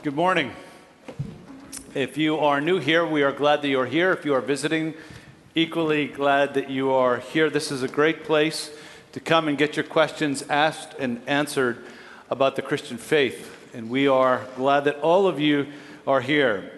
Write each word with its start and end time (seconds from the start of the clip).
Good 0.00 0.14
morning. 0.14 0.52
If 1.92 2.16
you 2.16 2.38
are 2.38 2.60
new 2.60 2.78
here, 2.78 3.04
we 3.04 3.24
are 3.24 3.32
glad 3.32 3.62
that 3.62 3.68
you 3.68 3.80
are 3.80 3.86
here. 3.86 4.12
If 4.12 4.24
you 4.24 4.32
are 4.32 4.40
visiting, 4.40 4.94
equally 5.56 6.06
glad 6.06 6.54
that 6.54 6.70
you 6.70 6.92
are 6.92 7.16
here. 7.16 7.50
This 7.50 7.72
is 7.72 7.82
a 7.82 7.88
great 7.88 8.22
place 8.22 8.70
to 9.10 9.18
come 9.18 9.48
and 9.48 9.58
get 9.58 9.74
your 9.74 9.84
questions 9.84 10.44
asked 10.48 10.94
and 11.00 11.20
answered 11.26 11.84
about 12.30 12.54
the 12.54 12.62
Christian 12.62 12.96
faith. 12.96 13.68
And 13.74 13.90
we 13.90 14.06
are 14.06 14.46
glad 14.54 14.84
that 14.84 15.00
all 15.00 15.26
of 15.26 15.40
you 15.40 15.66
are 16.06 16.20
here. 16.20 16.70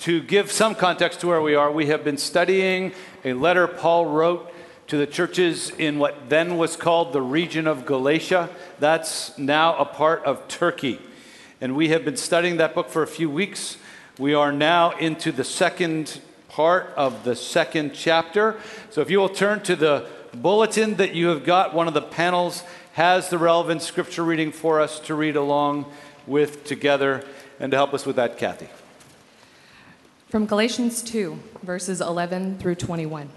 To 0.00 0.20
give 0.20 0.52
some 0.52 0.74
context 0.74 1.20
to 1.20 1.28
where 1.28 1.40
we 1.40 1.54
are, 1.54 1.72
we 1.72 1.86
have 1.86 2.04
been 2.04 2.18
studying 2.18 2.92
a 3.24 3.32
letter 3.32 3.66
Paul 3.66 4.04
wrote 4.04 4.52
to 4.88 4.98
the 4.98 5.06
churches 5.06 5.70
in 5.70 5.98
what 5.98 6.28
then 6.28 6.58
was 6.58 6.76
called 6.76 7.14
the 7.14 7.22
region 7.22 7.66
of 7.66 7.86
Galatia. 7.86 8.50
That's 8.80 9.38
now 9.38 9.78
a 9.78 9.86
part 9.86 10.22
of 10.26 10.46
Turkey 10.46 11.00
and 11.64 11.74
we 11.74 11.88
have 11.88 12.04
been 12.04 12.18
studying 12.18 12.58
that 12.58 12.74
book 12.74 12.90
for 12.90 13.02
a 13.02 13.06
few 13.06 13.30
weeks. 13.30 13.78
We 14.18 14.34
are 14.34 14.52
now 14.52 14.90
into 14.98 15.32
the 15.32 15.44
second 15.44 16.20
part 16.46 16.92
of 16.94 17.24
the 17.24 17.34
second 17.34 17.94
chapter. 17.94 18.60
So 18.90 19.00
if 19.00 19.08
you 19.08 19.18
will 19.18 19.30
turn 19.30 19.62
to 19.62 19.74
the 19.74 20.06
bulletin 20.34 20.96
that 20.96 21.14
you 21.14 21.28
have 21.28 21.42
got, 21.42 21.72
one 21.72 21.88
of 21.88 21.94
the 21.94 22.02
panels 22.02 22.64
has 22.92 23.30
the 23.30 23.38
relevant 23.38 23.80
scripture 23.80 24.22
reading 24.22 24.52
for 24.52 24.78
us 24.78 25.00
to 25.00 25.14
read 25.14 25.36
along 25.36 25.90
with 26.26 26.64
together 26.64 27.24
and 27.58 27.70
to 27.70 27.78
help 27.78 27.94
us 27.94 28.04
with 28.04 28.16
that, 28.16 28.36
Kathy. 28.36 28.68
From 30.28 30.44
Galatians 30.44 31.00
2, 31.00 31.38
verses 31.62 32.02
11 32.02 32.58
through 32.58 32.74
21. 32.74 33.30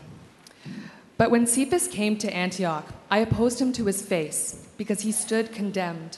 But 1.18 1.32
when 1.32 1.48
Cephas 1.48 1.88
came 1.88 2.18
to 2.18 2.36
Antioch, 2.36 2.94
I 3.10 3.20
opposed 3.20 3.62
him 3.62 3.72
to 3.72 3.86
his 3.86 4.02
face 4.02 4.68
because 4.76 5.04
he 5.04 5.14
stood 5.14 5.54
condemned. 5.54 6.18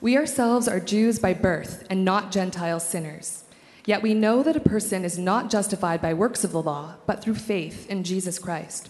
We 0.00 0.16
ourselves 0.16 0.66
are 0.66 0.80
Jews 0.80 1.18
by 1.18 1.34
birth 1.34 1.86
and 1.90 2.04
not 2.04 2.32
Gentile 2.32 2.80
sinners. 2.80 3.44
Yet 3.84 4.02
we 4.02 4.14
know 4.14 4.42
that 4.42 4.56
a 4.56 4.60
person 4.60 5.04
is 5.04 5.18
not 5.18 5.50
justified 5.50 6.00
by 6.00 6.14
works 6.14 6.42
of 6.42 6.52
the 6.52 6.62
law, 6.62 6.94
but 7.06 7.22
through 7.22 7.34
faith 7.34 7.88
in 7.90 8.02
Jesus 8.02 8.38
Christ. 8.38 8.88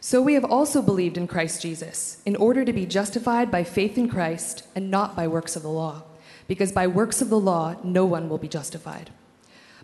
So 0.00 0.22
we 0.22 0.34
have 0.34 0.44
also 0.44 0.80
believed 0.80 1.18
in 1.18 1.26
Christ 1.26 1.60
Jesus, 1.60 2.22
in 2.24 2.36
order 2.36 2.64
to 2.64 2.72
be 2.72 2.86
justified 2.86 3.50
by 3.50 3.64
faith 3.64 3.98
in 3.98 4.08
Christ 4.08 4.66
and 4.74 4.90
not 4.90 5.16
by 5.16 5.26
works 5.26 5.54
of 5.56 5.62
the 5.62 5.68
law, 5.68 6.04
because 6.46 6.72
by 6.72 6.86
works 6.86 7.20
of 7.20 7.28
the 7.28 7.40
law 7.40 7.76
no 7.82 8.06
one 8.06 8.28
will 8.28 8.38
be 8.38 8.48
justified. 8.48 9.10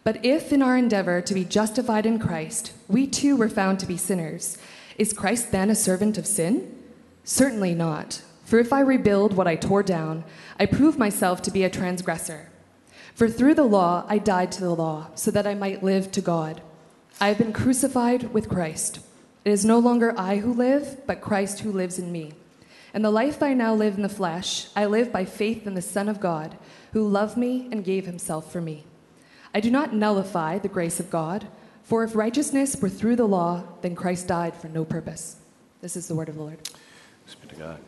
But 0.02 0.24
if 0.24 0.52
in 0.52 0.62
our 0.62 0.76
endeavor 0.76 1.20
to 1.20 1.34
be 1.34 1.44
justified 1.44 2.06
in 2.06 2.18
Christ, 2.18 2.72
we 2.88 3.06
too 3.06 3.36
were 3.36 3.48
found 3.48 3.80
to 3.80 3.86
be 3.86 3.96
sinners, 3.96 4.56
is 4.96 5.12
Christ 5.12 5.50
then 5.50 5.68
a 5.68 5.74
servant 5.74 6.16
of 6.16 6.26
sin? 6.26 6.74
Certainly 7.24 7.74
not. 7.74 8.22
For 8.54 8.60
if 8.60 8.72
I 8.72 8.82
rebuild 8.82 9.34
what 9.34 9.48
I 9.48 9.56
tore 9.56 9.82
down, 9.82 10.22
I 10.60 10.66
prove 10.66 10.96
myself 10.96 11.42
to 11.42 11.50
be 11.50 11.64
a 11.64 11.68
transgressor. 11.68 12.52
For 13.12 13.28
through 13.28 13.54
the 13.54 13.64
law 13.64 14.06
I 14.08 14.18
died 14.18 14.52
to 14.52 14.60
the 14.60 14.76
law, 14.76 15.08
so 15.16 15.32
that 15.32 15.44
I 15.44 15.56
might 15.56 15.82
live 15.82 16.12
to 16.12 16.20
God. 16.20 16.62
I 17.20 17.26
have 17.26 17.38
been 17.38 17.52
crucified 17.52 18.32
with 18.32 18.48
Christ. 18.48 19.00
It 19.44 19.50
is 19.50 19.64
no 19.64 19.80
longer 19.80 20.14
I 20.16 20.36
who 20.36 20.52
live, 20.52 21.04
but 21.04 21.20
Christ 21.20 21.62
who 21.62 21.72
lives 21.72 21.98
in 21.98 22.12
me. 22.12 22.34
And 22.92 23.04
the 23.04 23.10
life 23.10 23.42
I 23.42 23.54
now 23.54 23.74
live 23.74 23.96
in 23.96 24.02
the 24.02 24.08
flesh, 24.08 24.68
I 24.76 24.86
live 24.86 25.10
by 25.10 25.24
faith 25.24 25.66
in 25.66 25.74
the 25.74 25.82
Son 25.82 26.08
of 26.08 26.20
God, 26.20 26.56
who 26.92 27.08
loved 27.08 27.36
me 27.36 27.66
and 27.72 27.84
gave 27.84 28.06
himself 28.06 28.52
for 28.52 28.60
me. 28.60 28.84
I 29.52 29.58
do 29.58 29.68
not 29.72 29.96
nullify 29.96 30.60
the 30.60 30.68
grace 30.68 31.00
of 31.00 31.10
God, 31.10 31.48
for 31.82 32.04
if 32.04 32.14
righteousness 32.14 32.76
were 32.80 32.88
through 32.88 33.16
the 33.16 33.26
law, 33.26 33.64
then 33.82 33.96
Christ 33.96 34.28
died 34.28 34.54
for 34.54 34.68
no 34.68 34.84
purpose. 34.84 35.38
This 35.80 35.96
is 35.96 36.06
the 36.06 36.14
word 36.14 36.28
of 36.28 36.36
the 36.36 36.42
Lord. 36.42 36.60
Speak 37.26 37.48
to 37.48 37.56
God. 37.56 37.80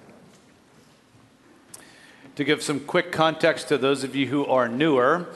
To 2.37 2.45
give 2.45 2.63
some 2.63 2.81
quick 2.81 3.13
context 3.13 3.69
to 3.69 3.79
those 3.79 4.05
of 4.05 4.15
you 4.15 4.27
who 4.27 4.45
are 4.45 4.69
newer, 4.69 5.27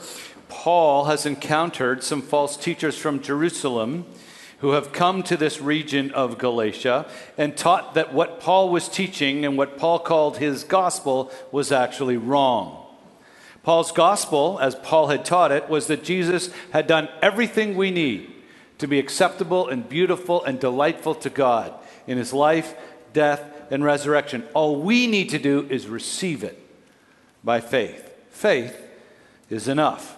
Paul 0.49 1.05
has 1.05 1.25
encountered 1.25 2.03
some 2.03 2.21
false 2.21 2.55
teachers 2.55 2.95
from 2.95 3.23
Jerusalem 3.23 4.05
who 4.59 4.73
have 4.73 4.93
come 4.93 5.23
to 5.23 5.35
this 5.35 5.59
region 5.59 6.11
of 6.11 6.37
Galatia 6.37 7.07
and 7.39 7.57
taught 7.57 7.95
that 7.95 8.13
what 8.13 8.39
Paul 8.39 8.69
was 8.69 8.87
teaching 8.87 9.43
and 9.45 9.57
what 9.57 9.79
Paul 9.79 9.97
called 9.97 10.37
his 10.37 10.63
gospel 10.63 11.31
was 11.51 11.71
actually 11.71 12.17
wrong. 12.17 12.85
Paul's 13.63 13.91
gospel, 13.91 14.59
as 14.61 14.75
Paul 14.75 15.07
had 15.07 15.25
taught 15.25 15.51
it, 15.51 15.69
was 15.69 15.87
that 15.87 16.03
Jesus 16.03 16.51
had 16.69 16.85
done 16.85 17.09
everything 17.19 17.75
we 17.75 17.89
need 17.89 18.31
to 18.77 18.85
be 18.87 18.99
acceptable 18.99 19.67
and 19.67 19.89
beautiful 19.89 20.43
and 20.43 20.59
delightful 20.59 21.15
to 21.15 21.31
God 21.31 21.73
in 22.05 22.19
his 22.19 22.31
life, 22.31 22.75
death, 23.11 23.43
and 23.71 23.83
resurrection. 23.83 24.43
All 24.53 24.79
we 24.79 25.07
need 25.07 25.29
to 25.29 25.39
do 25.39 25.65
is 25.67 25.87
receive 25.87 26.43
it 26.43 26.59
by 27.43 27.59
faith. 27.59 28.11
Faith 28.29 28.75
is 29.49 29.67
enough. 29.67 30.17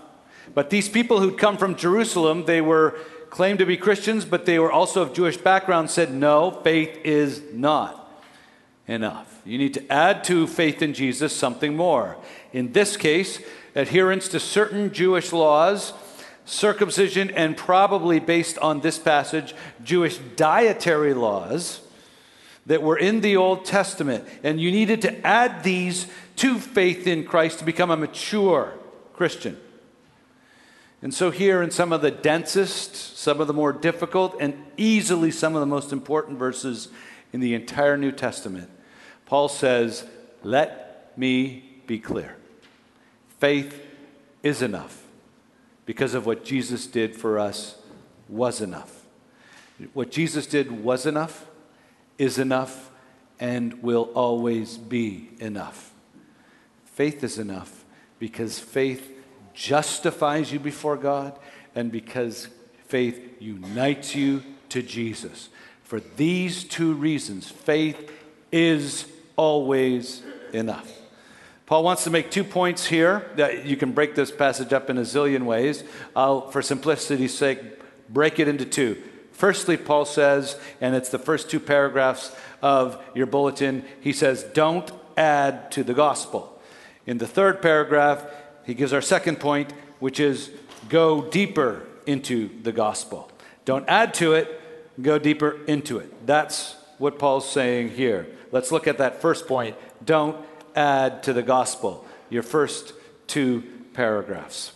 But 0.54 0.70
these 0.70 0.90
people 0.90 1.20
who'd 1.20 1.38
come 1.38 1.58
from 1.58 1.76
Jerusalem, 1.76 2.46
they 2.46 2.62
were 2.62 2.98
claimed 3.30 3.60
to 3.60 3.66
be 3.66 3.78
Christians, 3.78 4.26
but 4.26 4.46
they 4.46 4.60
were 4.60 4.72
also 4.72 5.02
of 5.02 5.14
Jewish 5.14 5.38
background, 5.38 5.90
said, 5.90 6.14
no, 6.14 6.52
faith 6.52 7.00
is 7.04 7.42
not 7.52 8.22
enough. 8.88 9.42
You 9.46 9.58
need 9.58 9.74
to 9.74 9.92
add 9.92 10.24
to 10.26 10.46
faith 10.46 10.82
in 10.82 10.94
Jesus 10.94 11.36
something 11.36 11.76
more. 11.76 12.18
In 12.52 12.74
this 12.74 12.96
case, 12.96 13.40
adherence 13.76 14.28
to 14.30 14.40
certain 14.40 14.94
Jewish 14.94 15.34
laws, 15.34 15.94
circumcision, 16.46 17.32
and 17.32 17.58
probably 17.58 18.20
based 18.20 18.58
on 18.60 18.82
this 18.82 19.00
passage, 19.00 19.56
Jewish 19.84 20.18
dietary 20.36 21.14
laws 21.14 21.82
that 22.66 22.84
were 22.84 22.98
in 22.98 23.22
the 23.22 23.36
Old 23.36 23.66
Testament. 23.66 24.26
And 24.44 24.62
you 24.62 24.72
needed 24.72 25.02
to 25.02 25.26
add 25.26 25.64
these 25.64 26.08
to 26.38 26.60
faith 26.60 27.08
in 27.08 27.26
Christ 27.26 27.60
to 27.60 27.66
become 27.66 27.92
a 27.92 27.98
mature 27.98 28.74
Christian. 29.14 29.58
And 31.02 31.14
so, 31.14 31.32
here 31.32 31.62
in 31.62 31.70
some 31.70 31.92
of 31.92 32.02
the 32.02 32.12
densest, 32.12 33.18
some 33.18 33.42
of 33.42 33.48
the 33.48 33.54
more 33.54 33.74
difficult, 33.74 34.38
and 34.40 34.56
easily 34.78 35.32
some 35.32 35.54
of 35.54 35.60
the 35.60 35.66
most 35.66 35.92
important 35.92 36.40
verses 36.40 36.88
in 37.34 37.42
the 37.42 37.54
entire 37.54 37.98
New 37.98 38.12
Testament, 38.12 38.70
Paul 39.26 39.50
says, 39.50 40.06
Let 40.44 41.12
me 41.18 41.82
be 41.88 42.00
clear. 42.00 42.38
Faith 43.40 43.86
is 44.44 44.62
enough 44.62 45.04
because 45.86 46.14
of 46.14 46.26
what 46.26 46.46
Jesus 46.46 46.88
did 46.88 47.16
for 47.16 47.38
us 47.38 47.76
was 48.30 48.62
enough. 48.62 49.04
What 49.94 50.12
Jesus 50.12 50.48
did 50.48 50.72
was 50.84 51.06
enough, 51.06 51.46
is 52.18 52.40
enough, 52.40 52.92
and 53.40 53.82
will 53.84 54.10
always 54.14 54.78
be 54.78 55.32
enough. 55.40 55.93
Faith 56.94 57.24
is 57.24 57.40
enough 57.40 57.84
because 58.20 58.60
faith 58.60 59.12
justifies 59.54 60.52
you 60.52 60.60
before 60.60 60.98
God 60.98 61.38
and 61.76 61.92
because 61.92 62.48
faith 62.86 63.20
unites 63.40 64.16
you 64.16 64.44
to 64.70 64.82
Jesus. 64.82 65.50
For 65.84 66.00
these 66.00 66.64
two 66.64 66.94
reasons, 66.94 67.50
faith 67.50 68.12
is 68.52 69.06
always 69.36 70.22
enough. 70.54 70.92
Paul 71.66 71.84
wants 71.84 72.04
to 72.04 72.10
make 72.10 72.30
two 72.30 72.44
points 72.44 72.86
here 72.86 73.32
that 73.38 73.66
you 73.66 73.76
can 73.76 73.94
break 73.94 74.14
this 74.14 74.32
passage 74.32 74.74
up 74.74 74.90
in 74.90 74.98
a 74.98 75.02
zillion 75.02 75.44
ways. 75.46 75.84
I'll, 76.16 76.52
for 76.52 76.62
simplicity's 76.62 77.36
sake, 77.36 77.60
break 78.10 78.38
it 78.38 78.48
into 78.48 78.66
two. 78.66 79.02
Firstly, 79.32 79.78
Paul 79.78 80.06
says, 80.06 80.60
and 80.80 80.94
it's 80.94 81.10
the 81.10 81.18
first 81.18 81.50
two 81.50 81.60
paragraphs 81.60 82.36
of 82.62 83.02
your 83.16 83.26
bulletin, 83.26 83.84
he 84.00 84.14
says, 84.14 84.44
don't 84.54 84.92
add 85.18 85.72
to 85.72 85.84
the 85.84 85.96
gospel. 85.96 86.53
In 87.06 87.18
the 87.18 87.28
third 87.28 87.62
paragraph, 87.62 88.26
he 88.66 88.74
gives 88.74 88.94
our 88.94 89.02
second 89.02 89.40
point, 89.40 89.74
which 90.00 90.20
is 90.20 90.52
go 90.90 91.30
deeper 91.30 91.86
into 92.06 92.50
the 92.64 92.72
gospel. 92.72 93.32
Don't 93.66 93.88
add 93.88 94.14
to 94.16 94.34
it, 94.34 94.62
go 95.02 95.18
deeper 95.18 95.60
into 95.68 95.98
it. 96.00 96.26
That's 96.26 96.76
what 96.98 97.20
Paul's 97.20 97.50
saying 97.50 97.90
here. 97.90 98.28
Let's 98.52 98.72
look 98.72 98.88
at 98.88 98.98
that 99.00 99.22
first 99.22 99.48
point. 99.48 99.76
Don't 100.04 100.38
add 100.76 101.24
to 101.24 101.34
the 101.34 101.44
gospel. 101.44 102.06
Your 102.30 102.44
first 102.44 102.94
two 103.28 103.64
paragraphs. 103.94 104.74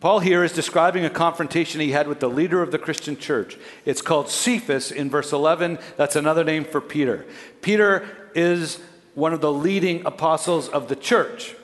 Paul 0.00 0.20
here 0.20 0.44
is 0.44 0.52
describing 0.52 1.04
a 1.04 1.10
confrontation 1.10 1.80
he 1.80 1.92
had 1.92 2.06
with 2.06 2.20
the 2.20 2.28
leader 2.28 2.62
of 2.62 2.70
the 2.70 2.78
Christian 2.78 3.16
church. 3.16 3.56
It's 3.84 4.02
called 4.02 4.28
Cephas 4.28 4.92
in 4.92 5.08
verse 5.08 5.32
11. 5.32 5.78
That's 5.96 6.16
another 6.16 6.44
name 6.44 6.64
for 6.64 6.80
Peter. 6.80 7.24
Peter 7.62 8.06
is 8.34 8.78
one 9.16 9.32
of 9.32 9.40
the 9.40 9.52
leading 9.52 10.04
apostles 10.06 10.68
of 10.68 10.88
the 10.88 10.94
church. 10.94 11.56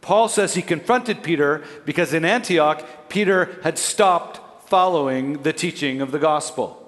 Paul 0.00 0.28
says 0.28 0.54
he 0.54 0.62
confronted 0.62 1.22
Peter 1.22 1.62
because 1.84 2.14
in 2.14 2.24
Antioch, 2.24 2.84
Peter 3.10 3.58
had 3.62 3.78
stopped 3.78 4.68
following 4.68 5.42
the 5.42 5.52
teaching 5.52 6.00
of 6.00 6.10
the 6.10 6.18
gospel. 6.18 6.82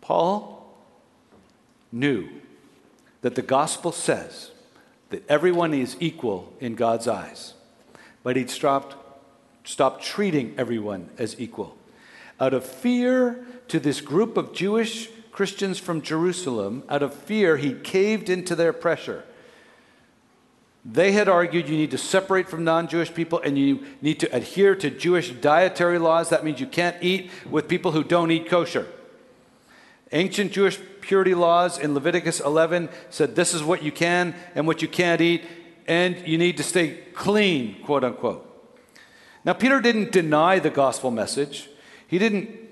Paul 0.00 0.66
knew 1.92 2.28
that 3.20 3.36
the 3.36 3.42
gospel 3.42 3.92
says 3.92 4.50
that 5.10 5.24
everyone 5.30 5.72
is 5.72 5.96
equal 6.00 6.52
in 6.58 6.74
God's 6.74 7.06
eyes, 7.06 7.54
but 8.24 8.34
he'd 8.34 8.50
stopped, 8.50 8.96
stopped 9.62 10.02
treating 10.02 10.54
everyone 10.58 11.08
as 11.18 11.40
equal. 11.40 11.78
Out 12.40 12.52
of 12.52 12.66
fear 12.66 13.46
to 13.68 13.78
this 13.78 14.00
group 14.00 14.36
of 14.36 14.52
Jewish 14.52 15.08
Christians 15.34 15.80
from 15.80 16.00
Jerusalem, 16.00 16.84
out 16.88 17.02
of 17.02 17.12
fear, 17.12 17.56
he 17.56 17.74
caved 17.74 18.30
into 18.30 18.54
their 18.54 18.72
pressure. 18.72 19.24
They 20.84 21.10
had 21.10 21.28
argued 21.28 21.68
you 21.68 21.76
need 21.76 21.90
to 21.90 21.98
separate 21.98 22.48
from 22.48 22.62
non 22.62 22.86
Jewish 22.86 23.12
people 23.12 23.40
and 23.40 23.58
you 23.58 23.84
need 24.00 24.20
to 24.20 24.32
adhere 24.32 24.76
to 24.76 24.90
Jewish 24.90 25.30
dietary 25.32 25.98
laws. 25.98 26.28
That 26.28 26.44
means 26.44 26.60
you 26.60 26.68
can't 26.68 26.96
eat 27.00 27.32
with 27.50 27.66
people 27.66 27.90
who 27.90 28.04
don't 28.04 28.30
eat 28.30 28.48
kosher. 28.48 28.86
Ancient 30.12 30.52
Jewish 30.52 30.78
purity 31.00 31.34
laws 31.34 31.78
in 31.78 31.94
Leviticus 31.94 32.38
11 32.38 32.88
said 33.10 33.34
this 33.34 33.54
is 33.54 33.64
what 33.64 33.82
you 33.82 33.90
can 33.90 34.36
and 34.54 34.68
what 34.68 34.82
you 34.82 34.88
can't 34.88 35.20
eat, 35.20 35.42
and 35.88 36.16
you 36.28 36.38
need 36.38 36.58
to 36.58 36.62
stay 36.62 36.98
clean, 37.12 37.82
quote 37.82 38.04
unquote. 38.04 38.48
Now, 39.44 39.54
Peter 39.54 39.80
didn't 39.80 40.12
deny 40.12 40.60
the 40.60 40.70
gospel 40.70 41.10
message. 41.10 41.68
He 42.06 42.20
didn't 42.20 42.64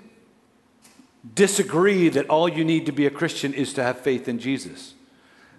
disagree 1.35 2.09
that 2.09 2.29
all 2.29 2.49
you 2.49 2.65
need 2.65 2.85
to 2.87 2.91
be 2.91 3.05
a 3.05 3.11
Christian 3.11 3.53
is 3.53 3.73
to 3.73 3.83
have 3.83 3.99
faith 3.99 4.27
in 4.27 4.39
Jesus. 4.39 4.93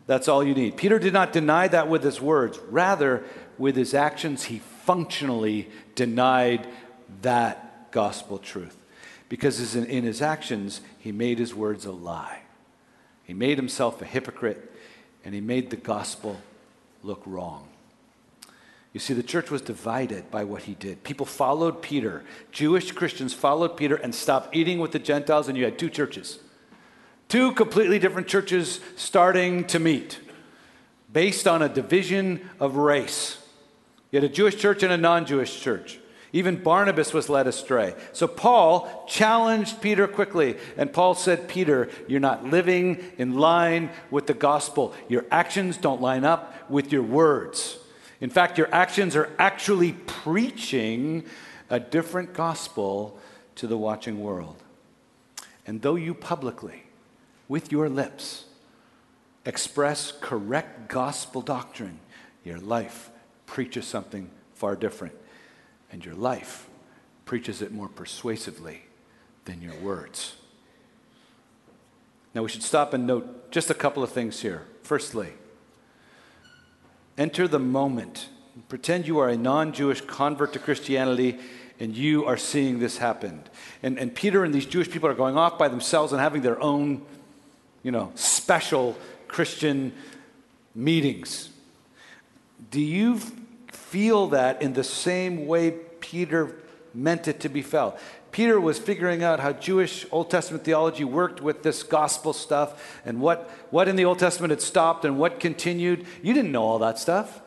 That's 0.07 0.29
all 0.29 0.45
you 0.45 0.55
need. 0.55 0.77
Peter 0.77 0.99
did 0.99 1.15
not 1.15 1.33
deny 1.33 1.69
that 1.69 1.89
with 1.89 2.03
his 2.03 2.21
words. 2.21 2.59
Rather, 2.69 3.25
with 3.57 3.75
his 3.75 3.95
actions, 3.95 4.45
he 4.45 4.59
functionally 4.59 5.71
denied 5.95 6.67
that 7.23 7.91
gospel 7.91 8.39
truth. 8.39 8.77
Because 9.31 9.75
in 9.75 10.05
his 10.05 10.21
actions, 10.21 10.83
he 10.99 11.11
made 11.11 11.39
his 11.39 11.55
words 11.55 11.87
a 11.87 11.93
lie. 11.93 12.41
He 13.25 13.33
made 13.33 13.57
himself 13.57 14.03
a 14.03 14.05
hypocrite, 14.05 14.71
and 15.25 15.35
he 15.35 15.41
made 15.41 15.71
the 15.71 15.77
gospel 15.77 16.39
look 17.03 17.23
wrong. 17.25 17.67
You 18.95 19.01
see, 19.01 19.13
the 19.13 19.25
church 19.25 19.51
was 19.51 19.61
divided 19.61 20.31
by 20.31 20.45
what 20.45 20.63
he 20.63 20.75
did. 20.75 21.03
People 21.03 21.27
followed 21.27 21.83
Peter. 21.83 22.23
Jewish 22.53 22.93
Christians 22.93 23.35
followed 23.35 23.77
Peter 23.77 23.97
and 23.97 24.15
stopped 24.15 24.55
eating 24.55 24.79
with 24.79 24.93
the 24.93 25.01
Gentiles, 25.01 25.49
and 25.49 25.59
you 25.59 25.65
had 25.65 25.81
two 25.81 25.91
churches. 25.91 26.39
Two 27.29 27.51
completely 27.53 27.99
different 27.99 28.29
churches 28.29 28.79
starting 28.95 29.65
to 29.65 29.81
meet 29.81 30.21
based 31.13 31.49
on 31.49 31.61
a 31.61 31.69
division 31.69 32.49
of 32.61 32.77
race. 32.77 33.39
You 34.13 34.21
had 34.21 34.31
a 34.31 34.33
Jewish 34.33 34.57
church 34.57 34.85
and 34.85 34.93
a 34.93 34.97
non 34.97 35.27
Jewish 35.27 35.61
church. 35.61 35.99
Even 36.33 36.63
Barnabas 36.63 37.13
was 37.13 37.29
led 37.29 37.49
astray. 37.49 37.95
So 38.13 38.29
Paul 38.29 39.07
challenged 39.09 39.81
Peter 39.81 40.07
quickly, 40.07 40.57
and 40.77 40.93
Paul 40.93 41.17
said, 41.17 41.49
Peter, 41.49 41.89
you're 42.07 42.21
not 42.21 42.45
living 42.45 43.05
in 43.19 43.35
line 43.35 43.91
with 44.13 44.29
the 44.29 44.35
gospel. 44.35 44.95
Your 45.09 45.25
actions 45.33 45.79
don't 45.79 46.01
line 46.01 46.25
up 46.25 46.71
with 46.71 46.93
your 46.93 47.03
words. 47.03 47.79
In 48.25 48.31
fact, 48.31 48.57
your 48.57 48.73
actions 48.73 49.17
are 49.17 49.31
actually 49.39 49.93
preaching 49.93 51.27
a 51.69 51.79
different 51.79 52.33
gospel 52.33 53.19
to 53.57 53.67
the 53.67 53.77
watching 53.77 54.19
world. 54.19 54.63
And 55.67 55.83
though 55.83 55.97
you 55.97 56.15
publicly, 56.15 56.85
with 57.49 57.71
your 57.71 57.91
lips, 57.91 58.47
express 59.45 60.11
correct 60.23 60.89
gospel 60.89 61.43
doctrine, 61.43 62.01
your 62.45 62.57
life 62.57 63.11
preaches 63.45 63.87
something 63.87 64.31
far 64.55 64.75
different 64.75 65.15
and 65.93 66.03
your 66.03 66.15
life 66.15 66.67
preaches 67.27 67.61
it 67.61 67.73
more 67.73 67.89
persuasively 67.89 68.85
than 69.45 69.61
your 69.61 69.75
words. 69.75 70.37
Now, 72.35 72.43
we 72.43 72.49
should 72.49 72.63
stop 72.63 72.95
and 72.95 73.07
note 73.07 73.51
just 73.51 73.69
a 73.69 73.75
couple 73.75 74.03
of 74.03 74.13
things 74.13 74.41
here. 74.41 74.63
Firstly, 74.83 75.35
enter 77.17 77.49
the 77.49 77.59
moment. 77.59 78.29
Pretend 78.69 79.07
you 79.07 79.19
are 79.19 79.29
a 79.29 79.37
non 79.37 79.73
Jewish 79.73 80.01
convert 80.01 80.53
to 80.53 80.59
Christianity 80.59 81.39
and 81.81 81.97
you 81.97 82.25
are 82.25 82.37
seeing 82.37 82.79
this 82.79 82.99
happen. 82.99 83.43
And, 83.83 83.99
and 83.99 84.15
Peter 84.15 84.45
and 84.45 84.55
these 84.55 84.67
Jewish 84.67 84.91
people 84.91 85.09
are 85.09 85.15
going 85.15 85.37
off 85.37 85.59
by 85.59 85.69
themselves 85.69 86.13
and 86.13 86.21
having 86.21 86.43
their 86.43 86.61
own, 86.61 87.05
you 87.83 87.91
know, 87.91 88.13
special 88.15 88.97
Christian 89.27 89.93
meetings. 90.75 91.51
Do 92.71 92.81
you 92.81 93.21
feel 93.73 94.29
that 94.29 94.63
in 94.63 94.73
the 94.73 94.85
same 94.85 95.47
way 95.47 95.73
Peter 96.01 96.57
meant 96.95 97.29
it 97.29 97.41
to 97.41 97.49
be 97.49 97.63
felt. 97.63 97.99
Peter 98.35 98.59
was 98.59 98.81
figuring 98.81 99.23
out 99.23 99.39
how 99.39 99.53
Jewish 99.53 100.05
Old 100.11 100.29
Testament 100.29 100.65
theology 100.65 101.05
worked 101.05 101.41
with 101.41 101.63
this 101.63 101.85
gospel 101.85 102.33
stuff 102.33 103.01
and 103.05 103.21
what, 103.21 103.49
what 103.71 103.87
in 103.87 103.95
the 103.95 104.05
Old 104.05 104.19
Testament 104.19 104.51
had 104.51 104.61
stopped 104.61 105.05
and 105.05 105.21
what 105.21 105.39
continued. 105.39 106.05
You 106.21 106.35
didn't 106.35 106.51
know 106.51 106.65
all 106.65 106.81
that 106.81 106.99
stuff. 106.99 107.41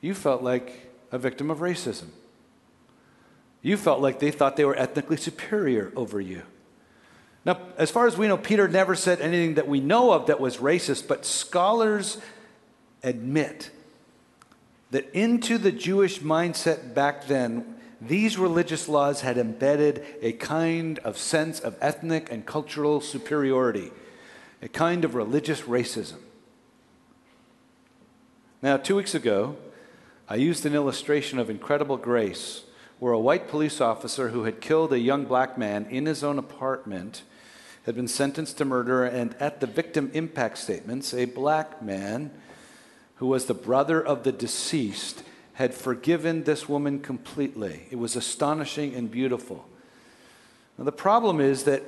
You 0.00 0.12
felt 0.12 0.42
like 0.42 0.90
a 1.12 1.18
victim 1.18 1.52
of 1.52 1.58
racism. 1.60 2.08
You 3.62 3.76
felt 3.76 4.00
like 4.00 4.18
they 4.18 4.32
thought 4.32 4.56
they 4.56 4.64
were 4.64 4.74
ethnically 4.74 5.16
superior 5.16 5.92
over 5.94 6.20
you. 6.20 6.42
Now, 7.44 7.60
as 7.76 7.92
far 7.92 8.08
as 8.08 8.16
we 8.18 8.26
know, 8.26 8.36
Peter 8.36 8.66
never 8.66 8.96
said 8.96 9.20
anything 9.20 9.54
that 9.54 9.68
we 9.68 9.78
know 9.78 10.10
of 10.10 10.26
that 10.26 10.40
was 10.40 10.56
racist, 10.56 11.06
but 11.06 11.24
scholars 11.24 12.18
admit 13.04 13.70
that 14.90 15.08
into 15.14 15.58
the 15.58 15.70
Jewish 15.70 16.18
mindset 16.18 16.92
back 16.92 17.28
then, 17.28 17.76
these 18.00 18.38
religious 18.38 18.88
laws 18.88 19.22
had 19.22 19.38
embedded 19.38 20.04
a 20.22 20.32
kind 20.32 20.98
of 21.00 21.18
sense 21.18 21.60
of 21.60 21.76
ethnic 21.80 22.30
and 22.30 22.46
cultural 22.46 23.00
superiority, 23.00 23.90
a 24.62 24.68
kind 24.68 25.04
of 25.04 25.14
religious 25.14 25.62
racism. 25.62 26.18
Now, 28.62 28.76
two 28.76 28.96
weeks 28.96 29.14
ago, 29.14 29.56
I 30.28 30.36
used 30.36 30.66
an 30.66 30.74
illustration 30.74 31.38
of 31.38 31.48
incredible 31.48 31.96
grace 31.96 32.64
where 32.98 33.12
a 33.12 33.20
white 33.20 33.48
police 33.48 33.80
officer 33.80 34.30
who 34.30 34.44
had 34.44 34.60
killed 34.60 34.92
a 34.92 34.98
young 34.98 35.24
black 35.24 35.56
man 35.56 35.86
in 35.86 36.06
his 36.06 36.24
own 36.24 36.38
apartment 36.38 37.22
had 37.84 37.94
been 37.94 38.08
sentenced 38.08 38.58
to 38.58 38.64
murder, 38.64 39.04
and 39.04 39.34
at 39.40 39.60
the 39.60 39.66
victim 39.66 40.10
impact 40.12 40.58
statements, 40.58 41.14
a 41.14 41.24
black 41.24 41.80
man 41.80 42.30
who 43.16 43.26
was 43.26 43.46
the 43.46 43.54
brother 43.54 44.04
of 44.04 44.24
the 44.24 44.32
deceased, 44.32 45.22
had 45.58 45.74
forgiven 45.74 46.44
this 46.44 46.68
woman 46.68 47.00
completely. 47.00 47.80
It 47.90 47.96
was 47.96 48.14
astonishing 48.14 48.94
and 48.94 49.10
beautiful. 49.10 49.66
Now, 50.78 50.84
the 50.84 50.92
problem 50.92 51.40
is 51.40 51.64
that 51.64 51.82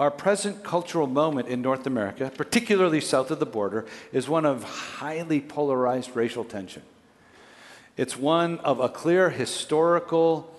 our 0.00 0.10
present 0.10 0.64
cultural 0.64 1.06
moment 1.06 1.46
in 1.46 1.62
North 1.62 1.86
America, 1.86 2.32
particularly 2.36 3.00
south 3.00 3.30
of 3.30 3.38
the 3.38 3.46
border, 3.46 3.86
is 4.12 4.28
one 4.28 4.44
of 4.44 4.64
highly 4.64 5.40
polarized 5.40 6.16
racial 6.16 6.42
tension. 6.42 6.82
It's 7.96 8.16
one 8.16 8.58
of 8.58 8.80
a 8.80 8.88
clear 8.88 9.30
historical 9.30 10.52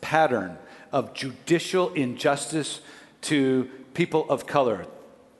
pattern 0.00 0.56
of 0.92 1.12
judicial 1.12 1.92
injustice 1.92 2.80
to 3.22 3.68
people 3.92 4.24
of 4.30 4.46
color. 4.46 4.86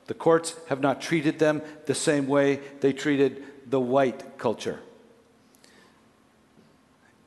The 0.06 0.12
courts 0.12 0.54
have 0.68 0.82
not 0.82 1.00
treated 1.00 1.38
them 1.38 1.62
the 1.86 1.94
same 1.94 2.26
way 2.26 2.60
they 2.82 2.92
treated 2.92 3.42
the 3.66 3.80
white 3.80 4.36
culture. 4.36 4.80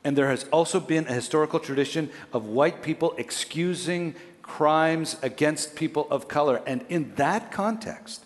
And 0.06 0.16
there 0.16 0.30
has 0.30 0.44
also 0.52 0.78
been 0.78 1.08
a 1.08 1.12
historical 1.12 1.58
tradition 1.58 2.10
of 2.32 2.46
white 2.46 2.80
people 2.80 3.16
excusing 3.18 4.14
crimes 4.40 5.16
against 5.20 5.74
people 5.74 6.06
of 6.12 6.28
color. 6.28 6.62
And 6.64 6.84
in 6.88 7.12
that 7.16 7.50
context, 7.50 8.24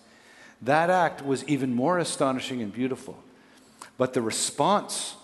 that 0.61 0.91
act 0.91 1.25
was 1.25 1.43
even 1.49 1.75
more 1.75 1.97
astonishing 1.97 2.61
and 2.61 2.71
beautiful. 2.71 3.23
But 3.97 4.13
the 4.13 4.21
response 4.21 5.17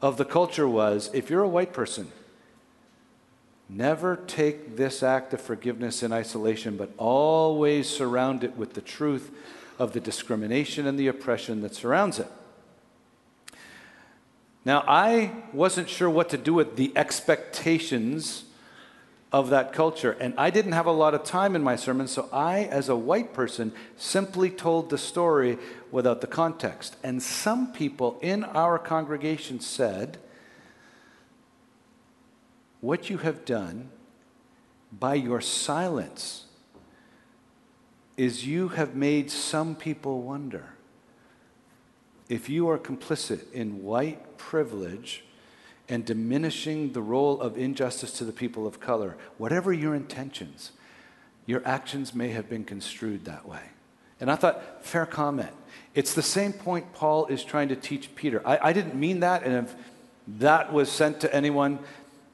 of 0.00 0.16
the 0.16 0.24
culture 0.24 0.68
was 0.68 1.10
if 1.12 1.30
you're 1.30 1.42
a 1.42 1.48
white 1.48 1.72
person, 1.72 2.12
never 3.68 4.14
take 4.14 4.76
this 4.76 5.02
act 5.02 5.34
of 5.34 5.40
forgiveness 5.40 6.04
in 6.04 6.12
isolation, 6.12 6.76
but 6.76 6.92
always 6.96 7.88
surround 7.88 8.44
it 8.44 8.56
with 8.56 8.74
the 8.74 8.80
truth 8.80 9.32
of 9.80 9.94
the 9.94 10.00
discrimination 10.00 10.86
and 10.86 10.96
the 10.96 11.08
oppression 11.08 11.60
that 11.62 11.74
surrounds 11.74 12.20
it. 12.20 12.30
Now, 14.64 14.82
I 14.86 15.32
wasn't 15.52 15.90
sure 15.90 16.08
what 16.08 16.30
to 16.30 16.38
do 16.38 16.54
with 16.54 16.76
the 16.76 16.92
expectations 16.96 18.44
of 19.30 19.50
that 19.50 19.72
culture, 19.72 20.12
and 20.20 20.32
I 20.38 20.50
didn't 20.50 20.72
have 20.72 20.86
a 20.86 20.92
lot 20.92 21.12
of 21.12 21.24
time 21.24 21.54
in 21.54 21.62
my 21.62 21.76
sermon, 21.76 22.06
so 22.06 22.28
I, 22.32 22.60
as 22.60 22.88
a 22.88 22.96
white 22.96 23.34
person, 23.34 23.72
simply 23.96 24.48
told 24.48 24.88
the 24.88 24.96
story 24.96 25.58
without 25.90 26.20
the 26.20 26.26
context. 26.26 26.96
And 27.02 27.22
some 27.22 27.72
people 27.72 28.18
in 28.22 28.44
our 28.44 28.78
congregation 28.78 29.60
said, 29.60 30.18
What 32.80 33.10
you 33.10 33.18
have 33.18 33.44
done 33.44 33.90
by 34.92 35.14
your 35.14 35.40
silence 35.40 36.44
is 38.16 38.46
you 38.46 38.68
have 38.68 38.94
made 38.94 39.30
some 39.30 39.74
people 39.74 40.22
wonder 40.22 40.73
if 42.28 42.48
you 42.48 42.68
are 42.68 42.78
complicit 42.78 43.50
in 43.52 43.82
white 43.82 44.38
privilege 44.38 45.24
and 45.88 46.04
diminishing 46.04 46.92
the 46.92 47.02
role 47.02 47.40
of 47.40 47.58
injustice 47.58 48.12
to 48.18 48.24
the 48.24 48.32
people 48.32 48.66
of 48.66 48.80
color, 48.80 49.16
whatever 49.36 49.72
your 49.72 49.94
intentions, 49.94 50.72
your 51.46 51.62
actions 51.66 52.14
may 52.14 52.30
have 52.30 52.48
been 52.48 52.64
construed 52.64 53.24
that 53.26 53.46
way. 53.46 53.60
And 54.20 54.30
I 54.30 54.36
thought, 54.36 54.84
fair 54.84 55.04
comment. 55.04 55.50
It's 55.94 56.14
the 56.14 56.22
same 56.22 56.52
point 56.52 56.94
Paul 56.94 57.26
is 57.26 57.44
trying 57.44 57.68
to 57.68 57.76
teach 57.76 58.14
Peter. 58.14 58.40
I, 58.46 58.58
I 58.70 58.72
didn't 58.72 58.94
mean 58.94 59.20
that, 59.20 59.42
and 59.42 59.66
if 59.66 59.74
that 60.26 60.72
was 60.72 60.90
sent 60.90 61.20
to 61.20 61.34
anyone, 61.34 61.78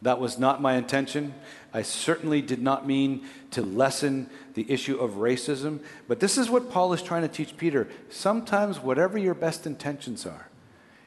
that 0.03 0.21
was 0.21 0.39
not 0.39 0.63
my 0.63 0.75
intention. 0.75 1.35
I 1.73 1.83
certainly 1.83 2.43
did 2.43 2.61
not 2.61 2.87
mean 2.87 3.27
to 3.53 3.63
lessen 3.63 4.29
the 4.55 4.71
issue 4.71 4.99
of 4.99 5.13
racism, 5.13 5.81
but 6.09 6.21
this 6.21 6.37
is 6.37 6.51
what 6.51 6.71
Paul 6.71 6.93
is 6.93 7.03
trying 7.03 7.23
to 7.23 7.29
teach 7.29 7.57
Peter. 7.57 7.89
Sometimes, 8.09 8.81
whatever 8.81 9.19
your 9.19 9.35
best 9.35 9.67
intentions 9.67 10.27
are, 10.27 10.49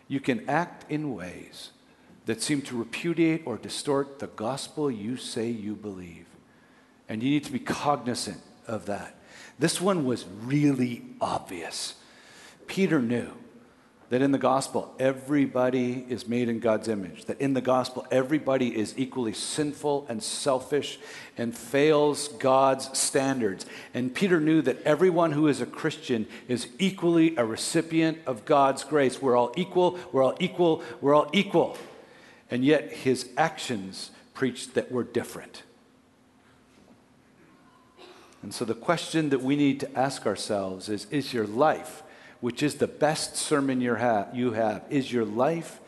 you 0.08 0.20
can 0.20 0.50
act 0.50 0.90
in 0.90 1.14
ways 1.14 1.72
that 2.26 2.42
seem 2.42 2.62
to 2.62 2.78
repudiate 2.78 3.44
or 3.46 3.58
distort 3.58 4.20
the 4.20 4.28
gospel 4.28 4.90
you 4.90 5.18
say 5.18 5.50
you 5.50 5.76
believe. 5.76 6.28
And 7.10 7.22
you 7.22 7.30
need 7.30 7.44
to 7.44 7.52
be 7.52 7.60
cognizant 7.60 8.40
of 8.66 8.86
that. 8.86 9.16
This 9.60 9.82
one 9.82 10.06
was 10.06 10.26
really 10.42 11.04
obvious. 11.20 11.96
Peter 12.68 13.02
knew 13.02 13.32
that 14.10 14.22
in 14.22 14.32
the 14.32 14.38
gospel, 14.38 14.94
everybody 15.00 16.06
is 16.08 16.28
made 16.28 16.50
in 16.50 16.60
God's 16.60 16.88
image, 16.88 17.26
that 17.26 17.42
in 17.42 17.54
the 17.54 17.62
gospel, 17.62 18.06
everybody 18.12 18.78
is 18.78 18.94
equally 18.98 19.34
sinful 19.34 20.06
and 20.08 20.22
selfish 20.22 21.00
and 21.38 21.58
fails 21.58 22.28
God's 22.28 22.96
standards. 22.98 23.66
And 23.94 24.14
Peter 24.14 24.40
knew 24.40 24.62
that 24.62 24.82
everyone 24.84 25.32
who 25.32 25.48
is 25.48 25.62
a 25.62 25.66
Christian 25.66 26.28
is 26.48 26.68
equally 26.78 27.36
a 27.38 27.46
recipient 27.46 28.20
of 28.26 28.46
God's 28.46 28.84
grace. 28.84 29.22
We're 29.22 29.36
all 29.36 29.52
equal, 29.56 29.98
we're 30.12 30.24
all 30.24 30.38
equal, 30.40 30.84
we're 31.02 31.16
all 31.16 31.30
equal. 31.34 31.78
And 32.52 32.64
yet 32.64 32.92
his 32.92 33.30
actions 33.36 34.12
preached 34.34 34.76
that 34.76 34.92
we're 34.92 35.04
different. 35.04 35.64
And 38.44 38.54
so 38.54 38.66
the 38.66 38.76
question 38.76 39.30
that 39.30 39.42
we 39.42 39.56
need 39.56 39.80
to 39.80 39.98
ask 39.98 40.28
ourselves 40.28 40.90
is 40.90 41.08
Is 41.10 41.34
your 41.34 41.48
life, 41.48 42.03
which 42.44 42.62
is 42.62 42.76
the 42.76 42.88
best 42.88 43.38
sermon 43.38 43.80
you 43.80 43.94
have, 43.96 44.84
is 44.90 45.14
your 45.14 45.24
life 45.24 45.80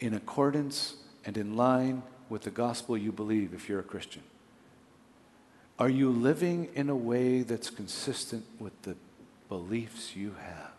in 0.00 0.14
accordance 0.14 0.94
and 1.26 1.36
in 1.36 1.54
line 1.54 2.02
with 2.30 2.40
the 2.44 2.50
gospel 2.50 2.96
you 2.96 3.12
believe 3.12 3.52
if 3.52 3.68
you're 3.68 3.80
a 3.80 3.82
Christian? 3.82 4.22
Are 5.78 5.90
you 5.90 6.08
living 6.08 6.70
in 6.74 6.88
a 6.88 6.96
way 6.96 7.42
that's 7.42 7.68
consistent 7.68 8.46
with 8.58 8.72
the 8.84 8.96
beliefs 9.50 10.16
you 10.16 10.34
have? 10.40 10.70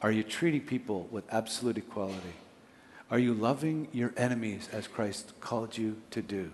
Are 0.00 0.12
you 0.12 0.22
treating 0.22 0.60
people 0.60 1.08
with 1.10 1.24
absolute 1.34 1.76
equality? 1.76 2.36
Are 3.10 3.18
you 3.18 3.34
loving 3.34 3.88
your 3.92 4.14
enemies 4.16 4.68
as 4.72 4.86
Christ 4.86 5.32
called 5.40 5.76
you 5.76 6.00
to 6.12 6.22
do? 6.22 6.52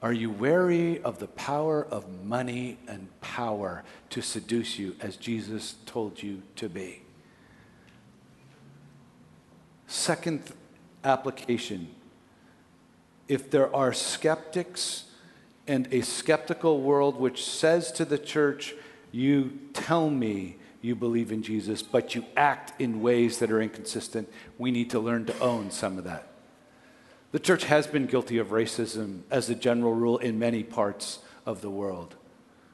Are 0.00 0.12
you 0.12 0.30
wary 0.30 1.02
of 1.02 1.18
the 1.18 1.26
power 1.26 1.84
of 1.84 2.24
money 2.24 2.78
and 2.86 3.08
power 3.38 3.84
to 4.10 4.20
seduce 4.20 4.80
you 4.80 4.96
as 5.00 5.16
Jesus 5.16 5.76
told 5.86 6.20
you 6.20 6.42
to 6.56 6.68
be? 6.68 7.02
Second 9.86 10.42
application 11.04 11.88
if 13.28 13.50
there 13.50 13.74
are 13.76 13.92
skeptics 13.92 15.04
and 15.66 15.86
a 15.92 16.00
skeptical 16.00 16.80
world 16.80 17.20
which 17.20 17.44
says 17.44 17.92
to 17.92 18.06
the 18.06 18.18
church, 18.18 18.74
You 19.12 19.58
tell 19.74 20.08
me 20.08 20.56
you 20.80 20.96
believe 20.96 21.30
in 21.30 21.42
Jesus, 21.42 21.82
but 21.82 22.14
you 22.14 22.24
act 22.36 22.80
in 22.80 23.02
ways 23.02 23.38
that 23.38 23.50
are 23.50 23.60
inconsistent, 23.60 24.28
we 24.56 24.70
need 24.70 24.88
to 24.90 24.98
learn 24.98 25.26
to 25.26 25.38
own 25.40 25.70
some 25.70 25.98
of 25.98 26.04
that. 26.04 26.26
The 27.32 27.38
church 27.38 27.64
has 27.64 27.86
been 27.86 28.06
guilty 28.06 28.38
of 28.38 28.48
racism 28.48 29.20
as 29.30 29.50
a 29.50 29.54
general 29.54 29.92
rule 29.92 30.16
in 30.18 30.38
many 30.38 30.62
parts 30.62 31.18
of 31.44 31.60
the 31.60 31.70
world. 31.70 32.14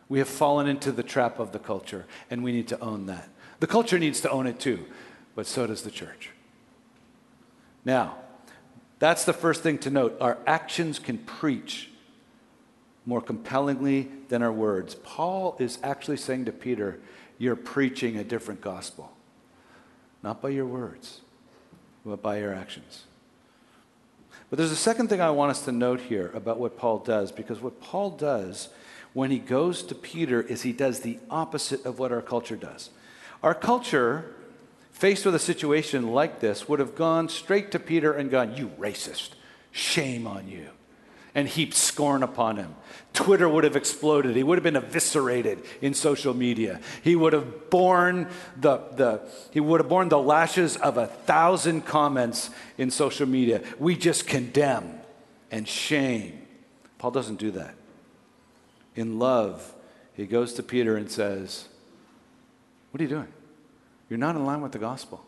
We 0.09 0.19
have 0.19 0.29
fallen 0.29 0.67
into 0.67 0.93
the 0.93 1.03
trap 1.03 1.39
of 1.39 1.53
the 1.53 1.59
culture, 1.59 2.07
and 2.31 2.45
we 2.45 2.53
need 2.53 2.69
to 2.69 2.81
own 2.81 3.07
that. 3.07 3.29
The 3.61 3.67
culture 3.67 3.99
needs 3.99 4.21
to 4.23 4.31
own 4.31 4.47
it 4.47 4.61
too, 4.61 4.85
but 5.35 5.47
so 5.47 5.67
does 5.67 5.83
the 5.83 5.91
church. 5.91 6.31
Now, 7.85 8.17
that's 8.99 9.25
the 9.25 9.33
first 9.33 9.63
thing 9.63 9.79
to 9.79 9.91
note. 9.91 10.17
Our 10.21 10.39
actions 10.47 10.99
can 10.99 11.19
preach 11.19 11.91
more 13.07 13.21
compellingly 13.21 14.09
than 14.29 14.43
our 14.43 14.53
words. 14.53 14.95
Paul 14.95 15.57
is 15.59 15.79
actually 15.83 16.17
saying 16.17 16.47
to 16.47 16.53
Peter, 16.53 17.01
You're 17.39 17.57
preaching 17.57 18.17
a 18.17 18.25
different 18.25 18.61
gospel, 18.61 19.13
not 20.23 20.41
by 20.41 20.51
your 20.51 20.67
words, 20.67 21.21
but 22.05 22.23
by 22.23 22.39
your 22.39 22.55
actions. 22.55 23.05
But 24.49 24.59
there's 24.59 24.71
a 24.71 24.77
second 24.77 25.09
thing 25.09 25.21
I 25.21 25.31
want 25.31 25.51
us 25.51 25.65
to 25.65 25.73
note 25.73 26.01
here 26.01 26.31
about 26.35 26.59
what 26.59 26.79
Paul 26.79 26.99
does, 26.99 27.33
because 27.33 27.61
what 27.61 27.81
Paul 27.81 28.11
does 28.11 28.69
when 29.15 29.31
he 29.31 29.39
goes 29.39 29.83
to 29.85 29.95
Peter 29.95 30.43
is 30.43 30.63
he 30.63 30.73
does 30.73 31.01
the 31.01 31.19
opposite 31.31 31.85
of 31.87 31.99
what 31.99 32.13
our 32.13 32.21
culture 32.21 32.57
does. 32.57 32.91
Our 33.43 33.55
culture, 33.55 34.35
faced 34.91 35.25
with 35.25 35.35
a 35.35 35.39
situation 35.41 36.13
like 36.13 36.41
this, 36.41 36.69
would 36.69 36.81
have 36.81 36.95
gone 36.95 37.29
straight 37.29 37.71
to 37.73 37.79
Peter 37.79 38.13
and 38.13 38.31
gone, 38.31 38.57
You 38.57 38.69
racist, 38.79 39.31
shame 39.73 40.27
on 40.27 40.49
you 40.49 40.69
and 41.35 41.49
heaped 41.49 41.75
scorn 41.75 42.23
upon 42.23 42.57
him. 42.57 42.75
Twitter 43.13 43.49
would 43.49 43.65
have 43.65 43.77
exploded. 43.77 44.37
He 44.37 44.43
would 44.43 44.57
have 44.57 44.63
been 44.63 44.77
eviscerated 44.77 45.65
in 45.81 45.95
social 45.95 46.33
media. 46.33 46.81
He 47.03 47.17
would 47.17 47.33
have 47.33 47.71
borne 47.71 48.29
the, 48.57 48.79
the, 48.93 49.21
he 49.51 49.61
would 49.61 49.81
have 49.81 49.89
borne 49.89 50.09
the 50.09 50.19
lashes 50.19 50.77
of 50.77 50.97
a 50.97 51.07
thousand 51.07 51.83
comments 51.83 52.51
in 52.79 52.91
social 52.91 53.27
media. 53.27 53.63
We 53.79 53.97
just 53.97 54.27
condemn 54.27 55.01
and 55.51 55.67
shame. 55.67 56.41
Paul 56.99 57.11
doesn't 57.11 57.39
do 57.41 57.51
that. 57.53 57.75
In 58.95 59.19
love, 59.19 59.75
he 60.15 60.27
goes 60.27 60.55
to 60.55 60.63
Peter 60.63 60.97
and 60.97 61.11
says, 61.11 61.69
What 62.91 63.01
are 63.01 63.05
you 63.05 63.11
doing? 63.11 63.33
You're 64.09 64.19
not 64.19 64.37
in 64.37 64.45
line 64.45 64.61
with 64.61 64.73
the 64.73 64.79
gospel. 64.79 65.25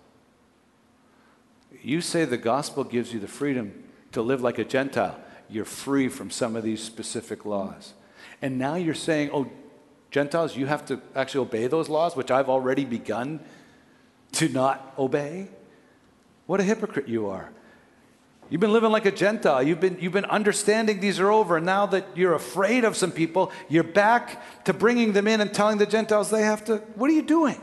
You 1.83 2.01
say 2.01 2.25
the 2.25 2.37
gospel 2.37 2.85
gives 2.85 3.13
you 3.13 3.21
the 3.21 3.29
freedom 3.29 3.85
to 4.13 4.23
live 4.23 4.41
like 4.43 4.59
a 4.59 4.65
Gentile 4.65 5.21
you're 5.49 5.65
free 5.65 6.09
from 6.09 6.31
some 6.31 6.57
of 6.57 6.65
these 6.65 6.83
specific 6.83 7.45
laws. 7.45 7.95
And 8.43 8.59
now 8.59 8.75
you're 8.75 8.95
saying, 8.95 9.31
oh, 9.33 9.51
Gentiles, 10.11 10.57
you 10.57 10.67
have 10.67 10.87
to 10.87 11.01
actually 11.15 11.47
obey 11.47 11.67
those 11.67 11.89
laws, 11.89 12.17
which 12.17 12.31
I've 12.31 12.49
already 12.49 12.85
begun 12.85 13.41
to 14.33 14.49
not 14.49 14.95
obey? 14.99 15.49
What 16.47 16.61
a 16.61 16.63
hypocrite 16.63 17.09
you 17.09 17.29
are. 17.29 17.51
You've 18.49 18.61
been 18.61 18.73
living 18.73 18.93
like 18.93 19.07
a 19.07 19.11
Gentile. 19.11 19.63
You've 19.63 19.81
been, 19.81 19.99
you've 20.01 20.13
been 20.13 20.25
understanding 20.27 21.01
these 21.01 21.19
are 21.19 21.31
over. 21.31 21.61
Now 21.61 21.87
that 21.87 22.07
you're 22.15 22.35
afraid 22.35 22.85
of 22.85 22.97
some 22.97 23.11
people, 23.11 23.51
you're 23.69 23.83
back 23.83 24.65
to 24.65 24.73
bringing 24.73 25.13
them 25.13 25.27
in 25.27 25.41
and 25.41 25.53
telling 25.53 25.79
the 25.79 25.87
Gentiles 25.87 26.31
they 26.31 26.43
have 26.43 26.65
to. 26.67 26.77
What 26.95 27.11
are 27.11 27.15
you 27.15 27.23
doing? 27.23 27.61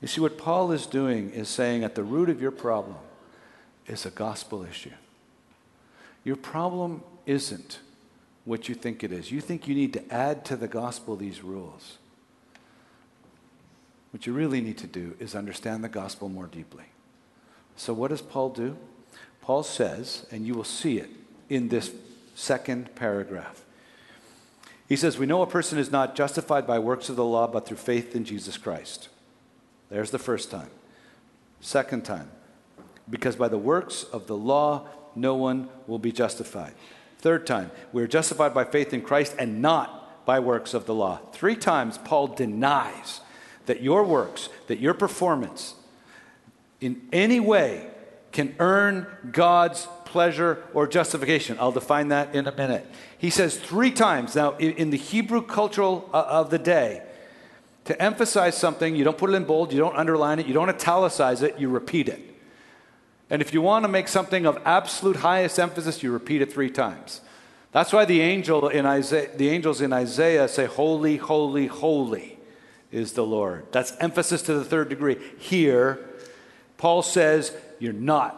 You 0.00 0.08
see, 0.08 0.20
what 0.20 0.38
Paul 0.38 0.72
is 0.72 0.86
doing 0.86 1.30
is 1.30 1.48
saying 1.48 1.84
at 1.84 1.94
the 1.94 2.02
root 2.02 2.30
of 2.30 2.40
your 2.40 2.50
problem 2.50 2.96
is 3.86 4.06
a 4.06 4.10
gospel 4.10 4.64
issue. 4.64 4.90
Your 6.24 6.36
problem 6.36 7.02
isn't 7.26 7.80
what 8.44 8.68
you 8.68 8.74
think 8.74 9.04
it 9.04 9.12
is. 9.12 9.30
You 9.30 9.40
think 9.40 9.68
you 9.68 9.74
need 9.74 9.92
to 9.92 10.12
add 10.12 10.44
to 10.46 10.56
the 10.56 10.66
gospel 10.66 11.14
these 11.14 11.42
rules. 11.42 11.98
What 14.12 14.26
you 14.26 14.32
really 14.32 14.60
need 14.60 14.78
to 14.78 14.86
do 14.86 15.14
is 15.18 15.34
understand 15.34 15.84
the 15.84 15.88
gospel 15.88 16.28
more 16.28 16.46
deeply. 16.46 16.84
So, 17.76 17.92
what 17.92 18.08
does 18.08 18.20
Paul 18.20 18.50
do? 18.50 18.76
Paul 19.42 19.64
says, 19.64 20.24
and 20.30 20.46
you 20.46 20.54
will 20.54 20.64
see 20.64 20.98
it 20.98 21.10
in 21.50 21.68
this 21.68 21.92
second 22.34 22.94
paragraph. 22.94 23.62
He 24.88 24.96
says, 24.96 25.18
We 25.18 25.26
know 25.26 25.42
a 25.42 25.46
person 25.46 25.78
is 25.78 25.90
not 25.90 26.14
justified 26.14 26.66
by 26.66 26.78
works 26.78 27.08
of 27.08 27.16
the 27.16 27.24
law, 27.24 27.46
but 27.46 27.66
through 27.66 27.76
faith 27.76 28.14
in 28.16 28.24
Jesus 28.24 28.56
Christ. 28.56 29.08
There's 29.90 30.10
the 30.10 30.18
first 30.18 30.50
time. 30.50 30.70
Second 31.60 32.04
time, 32.04 32.30
because 33.08 33.36
by 33.36 33.48
the 33.48 33.58
works 33.58 34.04
of 34.04 34.26
the 34.26 34.36
law, 34.36 34.86
no 35.14 35.34
one 35.34 35.68
will 35.86 35.98
be 35.98 36.12
justified. 36.12 36.72
Third 37.18 37.46
time, 37.46 37.70
we 37.92 38.02
are 38.02 38.08
justified 38.08 38.54
by 38.54 38.64
faith 38.64 38.92
in 38.92 39.02
Christ 39.02 39.34
and 39.38 39.60
not 39.60 40.24
by 40.24 40.40
works 40.40 40.74
of 40.74 40.86
the 40.86 40.94
law. 40.94 41.20
Three 41.32 41.56
times, 41.56 41.98
Paul 41.98 42.28
denies 42.28 43.20
that 43.66 43.82
your 43.82 44.04
works, 44.04 44.48
that 44.66 44.78
your 44.78 44.94
performance 44.94 45.74
in 46.80 47.00
any 47.12 47.38
way 47.38 47.91
can 48.32 48.54
earn 48.58 49.06
God's 49.30 49.86
pleasure 50.04 50.62
or 50.74 50.86
justification. 50.86 51.56
I'll 51.60 51.72
define 51.72 52.08
that 52.08 52.34
in 52.34 52.46
a 52.46 52.54
minute. 52.54 52.86
He 53.18 53.30
says 53.30 53.56
three 53.56 53.90
times. 53.90 54.34
Now, 54.34 54.56
in 54.56 54.90
the 54.90 54.96
Hebrew 54.96 55.42
cultural 55.42 56.08
uh, 56.12 56.24
of 56.28 56.50
the 56.50 56.58
day, 56.58 57.02
to 57.84 58.00
emphasize 58.00 58.56
something, 58.56 58.94
you 58.94 59.04
don't 59.04 59.18
put 59.18 59.30
it 59.30 59.34
in 59.34 59.44
bold, 59.44 59.72
you 59.72 59.78
don't 59.78 59.96
underline 59.96 60.38
it, 60.38 60.46
you 60.46 60.54
don't 60.54 60.68
italicize 60.68 61.42
it, 61.42 61.58
you 61.58 61.68
repeat 61.68 62.08
it. 62.08 62.20
And 63.28 63.40
if 63.42 63.52
you 63.52 63.62
want 63.62 63.84
to 63.84 63.88
make 63.88 64.08
something 64.08 64.46
of 64.46 64.60
absolute 64.64 65.16
highest 65.16 65.58
emphasis, 65.58 66.02
you 66.02 66.12
repeat 66.12 66.42
it 66.42 66.52
three 66.52 66.70
times. 66.70 67.22
That's 67.72 67.92
why 67.92 68.04
the, 68.04 68.20
angel 68.20 68.68
in 68.68 68.84
Isaiah, 68.84 69.30
the 69.34 69.48
angels 69.48 69.80
in 69.80 69.92
Isaiah 69.92 70.46
say, 70.46 70.66
Holy, 70.66 71.16
holy, 71.16 71.66
holy 71.66 72.38
is 72.92 73.14
the 73.14 73.24
Lord. 73.24 73.66
That's 73.72 73.96
emphasis 73.98 74.42
to 74.42 74.54
the 74.54 74.64
third 74.64 74.90
degree. 74.90 75.16
Here, 75.38 75.98
Paul 76.82 77.02
says, 77.02 77.54
You're 77.78 77.92
not 77.92 78.36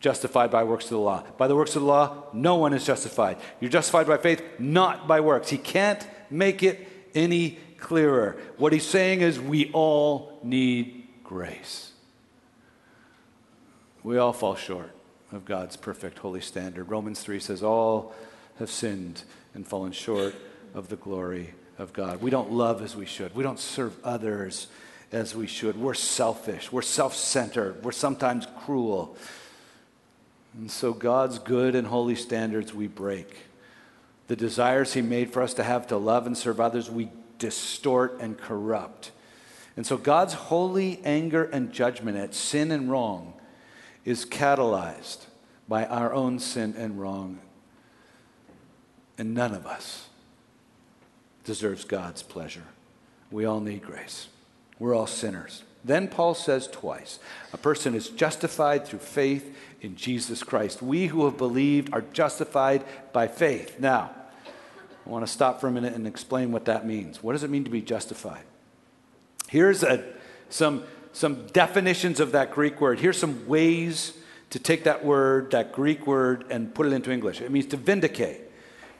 justified 0.00 0.50
by 0.50 0.64
works 0.64 0.86
of 0.86 0.92
the 0.92 1.00
law. 1.00 1.22
By 1.36 1.48
the 1.48 1.54
works 1.54 1.76
of 1.76 1.82
the 1.82 1.88
law, 1.88 2.24
no 2.32 2.54
one 2.54 2.72
is 2.72 2.82
justified. 2.86 3.36
You're 3.60 3.70
justified 3.70 4.06
by 4.06 4.16
faith, 4.16 4.42
not 4.58 5.06
by 5.06 5.20
works. 5.20 5.50
He 5.50 5.58
can't 5.58 6.02
make 6.30 6.62
it 6.62 6.88
any 7.14 7.58
clearer. 7.76 8.38
What 8.56 8.72
he's 8.72 8.86
saying 8.86 9.20
is, 9.20 9.38
we 9.38 9.70
all 9.72 10.40
need 10.42 11.08
grace. 11.22 11.92
We 14.02 14.16
all 14.16 14.32
fall 14.32 14.54
short 14.54 14.94
of 15.30 15.44
God's 15.44 15.76
perfect 15.76 16.20
holy 16.20 16.40
standard. 16.40 16.88
Romans 16.88 17.20
3 17.20 17.38
says, 17.38 17.62
All 17.62 18.14
have 18.58 18.70
sinned 18.70 19.24
and 19.52 19.66
fallen 19.66 19.92
short 19.92 20.34
of 20.72 20.88
the 20.88 20.96
glory 20.96 21.52
of 21.76 21.92
God. 21.92 22.22
We 22.22 22.30
don't 22.30 22.50
love 22.50 22.80
as 22.80 22.96
we 22.96 23.04
should. 23.04 23.34
We 23.34 23.42
don't 23.42 23.60
serve 23.60 23.94
others 24.02 24.68
as 25.12 25.34
we 25.34 25.46
should. 25.46 25.76
We're 25.76 25.94
selfish. 25.94 26.70
We're 26.70 26.82
self 26.82 27.14
centered. 27.14 27.82
We're 27.82 27.92
sometimes 27.92 28.46
cruel. 28.64 29.16
And 30.54 30.70
so, 30.70 30.92
God's 30.92 31.38
good 31.38 31.74
and 31.74 31.86
holy 31.86 32.14
standards 32.14 32.74
we 32.74 32.86
break. 32.86 33.36
The 34.26 34.36
desires 34.36 34.94
He 34.94 35.02
made 35.02 35.32
for 35.32 35.42
us 35.42 35.54
to 35.54 35.64
have 35.64 35.86
to 35.88 35.96
love 35.96 36.26
and 36.26 36.36
serve 36.36 36.60
others, 36.60 36.90
we 36.90 37.10
distort 37.38 38.18
and 38.20 38.36
corrupt. 38.36 39.12
And 39.76 39.86
so, 39.86 39.96
God's 39.96 40.34
holy 40.34 41.00
anger 41.04 41.44
and 41.44 41.72
judgment 41.72 42.18
at 42.18 42.34
sin 42.34 42.70
and 42.70 42.90
wrong 42.90 43.34
is 44.04 44.24
catalyzed 44.24 45.26
by 45.68 45.84
our 45.86 46.12
own 46.12 46.38
sin 46.38 46.74
and 46.76 47.00
wrong. 47.00 47.40
And 49.16 49.34
none 49.34 49.54
of 49.54 49.66
us 49.66 50.08
deserves 51.44 51.84
God's 51.84 52.22
pleasure. 52.22 52.64
We 53.30 53.44
all 53.44 53.60
need 53.60 53.82
grace. 53.82 54.28
We're 54.78 54.94
all 54.94 55.06
sinners. 55.06 55.64
Then 55.84 56.08
Paul 56.08 56.34
says 56.34 56.66
twice 56.66 57.18
a 57.52 57.56
person 57.56 57.94
is 57.94 58.08
justified 58.08 58.86
through 58.86 58.98
faith 58.98 59.56
in 59.80 59.96
Jesus 59.96 60.42
Christ. 60.42 60.82
We 60.82 61.06
who 61.06 61.24
have 61.24 61.36
believed 61.36 61.92
are 61.94 62.02
justified 62.12 62.84
by 63.12 63.28
faith. 63.28 63.78
Now, 63.78 64.10
I 65.06 65.10
want 65.10 65.26
to 65.26 65.32
stop 65.32 65.60
for 65.60 65.68
a 65.68 65.70
minute 65.70 65.94
and 65.94 66.06
explain 66.06 66.52
what 66.52 66.66
that 66.66 66.86
means. 66.86 67.22
What 67.22 67.32
does 67.32 67.42
it 67.42 67.50
mean 67.50 67.64
to 67.64 67.70
be 67.70 67.80
justified? 67.80 68.42
Here's 69.48 69.82
a, 69.82 70.04
some, 70.50 70.84
some 71.12 71.46
definitions 71.46 72.20
of 72.20 72.32
that 72.32 72.50
Greek 72.50 72.80
word. 72.80 73.00
Here's 73.00 73.18
some 73.18 73.48
ways 73.48 74.12
to 74.50 74.58
take 74.58 74.84
that 74.84 75.04
word, 75.04 75.52
that 75.52 75.72
Greek 75.72 76.06
word, 76.06 76.44
and 76.50 76.74
put 76.74 76.86
it 76.86 76.92
into 76.92 77.10
English. 77.10 77.40
It 77.40 77.50
means 77.50 77.66
to 77.66 77.76
vindicate, 77.76 78.40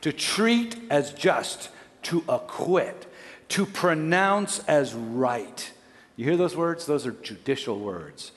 to 0.00 0.12
treat 0.12 0.76
as 0.90 1.12
just, 1.12 1.68
to 2.04 2.24
acquit, 2.28 3.07
to 3.48 3.66
pronounce 3.66 4.58
as 4.60 4.94
right. 4.94 5.72
You 6.16 6.24
hear 6.24 6.36
those 6.36 6.56
words? 6.56 6.86
Those 6.86 7.06
are 7.06 7.12
judicial 7.12 7.78
words. 7.78 8.32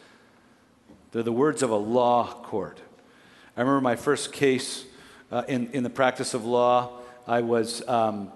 They're 1.12 1.24
the 1.24 1.32
words 1.32 1.64
of 1.64 1.70
a 1.70 1.76
law 1.76 2.26
court. 2.44 2.80
I 3.58 3.62
remember 3.62 3.82
my 3.82 3.96
first 3.96 4.32
case 4.32 4.86
uh, 5.32 5.44
in, 5.48 5.70
in 5.72 5.84
the 5.84 5.90
practice 5.90 6.34
of 6.34 6.46
law. 6.46 7.00
I 7.28 7.42
was 7.42 7.86
um, 7.88 8.32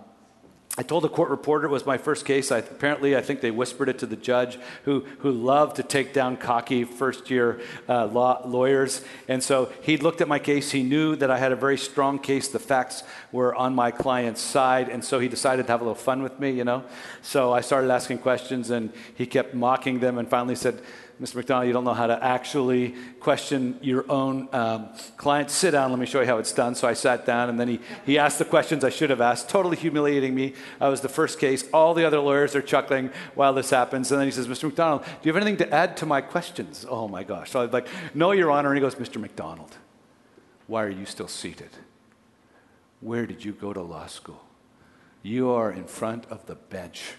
I 0.77 0.83
told 0.83 1.05
a 1.05 1.09
court 1.09 1.29
reporter 1.29 1.67
it 1.67 1.71
was 1.71 1.85
my 1.85 1.97
first 1.97 2.25
case. 2.25 2.51
I, 2.51 2.57
apparently, 2.57 3.15
I 3.15 3.21
think 3.21 3.39
they 3.39 3.49
whispered 3.49 3.87
it 3.87 3.99
to 3.99 4.05
the 4.05 4.17
judge 4.17 4.59
who, 4.83 5.05
who 5.19 5.31
loved 5.31 5.77
to 5.77 5.83
take 5.83 6.11
down 6.11 6.35
cocky 6.35 6.83
first 6.83 7.29
year 7.29 7.61
uh, 7.87 8.07
law, 8.07 8.41
lawyers. 8.45 9.01
And 9.29 9.41
so 9.41 9.71
he 9.81 9.95
looked 9.95 10.19
at 10.19 10.27
my 10.27 10.37
case. 10.37 10.71
He 10.71 10.83
knew 10.83 11.15
that 11.15 11.31
I 11.31 11.37
had 11.37 11.53
a 11.53 11.55
very 11.55 11.77
strong 11.77 12.19
case. 12.19 12.49
The 12.49 12.59
facts 12.59 13.03
were 13.31 13.55
on 13.55 13.73
my 13.73 13.89
client's 13.89 14.41
side. 14.41 14.89
And 14.89 15.03
so 15.03 15.19
he 15.19 15.29
decided 15.29 15.65
to 15.67 15.71
have 15.71 15.79
a 15.79 15.85
little 15.85 15.95
fun 15.95 16.21
with 16.21 16.41
me, 16.41 16.51
you 16.51 16.65
know. 16.65 16.83
So 17.21 17.53
I 17.53 17.61
started 17.61 17.89
asking 17.89 18.17
questions, 18.17 18.69
and 18.69 18.91
he 19.15 19.25
kept 19.25 19.53
mocking 19.53 20.01
them 20.01 20.17
and 20.17 20.27
finally 20.27 20.55
said, 20.55 20.81
Mr. 21.21 21.35
MacDonald, 21.35 21.67
you 21.67 21.71
don't 21.71 21.85
know 21.85 21.93
how 21.93 22.07
to 22.07 22.23
actually 22.23 22.93
question 23.21 23.79
your 23.81 24.09
own 24.11 24.49
um, 24.51 24.89
client. 25.15 25.49
Sit 25.49 25.71
down, 25.71 25.89
let 25.89 25.99
me 25.99 26.05
show 26.05 26.19
you 26.19 26.27
how 26.27 26.39
it's 26.39 26.51
done. 26.51 26.75
So 26.75 26.89
I 26.89 26.93
sat 26.93 27.25
down, 27.25 27.47
and 27.47 27.57
then 27.57 27.69
he, 27.69 27.79
he 28.05 28.17
asked 28.17 28.37
the 28.37 28.45
questions 28.45 28.83
I 28.83 28.89
should 28.89 29.09
have 29.09 29.21
asked, 29.21 29.47
totally 29.47 29.77
humiliating 29.77 30.35
me. 30.35 30.53
I 30.81 30.89
was 30.89 30.99
the 30.99 31.09
first 31.09 31.39
case. 31.39 31.63
All 31.73 31.93
the 31.93 32.03
other 32.05 32.19
lawyers 32.19 32.53
are 32.53 32.61
chuckling 32.61 33.11
while 33.33 33.53
this 33.53 33.69
happens. 33.69 34.11
And 34.11 34.19
then 34.19 34.27
he 34.27 34.31
says, 34.31 34.47
Mr. 34.47 34.65
MacDonald, 34.65 35.03
do 35.03 35.09
you 35.23 35.33
have 35.33 35.41
anything 35.41 35.57
to 35.65 35.73
add 35.73 35.95
to 35.97 36.05
my 36.05 36.19
questions? 36.19 36.85
Oh 36.89 37.07
my 37.07 37.23
gosh. 37.23 37.51
So 37.51 37.61
I'm 37.61 37.71
like, 37.71 37.87
No, 38.13 38.31
Your 38.31 38.51
Honor. 38.51 38.69
And 38.69 38.77
he 38.77 38.81
goes, 38.81 38.95
Mr. 38.95 39.21
MacDonald, 39.21 39.77
why 40.67 40.83
are 40.83 40.89
you 40.89 41.05
still 41.05 41.29
seated? 41.29 41.69
Where 42.99 43.25
did 43.25 43.45
you 43.45 43.53
go 43.53 43.71
to 43.71 43.81
law 43.81 44.07
school? 44.07 44.43
You 45.21 45.49
are 45.51 45.71
in 45.71 45.85
front 45.85 46.25
of 46.25 46.45
the 46.45 46.55
bench 46.55 47.13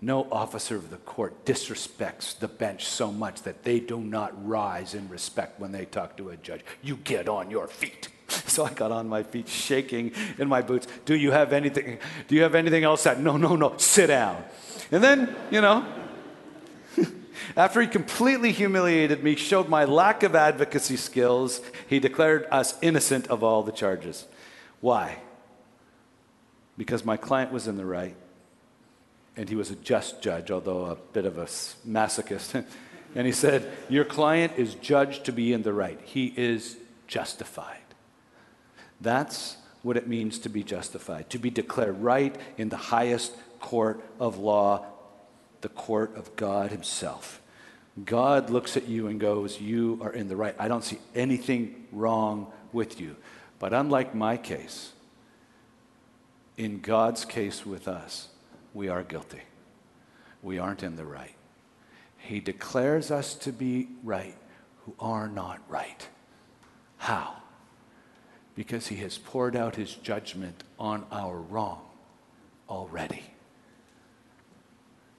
no 0.00 0.26
officer 0.30 0.76
of 0.76 0.90
the 0.90 0.98
court 0.98 1.44
disrespects 1.44 2.38
the 2.38 2.48
bench 2.48 2.84
so 2.84 3.10
much 3.10 3.42
that 3.42 3.62
they 3.64 3.80
do 3.80 3.98
not 3.98 4.32
rise 4.46 4.94
in 4.94 5.08
respect 5.08 5.58
when 5.58 5.72
they 5.72 5.86
talk 5.86 6.16
to 6.18 6.28
a 6.28 6.36
judge. 6.36 6.60
You 6.82 6.96
get 6.96 7.28
on 7.28 7.50
your 7.50 7.68
feet. 7.68 8.08
So 8.28 8.64
I 8.64 8.72
got 8.72 8.90
on 8.90 9.08
my 9.08 9.22
feet, 9.22 9.48
shaking 9.48 10.12
in 10.38 10.48
my 10.48 10.60
boots. 10.60 10.88
Do 11.04 11.14
you 11.14 11.30
have 11.30 11.52
anything? 11.52 11.98
Do 12.26 12.34
you 12.34 12.42
have 12.42 12.54
anything 12.56 12.84
else? 12.84 13.04
That 13.04 13.20
no, 13.20 13.36
no, 13.36 13.54
no. 13.54 13.76
Sit 13.76 14.08
down. 14.08 14.42
And 14.90 15.02
then, 15.02 15.36
you 15.50 15.60
know, 15.60 15.86
after 17.56 17.80
he 17.80 17.86
completely 17.86 18.50
humiliated 18.50 19.22
me, 19.22 19.36
showed 19.36 19.68
my 19.68 19.84
lack 19.84 20.22
of 20.22 20.34
advocacy 20.34 20.96
skills, 20.96 21.60
he 21.86 22.00
declared 22.00 22.46
us 22.50 22.74
innocent 22.82 23.28
of 23.28 23.44
all 23.44 23.62
the 23.62 23.72
charges. 23.72 24.26
Why? 24.80 25.18
Because 26.76 27.04
my 27.04 27.16
client 27.16 27.52
was 27.52 27.68
in 27.68 27.76
the 27.76 27.86
right 27.86 28.16
and 29.36 29.48
he 29.48 29.54
was 29.54 29.70
a 29.70 29.76
just 29.76 30.22
judge, 30.22 30.50
although 30.50 30.86
a 30.86 30.96
bit 30.96 31.26
of 31.26 31.38
a 31.38 31.44
masochist. 31.44 32.64
and 33.14 33.26
he 33.26 33.32
said, 33.32 33.70
Your 33.88 34.04
client 34.04 34.54
is 34.56 34.74
judged 34.74 35.24
to 35.26 35.32
be 35.32 35.52
in 35.52 35.62
the 35.62 35.72
right. 35.72 36.00
He 36.04 36.32
is 36.36 36.76
justified. 37.06 37.76
That's 39.00 39.56
what 39.82 39.96
it 39.96 40.08
means 40.08 40.38
to 40.40 40.48
be 40.48 40.62
justified, 40.62 41.30
to 41.30 41.38
be 41.38 41.50
declared 41.50 42.00
right 42.02 42.34
in 42.56 42.70
the 42.70 42.76
highest 42.76 43.34
court 43.60 44.02
of 44.18 44.38
law, 44.38 44.86
the 45.60 45.68
court 45.68 46.16
of 46.16 46.34
God 46.36 46.70
Himself. 46.70 47.40
God 48.04 48.50
looks 48.50 48.76
at 48.76 48.88
you 48.88 49.06
and 49.06 49.20
goes, 49.20 49.60
You 49.60 49.98
are 50.02 50.12
in 50.12 50.28
the 50.28 50.36
right. 50.36 50.54
I 50.58 50.68
don't 50.68 50.84
see 50.84 50.98
anything 51.14 51.86
wrong 51.92 52.50
with 52.72 53.00
you. 53.00 53.16
But 53.58 53.72
unlike 53.72 54.14
my 54.14 54.36
case, 54.36 54.92
in 56.56 56.80
God's 56.80 57.24
case 57.24 57.64
with 57.64 57.88
us, 57.88 58.28
we 58.76 58.88
are 58.90 59.02
guilty. 59.02 59.40
We 60.42 60.58
aren't 60.58 60.82
in 60.82 60.96
the 60.96 61.04
right. 61.06 61.34
He 62.18 62.40
declares 62.40 63.10
us 63.10 63.34
to 63.36 63.50
be 63.50 63.88
right 64.04 64.36
who 64.84 64.94
are 65.00 65.28
not 65.28 65.60
right. 65.66 66.06
How? 66.98 67.36
Because 68.54 68.88
he 68.88 68.96
has 68.96 69.16
poured 69.16 69.56
out 69.56 69.76
his 69.76 69.94
judgment 69.94 70.62
on 70.78 71.06
our 71.10 71.38
wrong 71.38 71.80
already. 72.68 73.22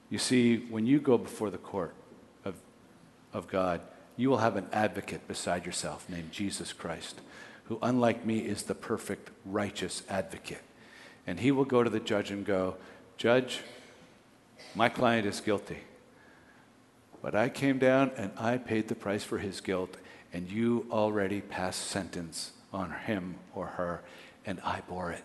You 0.08 0.18
see, 0.18 0.58
when 0.58 0.86
you 0.86 1.00
go 1.00 1.18
before 1.18 1.50
the 1.50 1.58
court 1.58 1.94
of, 2.44 2.54
of 3.32 3.48
God, 3.48 3.80
you 4.16 4.30
will 4.30 4.38
have 4.38 4.54
an 4.54 4.68
advocate 4.72 5.26
beside 5.26 5.66
yourself 5.66 6.08
named 6.08 6.30
Jesus 6.30 6.72
Christ, 6.72 7.20
who, 7.64 7.78
unlike 7.82 8.24
me, 8.24 8.38
is 8.38 8.62
the 8.62 8.74
perfect, 8.74 9.30
righteous 9.44 10.04
advocate. 10.08 10.62
And 11.26 11.40
he 11.40 11.50
will 11.50 11.64
go 11.64 11.82
to 11.82 11.90
the 11.90 12.00
judge 12.00 12.30
and 12.30 12.46
go, 12.46 12.76
Judge, 13.18 13.62
my 14.76 14.88
client 14.88 15.26
is 15.26 15.40
guilty. 15.40 15.78
But 17.20 17.34
I 17.34 17.48
came 17.48 17.78
down 17.78 18.12
and 18.16 18.30
I 18.38 18.58
paid 18.58 18.86
the 18.86 18.94
price 18.94 19.24
for 19.24 19.38
his 19.38 19.60
guilt, 19.60 19.96
and 20.32 20.48
you 20.48 20.86
already 20.88 21.40
passed 21.40 21.88
sentence 21.88 22.52
on 22.72 22.92
him 22.92 23.34
or 23.56 23.66
her, 23.66 24.02
and 24.46 24.60
I 24.60 24.82
bore 24.88 25.10
it. 25.10 25.24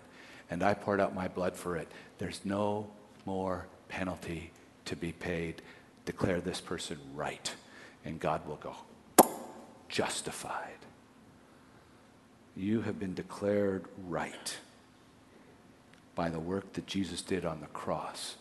And 0.50 0.64
I 0.64 0.74
poured 0.74 1.00
out 1.00 1.14
my 1.14 1.28
blood 1.28 1.56
for 1.56 1.78
it. 1.78 1.88
There's 2.18 2.42
no 2.44 2.88
more 3.28 3.68
penalty 3.90 4.50
to 4.86 4.96
be 4.96 5.12
paid. 5.12 5.62
Declare 6.06 6.42
this 6.42 6.62
person 6.62 6.98
right, 7.14 7.54
and 8.04 8.20
God 8.20 8.42
will 8.48 8.56
go, 8.56 8.76
justified. 9.88 10.80
You 12.56 12.82
have 12.82 13.00
been 13.00 13.14
declared 13.14 13.86
right 14.08 14.58
by 16.16 16.30
the 16.30 16.40
work 16.40 16.74
that 16.74 16.88
Jesus 16.88 17.22
did 17.22 17.46
on 17.46 17.62
the 17.62 17.68
cross. 17.68 18.36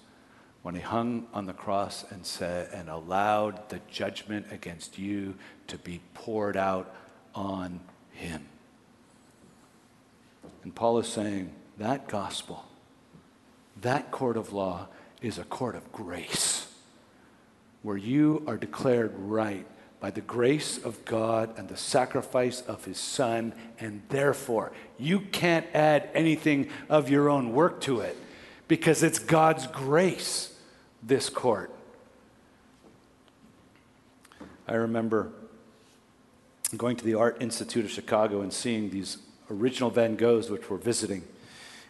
When 0.63 0.75
he 0.75 0.81
hung 0.81 1.27
on 1.35 1.47
the 1.47 1.53
cross 1.53 2.05
and 2.11 2.25
said 2.25 2.71
and 2.73 2.89
allowed 2.89 3.69
the 3.69 3.81
judgment 3.91 4.47
against 4.51 4.99
you 4.99 5.35
to 5.67 5.79
be 5.79 6.01
poured 6.15 6.57
out 6.57 6.95
on 7.35 7.81
him. 8.13 8.47
And 10.63 10.75
Paul 10.75 10.99
is 10.99 11.09
saying 11.09 11.53
that 11.79 12.07
gospel, 12.07 12.65
that 13.81 14.11
court 14.11 14.37
of 14.37 14.53
law 14.53 14.89
is 15.21 15.39
a 15.39 15.45
court 15.45 15.75
of 15.75 15.91
grace 15.93 16.69
where 17.83 17.97
you 17.97 18.45
are 18.47 18.57
declared 18.57 19.13
right 19.17 19.67
by 20.03 20.11
the 20.11 20.21
grace 20.21 20.79
of 20.79 21.05
God 21.05 21.57
and 21.57 21.69
the 21.69 21.77
sacrifice 21.77 22.61
of 22.63 22.85
his 22.85 22.99
son, 22.99 23.55
and 23.79 24.03
therefore 24.09 24.73
you 24.99 25.21
can't 25.21 25.65
add 25.73 26.09
anything 26.13 26.69
of 26.89 27.09
your 27.09 27.31
own 27.31 27.53
work 27.53 27.81
to 27.83 28.01
it 28.01 28.17
because 28.67 29.05
it's 29.05 29.21
God's 29.21 29.69
grace 29.69 30.53
this 31.05 31.31
court. 31.31 31.71
I 34.67 34.75
remember 34.75 35.31
going 36.77 36.97
to 36.97 37.05
the 37.05 37.15
Art 37.15 37.37
Institute 37.41 37.85
of 37.85 37.91
Chicago 37.93 38.41
and 38.41 38.53
seeing 38.53 38.91
these 38.91 39.19
original 39.53 39.91
Van 39.91 40.17
Goghs, 40.17 40.51
which 40.51 40.69
we're 40.69 40.79
visiting. 40.79 41.23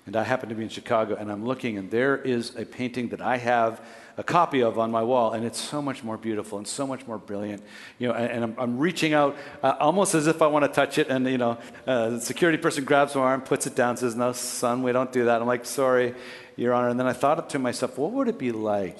And 0.04 0.16
I 0.16 0.24
happened 0.24 0.50
to 0.50 0.54
be 0.54 0.64
in 0.64 0.68
Chicago, 0.68 1.14
and 1.14 1.32
I'm 1.32 1.46
looking, 1.46 1.78
and 1.78 1.90
there 1.90 2.18
is 2.18 2.54
a 2.56 2.66
painting 2.66 3.08
that 3.08 3.22
I 3.22 3.38
have 3.38 3.80
a 4.16 4.22
copy 4.22 4.62
of 4.62 4.78
on 4.78 4.90
my 4.90 5.02
wall, 5.02 5.32
and 5.32 5.44
it's 5.44 5.60
so 5.60 5.80
much 5.80 6.04
more 6.04 6.16
beautiful 6.16 6.58
and 6.58 6.66
so 6.66 6.86
much 6.86 7.06
more 7.06 7.18
brilliant. 7.18 7.62
You 7.98 8.08
know, 8.08 8.14
and, 8.14 8.30
and 8.30 8.44
I'm, 8.44 8.54
I'm, 8.58 8.78
reaching 8.78 9.14
out 9.14 9.36
uh, 9.62 9.74
almost 9.80 10.14
as 10.14 10.26
if 10.26 10.42
I 10.42 10.46
want 10.46 10.64
to 10.64 10.68
touch 10.68 10.98
it, 10.98 11.08
and 11.08 11.26
you 11.26 11.38
know, 11.38 11.58
uh, 11.86 12.10
the 12.10 12.20
security 12.20 12.58
person 12.58 12.84
grabs 12.84 13.14
my 13.14 13.22
arm, 13.22 13.40
puts 13.40 13.66
it 13.66 13.74
down, 13.74 13.96
says, 13.96 14.14
"No, 14.14 14.32
son, 14.32 14.82
we 14.82 14.92
don't 14.92 15.12
do 15.12 15.24
that." 15.26 15.40
I'm 15.40 15.46
like, 15.46 15.64
"Sorry, 15.64 16.14
Your 16.56 16.74
Honor." 16.74 16.88
And 16.88 17.00
then 17.00 17.06
I 17.06 17.12
thought 17.12 17.48
to 17.50 17.58
myself, 17.58 17.98
what 17.98 18.12
would 18.12 18.28
it 18.28 18.38
be 18.38 18.52
like 18.52 18.98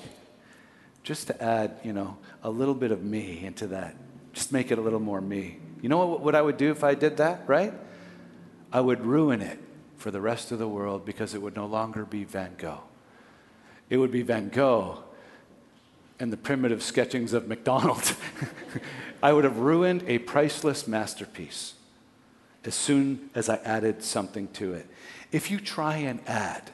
just 1.02 1.26
to 1.26 1.42
add, 1.42 1.78
you 1.82 1.92
know, 1.92 2.16
a 2.42 2.50
little 2.50 2.74
bit 2.74 2.90
of 2.90 3.02
me 3.02 3.44
into 3.44 3.66
that? 3.68 3.96
Just 4.32 4.52
make 4.52 4.70
it 4.70 4.78
a 4.78 4.80
little 4.80 5.00
more 5.00 5.20
me. 5.20 5.58
You 5.82 5.88
know 5.88 6.06
what, 6.06 6.20
what 6.20 6.34
I 6.34 6.42
would 6.42 6.56
do 6.56 6.70
if 6.70 6.84
I 6.84 6.94
did 6.94 7.18
that, 7.18 7.42
right? 7.46 7.74
I 8.72 8.80
would 8.80 9.04
ruin 9.04 9.42
it 9.42 9.58
for 9.96 10.10
the 10.10 10.20
rest 10.20 10.52
of 10.52 10.58
the 10.58 10.68
world 10.68 11.04
because 11.04 11.34
it 11.34 11.42
would 11.42 11.54
no 11.54 11.66
longer 11.66 12.04
be 12.04 12.24
Van 12.24 12.54
Gogh. 12.56 12.80
It 13.92 13.98
would 13.98 14.10
be 14.10 14.22
Van 14.22 14.48
Gogh 14.48 15.00
and 16.18 16.32
the 16.32 16.38
primitive 16.38 16.82
sketchings 16.82 17.34
of 17.34 17.46
MacDonald. 17.46 18.16
I 19.22 19.34
would 19.34 19.44
have 19.44 19.58
ruined 19.58 20.04
a 20.06 20.16
priceless 20.16 20.88
masterpiece 20.88 21.74
as 22.64 22.74
soon 22.74 23.28
as 23.34 23.50
I 23.50 23.56
added 23.56 24.02
something 24.02 24.48
to 24.54 24.72
it. 24.72 24.88
If 25.30 25.50
you 25.50 25.60
try 25.60 25.96
and 25.96 26.20
add 26.26 26.70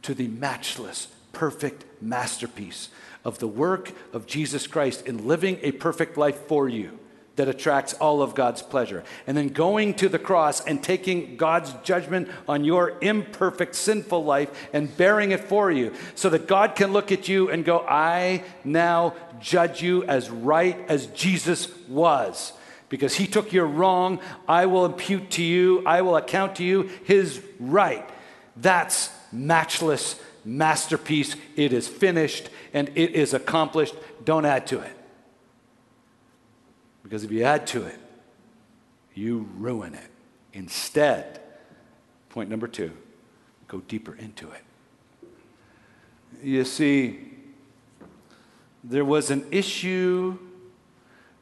to 0.00 0.14
the 0.14 0.28
matchless, 0.28 1.08
perfect 1.34 1.84
masterpiece 2.00 2.88
of 3.22 3.38
the 3.38 3.48
work 3.48 3.92
of 4.14 4.26
Jesus 4.26 4.66
Christ 4.66 5.06
in 5.06 5.26
living 5.26 5.58
a 5.60 5.72
perfect 5.72 6.16
life 6.16 6.46
for 6.46 6.70
you, 6.70 6.98
that 7.36 7.48
attracts 7.48 7.94
all 7.94 8.22
of 8.22 8.34
God's 8.34 8.62
pleasure. 8.62 9.04
And 9.26 9.36
then 9.36 9.48
going 9.48 9.94
to 9.94 10.08
the 10.08 10.18
cross 10.18 10.64
and 10.64 10.82
taking 10.82 11.36
God's 11.36 11.72
judgment 11.82 12.28
on 12.46 12.64
your 12.64 12.98
imperfect, 13.00 13.74
sinful 13.74 14.24
life 14.24 14.50
and 14.72 14.94
bearing 14.96 15.30
it 15.30 15.40
for 15.40 15.70
you 15.70 15.94
so 16.14 16.28
that 16.30 16.46
God 16.46 16.76
can 16.76 16.92
look 16.92 17.10
at 17.10 17.28
you 17.28 17.50
and 17.50 17.64
go, 17.64 17.80
I 17.80 18.44
now 18.64 19.14
judge 19.40 19.82
you 19.82 20.04
as 20.04 20.30
right 20.30 20.78
as 20.88 21.06
Jesus 21.06 21.68
was. 21.88 22.52
Because 22.88 23.14
he 23.14 23.26
took 23.26 23.54
your 23.54 23.66
wrong, 23.66 24.20
I 24.46 24.66
will 24.66 24.84
impute 24.84 25.30
to 25.32 25.42
you, 25.42 25.82
I 25.86 26.02
will 26.02 26.16
account 26.16 26.56
to 26.56 26.64
you 26.64 26.90
his 27.04 27.42
right. 27.58 28.06
That's 28.56 29.10
matchless 29.32 30.20
masterpiece. 30.44 31.36
It 31.56 31.72
is 31.72 31.88
finished 31.88 32.50
and 32.74 32.90
it 32.94 33.12
is 33.12 33.32
accomplished. 33.32 33.94
Don't 34.24 34.44
add 34.44 34.66
to 34.68 34.80
it. 34.80 34.92
Because 37.02 37.24
if 37.24 37.30
you 37.30 37.42
add 37.42 37.66
to 37.68 37.84
it, 37.84 37.98
you 39.14 39.48
ruin 39.58 39.94
it. 39.94 40.10
Instead, 40.52 41.40
point 42.28 42.48
number 42.48 42.68
two, 42.68 42.92
go 43.68 43.80
deeper 43.80 44.14
into 44.14 44.50
it. 44.50 44.62
You 46.42 46.64
see, 46.64 47.32
there 48.84 49.04
was 49.04 49.30
an 49.30 49.46
issue 49.50 50.38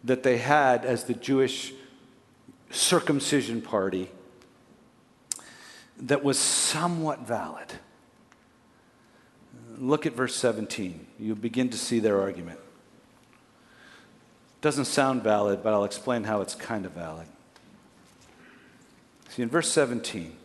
that 0.04 0.22
they 0.22 0.38
had 0.38 0.84
as 0.84 1.04
the 1.04 1.14
Jewish 1.14 1.72
circumcision 2.70 3.60
party 3.60 4.10
that 5.98 6.24
was 6.24 6.38
somewhat 6.38 7.20
valid. 7.26 7.72
Look 9.78 10.06
at 10.06 10.14
verse 10.14 10.36
17. 10.36 11.06
You 11.18 11.34
begin 11.34 11.70
to 11.70 11.78
see 11.78 12.00
their 12.00 12.20
argument. 12.20 12.58
Doesn't 14.60 14.84
sound 14.84 15.22
valid, 15.22 15.62
but 15.62 15.72
I'll 15.72 15.84
explain 15.84 16.24
how 16.24 16.42
it's 16.42 16.54
kind 16.54 16.84
of 16.84 16.92
valid. 16.92 17.26
See, 19.30 19.42
in 19.42 19.48
verse 19.48 19.70
17, 19.70 20.36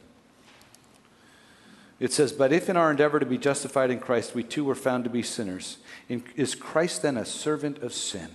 it 1.99 2.13
says, 2.13 2.32
But 2.32 2.54
if 2.54 2.69
in 2.69 2.78
our 2.78 2.91
endeavor 2.91 3.19
to 3.19 3.25
be 3.25 3.38
justified 3.38 3.89
in 3.89 3.99
Christ 3.99 4.36
we 4.36 4.43
too 4.43 4.63
were 4.63 4.75
found 4.75 5.04
to 5.06 5.10
be 5.10 5.23
sinners, 5.23 5.78
is 6.08 6.56
Christ 6.56 7.01
then 7.01 7.17
a 7.17 7.25
servant 7.25 7.80
of 7.80 7.93
sin? 7.93 8.30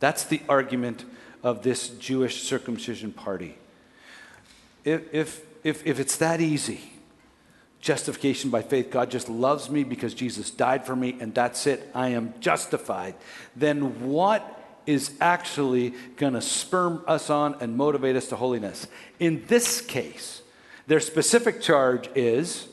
That's 0.00 0.24
the 0.24 0.42
argument 0.48 1.04
of 1.42 1.62
this 1.62 1.90
Jewish 1.90 2.42
circumcision 2.42 3.12
party. 3.12 3.56
If, 4.84 5.12
if, 5.14 5.46
if, 5.62 5.86
if 5.86 6.00
it's 6.00 6.16
that 6.16 6.40
easy, 6.40 6.80
justification 7.80 8.50
by 8.50 8.62
faith, 8.62 8.90
God 8.90 9.10
just 9.10 9.28
loves 9.28 9.68
me 9.68 9.84
because 9.84 10.14
Jesus 10.14 10.50
died 10.50 10.86
for 10.86 10.96
me 10.96 11.16
and 11.20 11.34
that's 11.34 11.66
it, 11.66 11.90
I 11.94 12.08
am 12.08 12.32
justified, 12.40 13.14
then 13.54 14.08
what 14.08 14.63
is 14.86 15.12
actually 15.20 15.94
going 16.16 16.34
to 16.34 16.40
spur 16.40 17.00
us 17.06 17.30
on 17.30 17.56
and 17.60 17.76
motivate 17.76 18.16
us 18.16 18.28
to 18.28 18.36
holiness. 18.36 18.86
In 19.18 19.44
this 19.46 19.80
case, 19.80 20.42
their 20.86 21.00
specific 21.00 21.60
charge 21.60 22.08
is 22.14 22.68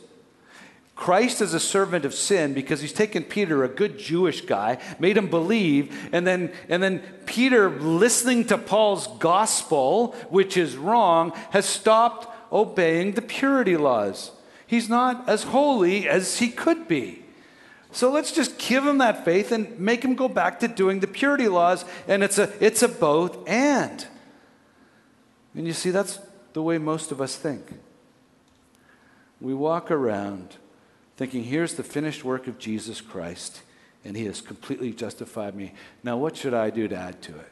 Christ 1.01 1.41
is 1.41 1.55
a 1.55 1.59
servant 1.59 2.05
of 2.05 2.13
sin 2.13 2.53
because 2.53 2.79
he's 2.79 2.93
taken 2.93 3.23
Peter, 3.23 3.63
a 3.63 3.67
good 3.67 3.97
Jewish 3.97 4.41
guy, 4.41 4.77
made 4.99 5.17
him 5.17 5.31
believe, 5.31 6.09
and 6.13 6.27
then, 6.27 6.51
and 6.69 6.83
then 6.83 6.99
Peter, 7.25 7.71
listening 7.71 8.45
to 8.45 8.57
Paul's 8.59 9.07
gospel, 9.17 10.11
which 10.29 10.57
is 10.57 10.77
wrong, 10.77 11.31
has 11.49 11.65
stopped 11.65 12.27
obeying 12.51 13.13
the 13.13 13.21
purity 13.23 13.77
laws. 13.77 14.29
He's 14.67 14.89
not 14.89 15.27
as 15.27 15.41
holy 15.41 16.07
as 16.07 16.37
he 16.37 16.49
could 16.49 16.87
be. 16.87 17.20
So 17.91 18.09
let's 18.11 18.31
just 18.31 18.57
give 18.57 18.85
him 18.85 18.99
that 18.99 19.25
faith 19.25 19.51
and 19.51 19.77
make 19.79 20.03
him 20.03 20.15
go 20.15 20.29
back 20.29 20.61
to 20.61 20.67
doing 20.67 21.01
the 21.01 21.07
purity 21.07 21.47
laws. 21.47 21.83
And 22.07 22.23
it's 22.23 22.37
a, 22.37 22.51
it's 22.63 22.81
a 22.81 22.87
both 22.87 23.47
and. 23.47 24.05
And 25.53 25.67
you 25.67 25.73
see, 25.73 25.91
that's 25.91 26.19
the 26.53 26.61
way 26.61 26.77
most 26.77 27.11
of 27.11 27.19
us 27.21 27.35
think. 27.35 27.65
We 29.41 29.53
walk 29.53 29.91
around 29.91 30.55
thinking, 31.17 31.43
here's 31.43 31.73
the 31.75 31.83
finished 31.83 32.23
work 32.23 32.47
of 32.47 32.57
Jesus 32.57 33.01
Christ, 33.01 33.61
and 34.05 34.15
he 34.15 34.25
has 34.25 34.39
completely 34.39 34.91
justified 34.91 35.55
me. 35.55 35.73
Now, 36.03 36.17
what 36.17 36.37
should 36.37 36.53
I 36.53 36.69
do 36.69 36.87
to 36.87 36.95
add 36.95 37.21
to 37.23 37.35
it? 37.35 37.51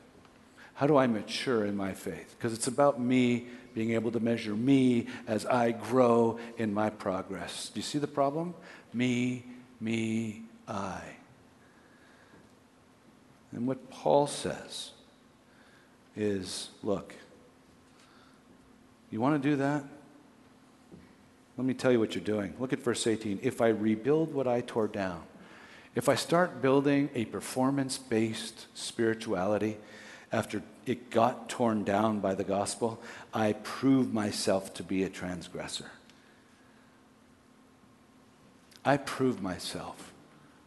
How 0.75 0.87
do 0.87 0.95
I 0.95 1.07
mature 1.07 1.65
in 1.65 1.75
my 1.75 1.93
faith? 1.93 2.35
Because 2.37 2.53
it's 2.53 2.67
about 2.67 3.01
me 3.01 3.47
being 3.73 3.91
able 3.91 4.11
to 4.11 4.19
measure 4.19 4.55
me 4.55 5.07
as 5.27 5.45
I 5.45 5.71
grow 5.71 6.39
in 6.57 6.73
my 6.73 6.89
progress. 6.89 7.69
Do 7.73 7.79
you 7.79 7.83
see 7.83 7.99
the 7.99 8.07
problem? 8.07 8.53
Me 8.93 9.43
me, 9.79 10.43
I. 10.67 11.01
And 13.51 13.67
what 13.67 13.89
Paul 13.89 14.27
says 14.27 14.91
is 16.15 16.69
look, 16.83 17.15
you 19.09 19.19
want 19.19 19.41
to 19.41 19.49
do 19.49 19.55
that? 19.57 19.83
Let 21.57 21.65
me 21.65 21.73
tell 21.73 21.91
you 21.91 21.99
what 21.99 22.15
you're 22.15 22.23
doing. 22.23 22.53
Look 22.59 22.71
at 22.71 22.79
verse 22.79 23.05
18. 23.05 23.39
If 23.41 23.59
I 23.59 23.67
rebuild 23.67 24.33
what 24.33 24.47
I 24.47 24.61
tore 24.61 24.87
down, 24.87 25.23
if 25.95 26.07
I 26.07 26.15
start 26.15 26.61
building 26.61 27.09
a 27.15 27.25
performance 27.25 27.97
based 27.97 28.67
spirituality 28.75 29.77
after 30.31 30.61
it 30.85 31.09
got 31.09 31.49
torn 31.49 31.83
down 31.83 32.19
by 32.19 32.35
the 32.35 32.43
gospel, 32.43 33.01
I 33.33 33.53
prove 33.53 34.13
myself 34.13 34.73
to 34.75 34.83
be 34.83 35.03
a 35.03 35.09
transgressor. 35.09 35.91
I 38.85 38.97
prove 38.97 39.41
myself 39.41 40.13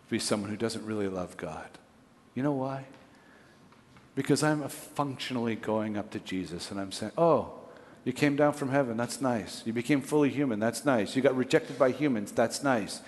to 0.06 0.10
be 0.10 0.18
someone 0.18 0.50
who 0.50 0.56
doesn't 0.56 0.84
really 0.84 1.08
love 1.08 1.36
God. 1.36 1.68
You 2.34 2.42
know 2.42 2.52
why? 2.52 2.86
Because 4.14 4.42
I'm 4.42 4.66
functionally 4.68 5.56
going 5.56 5.96
up 5.96 6.10
to 6.10 6.18
Jesus 6.18 6.70
and 6.70 6.80
I'm 6.80 6.92
saying, 6.92 7.12
Oh, 7.16 7.52
you 8.04 8.12
came 8.12 8.36
down 8.36 8.52
from 8.52 8.70
heaven. 8.70 8.96
That's 8.96 9.20
nice. 9.20 9.62
You 9.64 9.72
became 9.72 10.00
fully 10.00 10.28
human. 10.28 10.58
That's 10.58 10.84
nice. 10.84 11.14
You 11.14 11.22
got 11.22 11.36
rejected 11.36 11.78
by 11.78 11.92
humans. 11.92 12.32
That's 12.32 12.62
nice. 12.62 13.00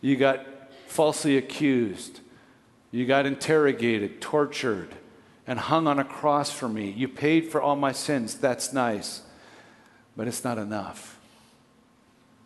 You 0.00 0.16
got 0.16 0.46
falsely 0.86 1.36
accused. 1.36 2.20
You 2.90 3.04
got 3.04 3.26
interrogated, 3.26 4.20
tortured, 4.20 4.94
and 5.46 5.58
hung 5.58 5.86
on 5.86 5.98
a 5.98 6.04
cross 6.04 6.50
for 6.52 6.68
me. 6.68 6.90
You 6.90 7.08
paid 7.08 7.50
for 7.50 7.60
all 7.60 7.76
my 7.76 7.92
sins. 7.92 8.36
That's 8.36 8.72
nice. 8.72 9.22
But 10.16 10.28
it's 10.28 10.44
not 10.44 10.56
enough. 10.56 11.18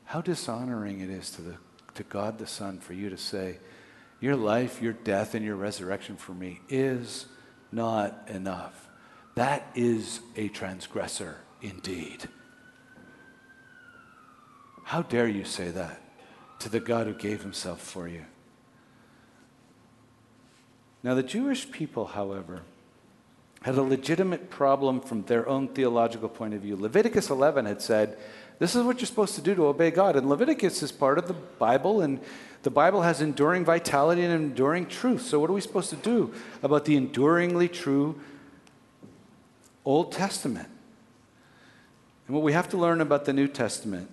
How 0.05 0.21
dishonoring 0.21 1.01
it 1.01 1.11
is 1.11 1.31
to 1.33 1.43
the 1.43 1.57
to 1.95 2.03
God 2.03 2.39
the 2.39 2.47
Son 2.47 2.79
for 2.79 2.93
you 2.93 3.11
to 3.11 3.17
say, 3.17 3.59
Your 4.21 4.37
life, 4.37 4.81
your 4.83 4.93
death, 4.93 5.35
and 5.35 5.45
your 5.45 5.57
resurrection 5.57 6.17
for 6.17 6.33
me 6.33 6.61
is 6.69 7.27
not 7.71 8.29
enough. 8.29 8.89
That 9.35 9.67
is 9.75 10.21
a 10.37 10.49
transgressor 10.49 11.37
indeed. 11.61 12.29
How 14.85 15.03
dare 15.03 15.29
you 15.29 15.45
say 15.45 15.71
that 15.71 16.01
to 16.59 16.69
the 16.69 16.81
God 16.81 17.07
who 17.07 17.15
gave 17.15 17.43
himself 17.43 17.81
for 17.81 18.09
you? 18.09 18.25
Now, 21.03 21.15
the 21.15 21.23
Jewish 21.23 21.71
people, 21.71 22.07
however, 22.07 22.63
had 23.63 23.77
a 23.77 23.83
legitimate 23.83 24.51
problem 24.51 25.01
from 25.01 25.23
their 25.23 25.49
own 25.49 25.69
theological 25.69 26.29
point 26.29 26.55
of 26.55 26.61
view. 26.61 26.77
Leviticus 26.77 27.31
11 27.31 27.65
had 27.65 27.81
said, 27.81 28.19
This 28.59 28.77
is 28.77 28.85
what 28.85 29.01
you're 29.01 29.07
supposed 29.07 29.35
to 29.35 29.41
do 29.41 29.55
to 29.55 29.67
obey 29.67 29.91
God. 29.91 30.17
And 30.17 30.29
Leviticus 30.29 30.83
is 30.83 30.93
part 30.93 31.19
of 31.19 31.27
the 31.27 31.35
Bible, 31.35 32.01
and 32.01 32.21
the 32.63 32.71
Bible 32.71 33.03
has 33.03 33.21
enduring 33.21 33.65
vitality 33.65 34.23
and 34.23 34.33
enduring 34.33 34.87
truth. 34.87 35.23
So, 35.23 35.41
what 35.41 35.51
are 35.51 35.55
we 35.55 35.61
supposed 35.61 35.91
to 35.91 35.97
do 35.97 36.33
about 36.63 36.85
the 36.85 36.97
enduringly 36.97 37.69
true 37.69 38.21
Old 39.85 40.13
Testament? 40.13 40.69
And 42.27 42.37
what 42.37 42.45
we 42.45 42.53
have 42.53 42.69
to 42.71 42.77
learn 42.77 43.01
about 43.01 43.25
the 43.25 43.33
New 43.33 43.49
Testament 43.49 44.11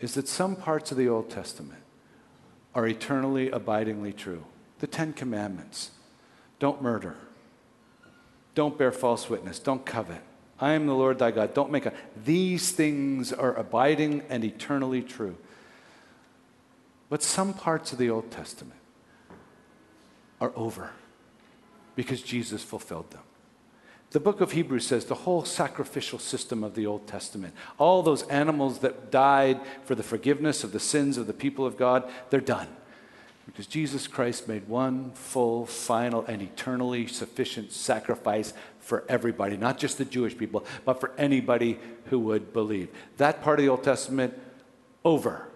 is 0.00 0.14
that 0.14 0.26
some 0.26 0.56
parts 0.56 0.90
of 0.90 0.96
the 0.96 1.08
Old 1.08 1.30
Testament 1.30 1.82
are 2.74 2.86
eternally, 2.86 3.50
abidingly 3.50 4.12
true. 4.12 4.44
The 4.80 4.86
Ten 4.86 5.12
Commandments 5.12 5.90
don't 6.58 6.82
murder, 6.82 7.16
don't 8.54 8.76
bear 8.76 8.92
false 8.92 9.30
witness, 9.30 9.58
don't 9.58 9.84
covet. 9.84 10.22
I 10.60 10.72
am 10.72 10.86
the 10.86 10.94
Lord 10.94 11.18
thy 11.18 11.30
God. 11.30 11.54
Don't 11.54 11.70
make 11.70 11.86
a. 11.86 11.92
These 12.24 12.72
things 12.72 13.32
are 13.32 13.54
abiding 13.54 14.22
and 14.28 14.44
eternally 14.44 15.02
true. 15.02 15.36
But 17.08 17.22
some 17.22 17.54
parts 17.54 17.92
of 17.92 17.98
the 17.98 18.10
Old 18.10 18.30
Testament 18.30 18.78
are 20.40 20.52
over 20.54 20.90
because 21.96 22.22
Jesus 22.22 22.62
fulfilled 22.62 23.10
them. 23.10 23.22
The 24.10 24.20
book 24.20 24.40
of 24.40 24.52
Hebrews 24.52 24.86
says 24.86 25.04
the 25.04 25.14
whole 25.14 25.44
sacrificial 25.44 26.18
system 26.18 26.64
of 26.64 26.74
the 26.74 26.86
Old 26.86 27.06
Testament, 27.06 27.54
all 27.78 28.02
those 28.02 28.22
animals 28.24 28.80
that 28.80 29.10
died 29.10 29.60
for 29.84 29.94
the 29.94 30.02
forgiveness 30.02 30.64
of 30.64 30.72
the 30.72 30.80
sins 30.80 31.16
of 31.16 31.26
the 31.26 31.32
people 31.32 31.64
of 31.64 31.76
God, 31.76 32.10
they're 32.28 32.40
done. 32.40 32.66
Because 33.46 33.66
Jesus 33.66 34.06
Christ 34.06 34.48
made 34.48 34.68
one 34.68 35.12
full, 35.12 35.66
final, 35.66 36.24
and 36.26 36.42
eternally 36.42 37.06
sufficient 37.06 37.72
sacrifice 37.72 38.52
for 38.90 39.04
everybody, 39.08 39.56
not 39.56 39.78
just 39.78 39.98
the 39.98 40.04
Jewish 40.04 40.36
people, 40.36 40.66
but 40.84 40.98
for 40.98 41.12
anybody 41.16 41.78
who 42.06 42.18
would 42.18 42.52
believe. 42.52 42.88
That 43.18 43.40
part 43.40 43.60
of 43.60 43.64
the 43.64 43.68
Old 43.68 43.84
Testament, 43.84 44.34
over. 45.04 45.46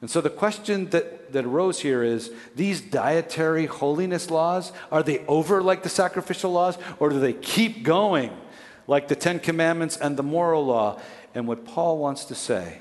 And 0.00 0.10
so 0.10 0.20
the 0.20 0.30
question 0.30 0.90
that, 0.90 1.32
that 1.32 1.44
arose 1.44 1.78
here 1.78 2.02
is 2.02 2.32
these 2.56 2.80
dietary 2.80 3.66
holiness 3.66 4.30
laws, 4.30 4.72
are 4.90 5.04
they 5.04 5.24
over 5.26 5.62
like 5.62 5.84
the 5.84 5.88
sacrificial 5.88 6.50
laws, 6.50 6.76
or 6.98 7.08
do 7.08 7.20
they 7.20 7.34
keep 7.34 7.84
going 7.84 8.36
like 8.88 9.06
the 9.06 9.14
Ten 9.14 9.38
Commandments 9.38 9.96
and 9.96 10.16
the 10.16 10.24
moral 10.24 10.66
law? 10.66 11.00
And 11.36 11.46
what 11.46 11.64
Paul 11.64 11.98
wants 11.98 12.24
to 12.24 12.34
say 12.34 12.80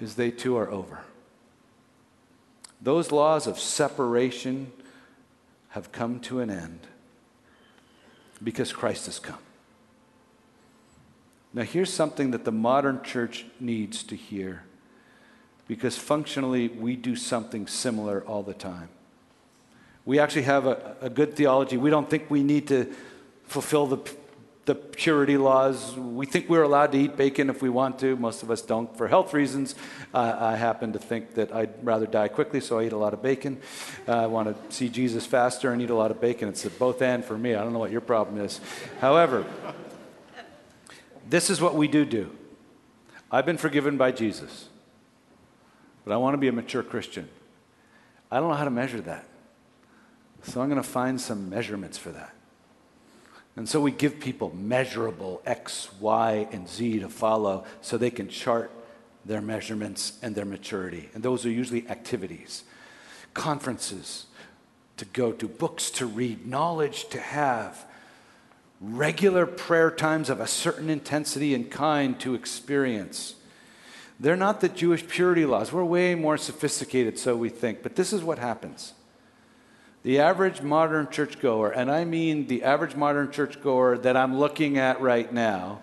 is 0.00 0.14
they 0.14 0.30
too 0.30 0.56
are 0.56 0.70
over. 0.70 1.00
Those 2.80 3.10
laws 3.10 3.48
of 3.48 3.58
separation 3.58 4.70
have 5.70 5.90
come 5.90 6.20
to 6.20 6.38
an 6.38 6.48
end 6.48 6.86
because 8.42 8.72
Christ 8.72 9.06
has 9.06 9.18
come. 9.18 9.38
Now, 11.52 11.62
here's 11.62 11.92
something 11.92 12.30
that 12.32 12.44
the 12.44 12.52
modern 12.52 13.02
church 13.02 13.46
needs 13.58 14.02
to 14.04 14.16
hear 14.16 14.62
because 15.66 15.96
functionally 15.96 16.68
we 16.68 16.96
do 16.96 17.14
something 17.14 17.66
similar 17.66 18.22
all 18.22 18.42
the 18.42 18.54
time. 18.54 18.88
We 20.04 20.18
actually 20.18 20.42
have 20.42 20.66
a, 20.66 20.96
a 21.02 21.10
good 21.10 21.34
theology. 21.34 21.76
We 21.76 21.90
don't 21.90 22.08
think 22.08 22.30
we 22.30 22.42
need 22.42 22.68
to 22.68 22.92
fulfill 23.44 23.86
the 23.86 23.98
the 24.68 24.74
purity 24.74 25.38
laws. 25.38 25.96
We 25.96 26.26
think 26.26 26.50
we're 26.50 26.62
allowed 26.62 26.92
to 26.92 26.98
eat 26.98 27.16
bacon 27.16 27.48
if 27.48 27.62
we 27.62 27.70
want 27.70 27.98
to. 28.00 28.16
Most 28.16 28.42
of 28.42 28.50
us 28.50 28.60
don't 28.60 28.94
for 28.98 29.08
health 29.08 29.32
reasons. 29.32 29.74
Uh, 30.12 30.36
I 30.38 30.56
happen 30.56 30.92
to 30.92 30.98
think 30.98 31.36
that 31.36 31.54
I'd 31.54 31.82
rather 31.82 32.04
die 32.04 32.28
quickly, 32.28 32.60
so 32.60 32.78
I 32.78 32.84
eat 32.84 32.92
a 32.92 32.98
lot 32.98 33.14
of 33.14 33.22
bacon. 33.22 33.62
Uh, 34.06 34.12
I 34.12 34.26
want 34.26 34.48
to 34.48 34.74
see 34.74 34.90
Jesus 34.90 35.24
faster 35.24 35.72
and 35.72 35.80
eat 35.80 35.88
a 35.88 35.94
lot 35.94 36.10
of 36.10 36.20
bacon. 36.20 36.50
It's 36.50 36.66
a 36.66 36.70
both 36.70 37.00
and 37.00 37.24
for 37.24 37.38
me. 37.38 37.54
I 37.54 37.64
don't 37.64 37.72
know 37.72 37.78
what 37.78 37.90
your 37.90 38.02
problem 38.02 38.44
is. 38.44 38.60
However, 39.00 39.46
this 41.26 41.48
is 41.48 41.62
what 41.62 41.74
we 41.74 41.88
do 41.88 42.04
do. 42.04 42.30
I've 43.32 43.46
been 43.46 43.56
forgiven 43.56 43.96
by 43.96 44.12
Jesus, 44.12 44.68
but 46.04 46.12
I 46.12 46.18
want 46.18 46.34
to 46.34 46.38
be 46.38 46.48
a 46.48 46.52
mature 46.52 46.82
Christian. 46.82 47.26
I 48.30 48.38
don't 48.38 48.50
know 48.50 48.54
how 48.54 48.64
to 48.64 48.70
measure 48.70 49.00
that. 49.00 49.24
So 50.42 50.60
I'm 50.60 50.68
going 50.68 50.82
to 50.82 50.86
find 50.86 51.18
some 51.18 51.48
measurements 51.48 51.96
for 51.96 52.10
that. 52.10 52.34
And 53.58 53.68
so 53.68 53.80
we 53.80 53.90
give 53.90 54.20
people 54.20 54.54
measurable 54.54 55.42
X, 55.44 55.88
Y, 55.98 56.46
and 56.52 56.68
Z 56.68 57.00
to 57.00 57.08
follow 57.08 57.64
so 57.80 57.98
they 57.98 58.08
can 58.08 58.28
chart 58.28 58.70
their 59.24 59.40
measurements 59.40 60.16
and 60.22 60.32
their 60.36 60.44
maturity. 60.44 61.08
And 61.12 61.24
those 61.24 61.44
are 61.44 61.50
usually 61.50 61.88
activities, 61.88 62.62
conferences 63.34 64.26
to 64.98 65.04
go 65.06 65.32
to, 65.32 65.48
books 65.48 65.90
to 65.90 66.06
read, 66.06 66.46
knowledge 66.46 67.08
to 67.08 67.18
have, 67.18 67.84
regular 68.80 69.44
prayer 69.44 69.90
times 69.90 70.30
of 70.30 70.38
a 70.38 70.46
certain 70.46 70.88
intensity 70.88 71.52
and 71.52 71.68
kind 71.68 72.18
to 72.20 72.36
experience. 72.36 73.34
They're 74.20 74.36
not 74.36 74.60
the 74.60 74.68
Jewish 74.68 75.04
purity 75.04 75.44
laws. 75.44 75.72
We're 75.72 75.82
way 75.82 76.14
more 76.14 76.38
sophisticated, 76.38 77.18
so 77.18 77.34
we 77.34 77.48
think. 77.48 77.82
But 77.82 77.96
this 77.96 78.12
is 78.12 78.22
what 78.22 78.38
happens 78.38 78.94
the 80.02 80.20
average 80.20 80.62
modern 80.62 81.08
churchgoer, 81.08 81.70
and 81.70 81.90
I 81.90 82.04
mean 82.04 82.46
the 82.46 82.62
average 82.62 82.94
modern 82.94 83.30
churchgoer 83.30 83.98
that 83.98 84.16
I'm 84.16 84.38
looking 84.38 84.78
at 84.78 85.00
right 85.00 85.32
now, 85.32 85.80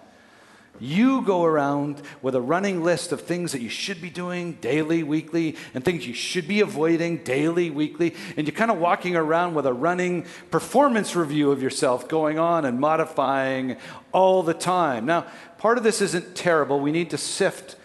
you 0.80 1.22
go 1.22 1.46
around 1.46 2.02
with 2.22 2.36
a 2.36 2.42
running 2.42 2.84
list 2.84 3.12
of 3.12 3.22
things 3.22 3.54
that 3.54 3.62
you 3.62 3.70
should 3.70 4.02
be 4.02 4.10
doing 4.10 4.54
daily, 4.54 5.04
weekly, 5.04 5.56
and 5.74 5.84
things 5.84 6.06
you 6.06 6.14
should 6.14 6.48
be 6.48 6.60
avoiding 6.60 7.18
daily, 7.20 7.70
weekly, 7.70 8.14
and 8.36 8.46
you're 8.46 8.56
kind 8.56 8.72
of 8.72 8.78
walking 8.78 9.16
around 9.16 9.54
with 9.54 9.66
a 9.66 9.74
running 9.74 10.26
performance 10.52 11.16
review 11.16 11.52
of 11.52 11.62
yourself 11.62 12.10
going 12.10 12.38
on 12.38 12.66
and 12.66 12.80
modifying 12.80 13.78
all 14.12 14.44
the 14.44 14.54
time. 14.54 15.06
Now, 15.06 15.28
part 15.58 15.78
of 15.78 15.84
this 15.84 16.02
isn't 16.02 16.36
terrible. 16.36 16.80
We 16.80 16.92
need 16.92 17.10
to 17.12 17.18
sift 17.18 17.78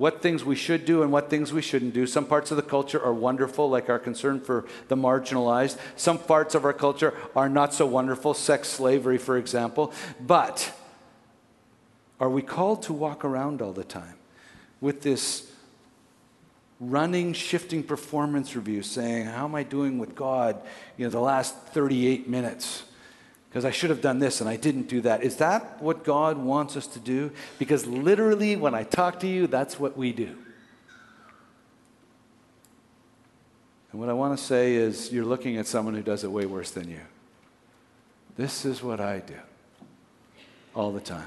what 0.00 0.22
things 0.22 0.42
we 0.42 0.56
should 0.56 0.86
do 0.86 1.02
and 1.02 1.12
what 1.12 1.28
things 1.28 1.52
we 1.52 1.60
shouldn't 1.60 1.92
do. 1.92 2.06
Some 2.06 2.24
parts 2.24 2.50
of 2.50 2.56
the 2.56 2.62
culture 2.62 2.98
are 3.04 3.12
wonderful, 3.12 3.68
like 3.68 3.90
our 3.90 3.98
concern 3.98 4.40
for 4.40 4.64
the 4.88 4.96
marginalized. 4.96 5.76
Some 5.94 6.16
parts 6.16 6.54
of 6.54 6.64
our 6.64 6.72
culture 6.72 7.12
are 7.36 7.50
not 7.50 7.74
so 7.74 7.84
wonderful, 7.84 8.32
sex 8.32 8.68
slavery, 8.68 9.18
for 9.18 9.36
example. 9.36 9.92
But 10.18 10.72
are 12.18 12.30
we 12.30 12.40
called 12.40 12.82
to 12.84 12.94
walk 12.94 13.26
around 13.26 13.60
all 13.60 13.74
the 13.74 13.84
time 13.84 14.14
with 14.80 15.02
this 15.02 15.52
running, 16.80 17.34
shifting 17.34 17.82
performance 17.82 18.56
review 18.56 18.82
saying, 18.82 19.26
How 19.26 19.44
am 19.44 19.54
I 19.54 19.64
doing 19.64 19.98
with 19.98 20.14
God, 20.14 20.62
you 20.96 21.04
know, 21.04 21.10
the 21.10 21.20
last 21.20 21.54
38 21.74 22.26
minutes? 22.26 22.84
Because 23.50 23.64
I 23.64 23.72
should 23.72 23.90
have 23.90 24.00
done 24.00 24.20
this 24.20 24.40
and 24.40 24.48
I 24.48 24.54
didn't 24.54 24.88
do 24.88 25.00
that. 25.00 25.24
Is 25.24 25.36
that 25.36 25.82
what 25.82 26.04
God 26.04 26.38
wants 26.38 26.76
us 26.76 26.86
to 26.86 27.00
do? 27.00 27.32
Because 27.58 27.84
literally, 27.84 28.54
when 28.54 28.76
I 28.76 28.84
talk 28.84 29.18
to 29.20 29.26
you, 29.26 29.48
that's 29.48 29.78
what 29.78 29.96
we 29.96 30.12
do. 30.12 30.36
And 33.90 34.00
what 34.00 34.08
I 34.08 34.12
want 34.12 34.38
to 34.38 34.44
say 34.44 34.76
is, 34.76 35.12
you're 35.12 35.24
looking 35.24 35.56
at 35.56 35.66
someone 35.66 35.94
who 35.94 36.02
does 36.02 36.22
it 36.22 36.30
way 36.30 36.46
worse 36.46 36.70
than 36.70 36.88
you. 36.88 37.00
This 38.36 38.64
is 38.64 38.84
what 38.84 39.00
I 39.00 39.18
do 39.18 39.34
all 40.72 40.92
the 40.92 41.00
time. 41.00 41.26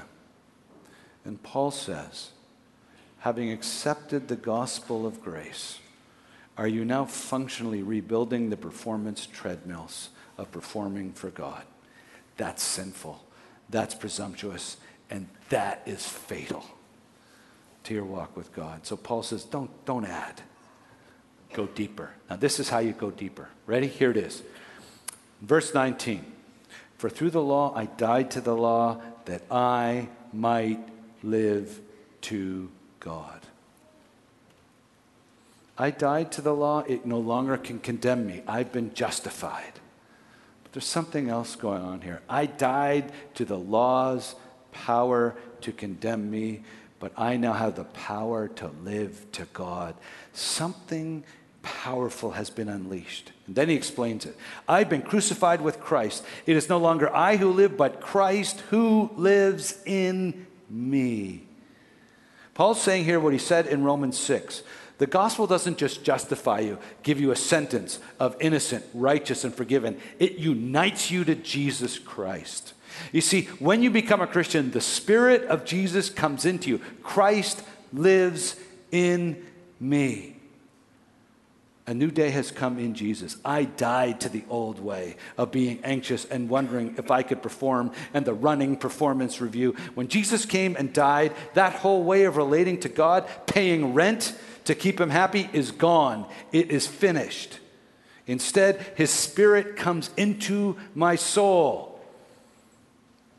And 1.26 1.42
Paul 1.42 1.70
says, 1.70 2.30
having 3.18 3.50
accepted 3.50 4.28
the 4.28 4.36
gospel 4.36 5.06
of 5.06 5.22
grace, 5.22 5.78
are 6.56 6.68
you 6.68 6.86
now 6.86 7.04
functionally 7.04 7.82
rebuilding 7.82 8.48
the 8.48 8.56
performance 8.56 9.26
treadmills 9.26 10.08
of 10.38 10.50
performing 10.50 11.12
for 11.12 11.28
God? 11.28 11.64
That's 12.36 12.62
sinful. 12.62 13.24
That's 13.70 13.94
presumptuous. 13.94 14.76
And 15.10 15.28
that 15.48 15.82
is 15.86 16.06
fatal 16.06 16.64
to 17.84 17.94
your 17.94 18.04
walk 18.04 18.36
with 18.36 18.52
God. 18.54 18.86
So 18.86 18.96
Paul 18.96 19.22
says, 19.22 19.44
don't, 19.44 19.70
don't 19.84 20.04
add. 20.04 20.40
Go 21.52 21.66
deeper. 21.66 22.10
Now, 22.28 22.36
this 22.36 22.58
is 22.58 22.68
how 22.68 22.80
you 22.80 22.92
go 22.92 23.10
deeper. 23.10 23.48
Ready? 23.66 23.86
Here 23.86 24.10
it 24.10 24.16
is. 24.16 24.42
Verse 25.40 25.74
19 25.74 26.24
For 26.98 27.08
through 27.08 27.30
the 27.30 27.42
law 27.42 27.72
I 27.76 27.86
died 27.86 28.30
to 28.32 28.40
the 28.40 28.56
law 28.56 29.00
that 29.26 29.42
I 29.50 30.08
might 30.32 30.80
live 31.22 31.80
to 32.22 32.70
God. 33.00 33.40
I 35.76 35.90
died 35.90 36.32
to 36.32 36.40
the 36.40 36.54
law, 36.54 36.80
it 36.80 37.04
no 37.04 37.18
longer 37.18 37.56
can 37.56 37.80
condemn 37.80 38.26
me. 38.26 38.42
I've 38.46 38.72
been 38.72 38.94
justified. 38.94 39.80
There's 40.74 40.84
something 40.84 41.30
else 41.30 41.54
going 41.54 41.82
on 41.82 42.00
here. 42.00 42.20
I 42.28 42.46
died 42.46 43.12
to 43.34 43.44
the 43.44 43.56
law's 43.56 44.34
power 44.72 45.36
to 45.60 45.70
condemn 45.70 46.28
me, 46.32 46.64
but 46.98 47.12
I 47.16 47.36
now 47.36 47.52
have 47.52 47.76
the 47.76 47.84
power 47.84 48.48
to 48.48 48.72
live 48.82 49.24
to 49.32 49.46
God. 49.52 49.94
Something 50.32 51.22
powerful 51.62 52.32
has 52.32 52.50
been 52.50 52.68
unleashed. 52.68 53.30
And 53.46 53.54
then 53.54 53.68
he 53.68 53.76
explains 53.76 54.26
it. 54.26 54.36
I've 54.68 54.88
been 54.88 55.02
crucified 55.02 55.60
with 55.60 55.78
Christ. 55.78 56.24
It 56.44 56.56
is 56.56 56.68
no 56.68 56.78
longer 56.78 57.08
I 57.14 57.36
who 57.36 57.52
live, 57.52 57.76
but 57.76 58.00
Christ 58.00 58.58
who 58.70 59.12
lives 59.14 59.78
in 59.86 60.44
me. 60.68 61.46
Paul's 62.54 62.82
saying 62.82 63.04
here 63.04 63.20
what 63.20 63.32
he 63.32 63.38
said 63.38 63.68
in 63.68 63.84
Romans 63.84 64.18
6 64.18 64.64
the 64.98 65.06
gospel 65.06 65.46
doesn't 65.46 65.78
just 65.78 66.04
justify 66.04 66.60
you, 66.60 66.78
give 67.02 67.20
you 67.20 67.32
a 67.32 67.36
sentence 67.36 67.98
of 68.20 68.36
innocent, 68.40 68.84
righteous, 68.94 69.44
and 69.44 69.54
forgiven. 69.54 70.00
It 70.18 70.38
unites 70.38 71.10
you 71.10 71.24
to 71.24 71.34
Jesus 71.34 71.98
Christ. 71.98 72.74
You 73.10 73.20
see, 73.20 73.46
when 73.58 73.82
you 73.82 73.90
become 73.90 74.20
a 74.20 74.26
Christian, 74.26 74.70
the 74.70 74.80
Spirit 74.80 75.42
of 75.44 75.64
Jesus 75.64 76.10
comes 76.10 76.44
into 76.44 76.70
you. 76.70 76.78
Christ 77.02 77.62
lives 77.92 78.56
in 78.92 79.44
me. 79.80 80.36
A 81.86 81.92
new 81.92 82.10
day 82.10 82.30
has 82.30 82.50
come 82.50 82.78
in 82.78 82.94
Jesus. 82.94 83.36
I 83.44 83.64
died 83.64 84.20
to 84.22 84.30
the 84.30 84.44
old 84.48 84.80
way 84.80 85.16
of 85.36 85.50
being 85.50 85.80
anxious 85.84 86.24
and 86.24 86.48
wondering 86.48 86.94
if 86.96 87.10
I 87.10 87.22
could 87.22 87.42
perform 87.42 87.92
and 88.14 88.24
the 88.24 88.32
running 88.32 88.76
performance 88.76 89.38
review. 89.40 89.76
When 89.94 90.08
Jesus 90.08 90.46
came 90.46 90.76
and 90.76 90.94
died, 90.94 91.34
that 91.52 91.74
whole 91.74 92.02
way 92.02 92.24
of 92.24 92.38
relating 92.38 92.80
to 92.80 92.88
God, 92.88 93.28
paying 93.46 93.92
rent 93.92 94.34
to 94.64 94.74
keep 94.74 95.00
him 95.00 95.10
happy, 95.10 95.48
is 95.52 95.70
gone. 95.70 96.26
It 96.52 96.70
is 96.70 96.86
finished. 96.86 97.58
Instead, 98.26 98.84
his 98.96 99.10
spirit 99.10 99.76
comes 99.76 100.10
into 100.16 100.76
my 100.94 101.16
soul. 101.16 102.00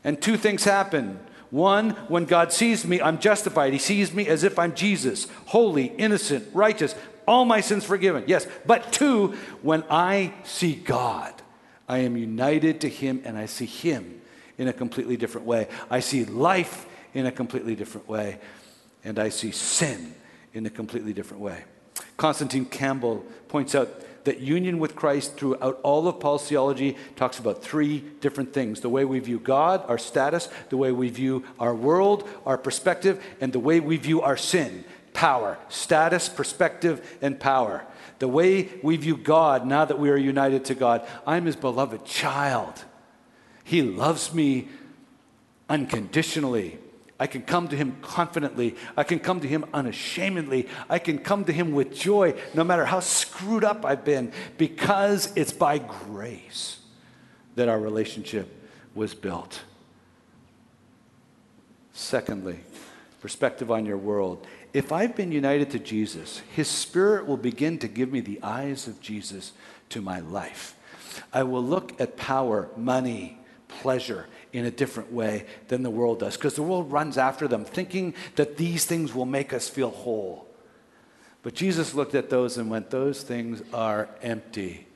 And 0.04 0.20
two 0.20 0.36
things 0.36 0.64
happen. 0.64 1.18
One, 1.50 1.90
when 2.08 2.24
God 2.24 2.52
sees 2.52 2.86
me, 2.86 3.00
I'm 3.00 3.18
justified. 3.18 3.72
He 3.72 3.78
sees 3.78 4.12
me 4.12 4.26
as 4.28 4.44
if 4.44 4.58
I'm 4.58 4.74
Jesus, 4.74 5.26
holy, 5.46 5.86
innocent, 5.86 6.48
righteous, 6.52 6.94
all 7.26 7.44
my 7.44 7.60
sins 7.60 7.84
forgiven. 7.84 8.24
Yes. 8.26 8.46
But 8.64 8.92
two, 8.92 9.34
when 9.62 9.82
I 9.90 10.32
see 10.44 10.74
God, 10.74 11.32
I 11.88 11.98
am 11.98 12.16
united 12.16 12.80
to 12.82 12.88
Him 12.88 13.22
and 13.24 13.36
I 13.36 13.46
see 13.46 13.66
Him 13.66 14.20
in 14.58 14.68
a 14.68 14.72
completely 14.72 15.16
different 15.16 15.46
way. 15.46 15.68
I 15.90 16.00
see 16.00 16.24
life 16.24 16.86
in 17.14 17.26
a 17.26 17.32
completely 17.32 17.74
different 17.74 18.08
way. 18.08 18.38
And 19.04 19.18
I 19.18 19.28
see 19.28 19.50
sin 19.50 20.14
in 20.56 20.64
a 20.64 20.70
completely 20.70 21.12
different 21.12 21.42
way. 21.42 21.64
Constantine 22.16 22.64
Campbell 22.64 23.24
points 23.48 23.74
out 23.74 24.02
that 24.24 24.40
union 24.40 24.78
with 24.78 24.96
Christ 24.96 25.36
throughout 25.36 25.78
all 25.82 26.08
of 26.08 26.18
Paul's 26.18 26.48
theology 26.48 26.96
talks 27.14 27.38
about 27.38 27.62
three 27.62 28.00
different 28.20 28.52
things 28.52 28.80
the 28.80 28.88
way 28.88 29.04
we 29.04 29.18
view 29.18 29.38
God, 29.38 29.84
our 29.86 29.98
status, 29.98 30.48
the 30.70 30.78
way 30.78 30.92
we 30.92 31.10
view 31.10 31.44
our 31.60 31.74
world, 31.74 32.28
our 32.44 32.56
perspective, 32.56 33.22
and 33.40 33.52
the 33.52 33.60
way 33.60 33.80
we 33.80 33.98
view 33.98 34.22
our 34.22 34.36
sin 34.36 34.84
power, 35.12 35.56
status, 35.70 36.28
perspective, 36.28 37.16
and 37.22 37.40
power. 37.40 37.86
The 38.18 38.28
way 38.28 38.68
we 38.82 38.98
view 38.98 39.16
God 39.16 39.66
now 39.66 39.86
that 39.86 39.98
we 39.98 40.10
are 40.10 40.16
united 40.16 40.66
to 40.66 40.74
God. 40.74 41.06
I'm 41.26 41.46
his 41.46 41.56
beloved 41.56 42.04
child. 42.04 42.84
He 43.64 43.80
loves 43.82 44.34
me 44.34 44.68
unconditionally. 45.70 46.78
I 47.18 47.26
can 47.26 47.42
come 47.42 47.68
to 47.68 47.76
him 47.76 47.96
confidently. 48.02 48.76
I 48.96 49.02
can 49.02 49.18
come 49.18 49.40
to 49.40 49.48
him 49.48 49.64
unashamedly. 49.72 50.68
I 50.88 50.98
can 50.98 51.18
come 51.18 51.44
to 51.46 51.52
him 51.52 51.72
with 51.72 51.94
joy, 51.94 52.34
no 52.52 52.62
matter 52.62 52.84
how 52.84 53.00
screwed 53.00 53.64
up 53.64 53.84
I've 53.86 54.04
been, 54.04 54.32
because 54.58 55.32
it's 55.34 55.52
by 55.52 55.78
grace 55.78 56.80
that 57.54 57.68
our 57.68 57.80
relationship 57.80 58.48
was 58.94 59.14
built. 59.14 59.62
Secondly, 61.92 62.60
perspective 63.22 63.70
on 63.70 63.86
your 63.86 63.96
world. 63.96 64.46
If 64.74 64.92
I've 64.92 65.16
been 65.16 65.32
united 65.32 65.70
to 65.70 65.78
Jesus, 65.78 66.42
His 66.54 66.68
Spirit 66.68 67.26
will 67.26 67.38
begin 67.38 67.78
to 67.78 67.88
give 67.88 68.12
me 68.12 68.20
the 68.20 68.42
eyes 68.42 68.86
of 68.86 69.00
Jesus 69.00 69.52
to 69.88 70.02
my 70.02 70.20
life. 70.20 70.76
I 71.32 71.44
will 71.44 71.64
look 71.64 71.98
at 71.98 72.18
power, 72.18 72.68
money, 72.76 73.38
pleasure 73.68 74.26
in 74.52 74.64
a 74.64 74.70
different 74.70 75.12
way 75.12 75.46
than 75.68 75.82
the 75.82 75.90
world 75.90 76.20
does 76.20 76.36
because 76.36 76.54
the 76.54 76.62
world 76.62 76.90
runs 76.90 77.18
after 77.18 77.46
them, 77.48 77.64
thinking 77.64 78.14
that 78.36 78.56
these 78.56 78.84
things 78.84 79.14
will 79.14 79.26
make 79.26 79.52
us 79.52 79.68
feel 79.68 79.90
whole. 79.90 80.46
But 81.42 81.54
Jesus 81.54 81.94
looked 81.94 82.14
at 82.14 82.30
those 82.30 82.58
and 82.58 82.70
went, 82.70 82.90
Those 82.90 83.22
things 83.22 83.62
are 83.72 84.08
empty. 84.22 84.86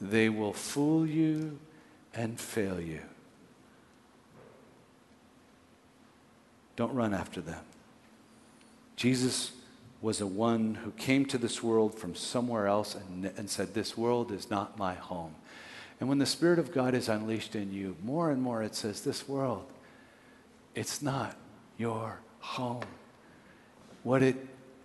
They 0.00 0.28
will 0.28 0.52
fool 0.52 1.06
you 1.06 1.58
and 2.14 2.38
fail 2.38 2.80
you. 2.80 3.00
Don't 6.76 6.94
run 6.94 7.14
after 7.14 7.40
them. 7.40 7.62
Jesus 8.96 9.52
was 10.02 10.20
a 10.20 10.26
one 10.26 10.76
who 10.76 10.90
came 10.92 11.26
to 11.26 11.38
this 11.38 11.62
world 11.62 11.98
from 11.98 12.14
somewhere 12.14 12.66
else 12.66 12.94
and, 12.94 13.32
and 13.36 13.50
said, 13.50 13.74
This 13.74 13.96
world 13.96 14.32
is 14.32 14.50
not 14.50 14.78
my 14.78 14.94
home. 14.94 15.34
And 16.00 16.08
when 16.08 16.18
the 16.18 16.26
Spirit 16.26 16.58
of 16.58 16.72
God 16.72 16.94
is 16.94 17.08
unleashed 17.10 17.54
in 17.54 17.72
you, 17.72 17.94
more 18.02 18.30
and 18.30 18.42
more 18.42 18.62
it 18.62 18.74
says, 18.74 19.02
This 19.02 19.28
world, 19.28 19.66
it's 20.74 21.02
not 21.02 21.36
your 21.76 22.20
home. 22.40 22.84
What 24.02 24.22
it 24.22 24.36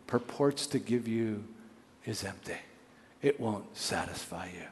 purports 0.07 0.67
to 0.67 0.79
give 0.79 1.07
you 1.07 1.45
is 2.05 2.23
empty, 2.23 2.57
it 3.21 3.39
won't 3.39 3.75
satisfy 3.77 4.47
you. 4.47 4.67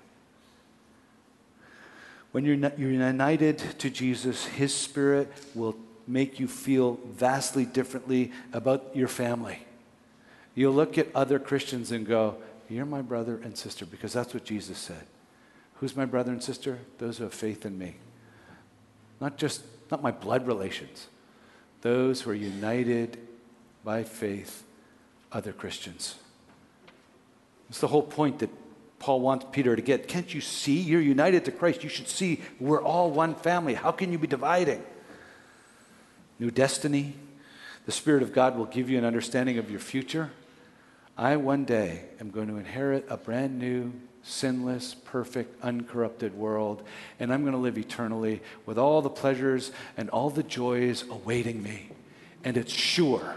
When 2.34 2.43
you're, 2.45 2.56
you're 2.77 2.91
united 2.91 3.60
to 3.79 3.89
Jesus, 3.89 4.45
His 4.45 4.73
Spirit 4.73 5.32
will 5.56 5.77
make 6.08 6.39
you 6.39 6.47
feel 6.49 6.99
vastly 7.06 7.65
differently 7.65 8.32
about 8.51 8.93
your 8.93 9.08
family. 9.08 9.60
You'll 10.56 10.73
look 10.73 10.97
at 10.97 11.08
other 11.15 11.39
Christians 11.39 11.91
and 11.93 12.06
go, 12.06 12.36
You're 12.67 12.86
my 12.86 13.01
brother 13.01 13.39
and 13.43 13.58
sister, 13.58 13.86
because 13.86 14.12
that's 14.12 14.34
what 14.34 14.43
Jesus 14.43 14.77
said. 14.77 15.06
Who's 15.84 15.98
my 15.98 16.06
brother 16.06 16.32
and 16.32 16.41
sister? 16.41 16.80
Those 16.98 17.17
who 17.17 17.26
have 17.26 17.34
faith 17.34 17.65
in 17.65 17.78
me. 17.78 17.96
Not 19.19 19.38
just, 19.38 19.65
not 19.91 20.02
my 20.02 20.12
blood 20.12 20.48
relations, 20.48 21.10
those 21.82 22.22
who 22.22 22.32
are 22.32 22.34
united 22.34 23.17
by 23.84 24.06
faith, 24.06 24.63
other 25.34 25.52
Christians. 25.52 26.15
It's 27.69 27.82
the 27.82 27.89
whole 27.89 28.02
point 28.02 28.39
that 28.39 28.50
Paul 28.98 29.19
wants 29.19 29.46
Peter 29.52 29.76
to 29.76 29.82
get. 29.82 30.08
Can't 30.08 30.34
you 30.34 30.39
see? 30.39 30.80
You're 30.80 31.02
united 31.02 31.43
to 31.43 31.52
Christ. 31.52 31.84
You 31.84 31.89
should 31.89 32.08
see 32.08 32.39
we're 32.62 32.82
all 32.82 33.12
one 33.12 33.36
family. 33.36 33.74
How 33.74 33.91
can 33.91 34.10
you 34.10 34.17
be 34.17 34.28
dividing? 34.28 34.82
new 36.39 36.50
destiny. 36.50 37.13
The 37.86 37.91
Spirit 37.91 38.24
of 38.24 38.32
God 38.32 38.58
will 38.58 38.67
give 38.67 38.89
you 38.89 38.98
an 38.98 39.04
understanding 39.04 39.58
of 39.58 39.69
your 39.69 39.82
future. 39.82 40.32
I 41.17 41.36
one 41.36 41.65
day 41.65 42.06
am 42.22 42.30
going 42.30 42.48
to 42.48 42.56
inherit 42.56 43.06
a 43.10 43.17
brand 43.17 43.60
new, 43.60 43.91
sinless, 44.23 44.95
perfect, 44.95 45.62
uncorrupted 45.62 46.33
world, 46.33 46.81
and 47.19 47.31
I'm 47.31 47.41
going 47.41 47.53
to 47.53 47.59
live 47.59 47.77
eternally 47.77 48.41
with 48.65 48.77
all 48.77 49.01
the 49.01 49.09
pleasures 49.09 49.71
and 49.97 50.09
all 50.09 50.29
the 50.29 50.43
joys 50.43 51.03
awaiting 51.09 51.62
me. 51.62 51.89
And 52.43 52.57
it's 52.57 52.73
sure. 52.73 53.36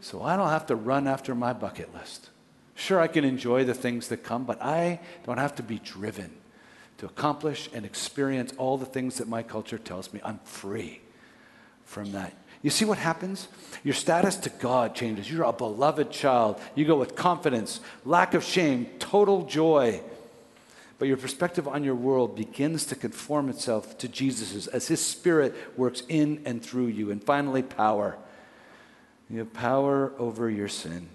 So 0.00 0.22
I 0.22 0.36
don't 0.36 0.48
have 0.48 0.66
to 0.66 0.76
run 0.76 1.06
after 1.06 1.34
my 1.34 1.52
bucket 1.52 1.94
list. 1.94 2.30
Sure, 2.74 3.00
I 3.00 3.06
can 3.06 3.24
enjoy 3.24 3.64
the 3.64 3.74
things 3.74 4.08
that 4.08 4.24
come, 4.24 4.44
but 4.44 4.60
I 4.60 5.00
don't 5.24 5.38
have 5.38 5.54
to 5.56 5.62
be 5.62 5.78
driven 5.78 6.30
to 6.98 7.06
accomplish 7.06 7.68
and 7.72 7.84
experience 7.84 8.52
all 8.56 8.78
the 8.78 8.86
things 8.86 9.18
that 9.18 9.28
my 9.28 9.42
culture 9.42 9.78
tells 9.78 10.12
me. 10.12 10.20
I'm 10.24 10.40
free 10.44 11.00
from 11.84 12.12
that. 12.12 12.32
You 12.62 12.70
see 12.70 12.84
what 12.84 12.98
happens? 12.98 13.48
Your 13.82 13.94
status 13.94 14.36
to 14.36 14.50
God 14.50 14.94
changes. 14.94 15.30
You're 15.30 15.44
a 15.44 15.52
beloved 15.52 16.10
child. 16.10 16.60
You 16.74 16.84
go 16.84 16.96
with 16.96 17.16
confidence, 17.16 17.80
lack 18.04 18.34
of 18.34 18.44
shame, 18.44 18.86
total 18.98 19.44
joy. 19.44 20.00
But 20.98 21.08
your 21.08 21.16
perspective 21.16 21.66
on 21.66 21.82
your 21.82 21.96
world 21.96 22.36
begins 22.36 22.86
to 22.86 22.94
conform 22.94 23.48
itself 23.48 23.98
to 23.98 24.08
Jesus's 24.08 24.68
as 24.68 24.86
his 24.86 25.04
spirit 25.04 25.54
works 25.76 26.04
in 26.08 26.42
and 26.44 26.62
through 26.62 26.86
you. 26.86 27.10
And 27.10 27.22
finally, 27.22 27.62
power. 27.62 28.16
You 29.28 29.40
have 29.40 29.52
power 29.52 30.12
over 30.18 30.48
your 30.48 30.68
sin. 30.68 31.08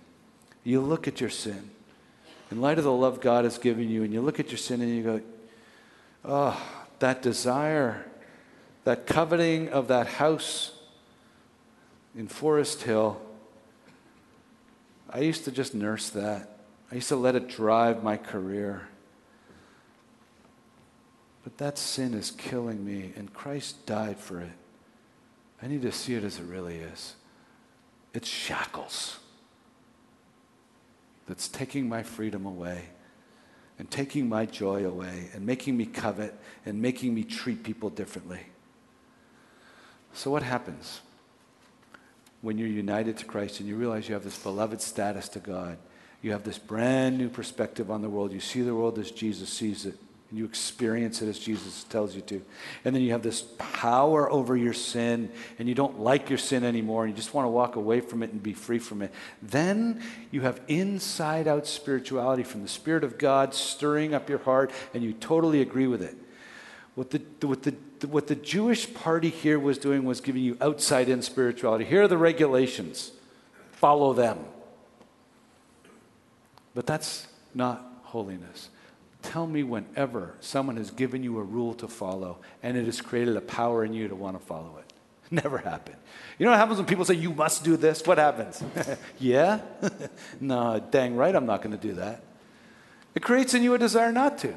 You 0.65 0.81
look 0.81 1.07
at 1.07 1.21
your 1.21 1.29
sin 1.29 1.69
in 2.51 2.60
light 2.60 2.77
of 2.77 2.83
the 2.83 2.91
love 2.91 3.21
God 3.21 3.45
has 3.45 3.57
given 3.57 3.89
you, 3.89 4.03
and 4.03 4.13
you 4.13 4.21
look 4.21 4.39
at 4.39 4.49
your 4.49 4.57
sin 4.57 4.81
and 4.81 4.93
you 4.93 5.03
go, 5.03 5.21
oh, 6.25 6.62
that 6.99 7.21
desire 7.21 8.05
that 8.88 9.05
coveting 9.05 9.67
of 9.67 9.89
that 9.89 10.07
house 10.07 10.71
in 12.17 12.27
Forest 12.27 12.82
Hill, 12.82 13.21
I 15.10 15.19
used 15.19 15.45
to 15.45 15.51
just 15.51 15.75
nurse 15.75 16.10
that. 16.10 16.58
I 16.91 16.95
used 16.95 17.10
to 17.10 17.15
let 17.15 17.36
it 17.36 17.47
drive 17.47 18.03
my 18.03 18.17
career. 18.17 18.88
But 21.43 21.60
that 21.60 21.77
sin 21.77 22.15
is 22.15 22.32
killing 22.32 22.84
me, 22.84 23.13
and 23.15 23.32
Christ 23.34 23.86
died 23.86 24.17
for 24.17 24.41
it. 24.41 24.51
I 25.62 25.67
need 25.67 25.84
to 25.84 25.91
see 25.91 26.15
it 26.15 26.23
as 26.23 26.39
it 26.39 26.43
really 26.43 26.77
is. 26.77 27.15
It's 28.13 28.27
shackles 28.27 29.19
that's 31.27 31.48
taking 31.48 31.87
my 31.87 32.02
freedom 32.02 32.46
away 32.46 32.85
and 33.77 33.89
taking 33.91 34.27
my 34.27 34.48
joy 34.48 34.85
away 34.85 35.29
and 35.33 35.46
making 35.46 35.77
me 35.77 35.85
covet 35.85 36.33
and 36.65 36.81
making 36.81 37.13
me 37.13 37.23
treat 37.23 37.63
people 37.63 37.91
differently. 37.91 38.39
So, 40.13 40.31
what 40.31 40.41
happens 40.41 41.02
when 42.42 42.58
you're 42.58 42.67
united 42.67 43.17
to 43.17 43.25
Christ 43.25 43.60
and 43.60 43.67
you 43.67 43.75
realize 43.75 44.08
you 44.08 44.13
have 44.13 44.23
this 44.23 44.38
beloved 44.38 44.81
status 44.81 45.29
to 45.29 45.40
God? 45.40 45.77
You 46.21 46.31
have 46.31 46.44
this 46.44 46.58
brand 46.58 47.17
new 47.17 47.29
perspective 47.29 47.92
on 47.92 48.02
the 48.02 48.10
world. 48.10 48.31
You 48.31 48.40
see 48.40 48.62
the 48.62 48.75
world 48.75 48.98
as 49.00 49.12
Jesus 49.12 49.50
sees 49.50 49.85
it, 49.85 49.96
and 50.29 50.40
you 50.40 50.46
experience 50.46 51.21
it 51.21 51.29
as 51.29 51.38
Jesus 51.40 51.83
tells 51.83 52.15
you 52.15 52.21
to. 52.21 52.44
And 52.83 52.96
then 52.96 53.04
you 53.04 53.12
have 53.12 53.21
this 53.21 53.46
power 53.60 54.29
over 54.31 54.58
your 54.58 54.73
sin, 54.73 55.31
and 55.60 55.69
you 55.69 55.75
don't 55.75 56.00
like 56.00 56.29
your 56.29 56.40
sin 56.40 56.63
anymore, 56.63 57.06
and 57.06 57.13
you 57.13 57.15
just 57.15 57.33
want 57.33 57.46
to 57.46 57.50
walk 57.50 57.75
away 57.75 58.02
from 58.02 58.23
it 58.23 58.31
and 58.31 58.42
be 58.42 58.54
free 58.54 58.79
from 58.79 59.04
it. 59.04 59.13
Then 59.42 60.02
you 60.31 60.42
have 60.42 60.60
inside 60.67 61.48
out 61.48 61.67
spirituality 61.67 62.44
from 62.44 62.63
the 62.63 62.67
Spirit 62.67 63.04
of 63.04 63.17
God 63.17 63.54
stirring 63.54 64.13
up 64.13 64.27
your 64.27 64.40
heart, 64.40 64.71
and 64.94 65.04
you 65.04 65.13
totally 65.13 65.62
agree 65.62 65.88
with 65.88 66.02
it. 66.02 66.17
What 66.96 67.12
the, 67.12 67.21
what, 67.48 67.62
the, 67.62 67.75
what 68.04 68.27
the 68.27 68.35
Jewish 68.35 68.93
party 68.93 69.29
here 69.29 69.60
was 69.60 69.77
doing 69.77 70.04
was 70.04 70.21
giving 70.21 70.43
you 70.43 70.58
outside 70.62 71.10
in 71.10 71.21
spirituality. 71.21 71.85
Here 71.85 72.04
are 72.04 72.08
the 72.08 72.17
regulations, 72.17 73.12
follow 73.71 74.13
them. 74.13 74.39
But 76.75 76.85
that's 76.85 77.27
not 77.56 77.83
holiness. 78.04 78.69
Tell 79.23 79.48
me 79.48 79.63
whenever 79.63 80.35
someone 80.39 80.77
has 80.77 80.91
given 80.91 81.23
you 81.23 81.39
a 81.39 81.43
rule 81.43 81.73
to 81.75 81.87
follow 81.87 82.37
and 82.62 82.77
it 82.77 82.85
has 82.85 83.02
created 83.02 83.35
a 83.35 83.41
power 83.41 83.83
in 83.83 83.93
you 83.93 84.08
to 84.08 84.15
want 84.15 84.39
to 84.39 84.45
follow 84.45 84.77
it. 84.77 84.93
Never 85.31 85.58
happened. 85.58 85.98
You 86.37 86.45
know 86.45 86.52
what 86.52 86.60
happens 86.60 86.77
when 86.77 86.85
people 86.85 87.04
say, 87.04 87.15
you 87.15 87.33
must 87.33 87.63
do 87.63 87.77
this? 87.77 88.06
What 88.06 88.17
happens? 88.17 88.63
yeah? 89.19 89.62
no, 90.39 90.79
dang 90.91 91.15
right, 91.15 91.35
I'm 91.35 91.45
not 91.45 91.62
going 91.62 91.77
to 91.77 91.81
do 91.81 91.95
that. 91.95 92.23
It 93.15 93.23
creates 93.23 93.54
in 93.54 93.63
you 93.63 93.73
a 93.73 93.79
desire 93.79 94.12
not 94.12 94.37
to. 94.39 94.54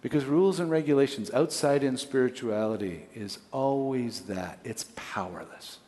Because 0.00 0.24
rules 0.24 0.60
and 0.60 0.70
regulations 0.70 1.30
outside 1.32 1.82
in 1.82 1.96
spirituality 1.96 3.06
is 3.14 3.38
always 3.50 4.22
that 4.22 4.60
it's 4.64 4.86
powerless. 4.94 5.78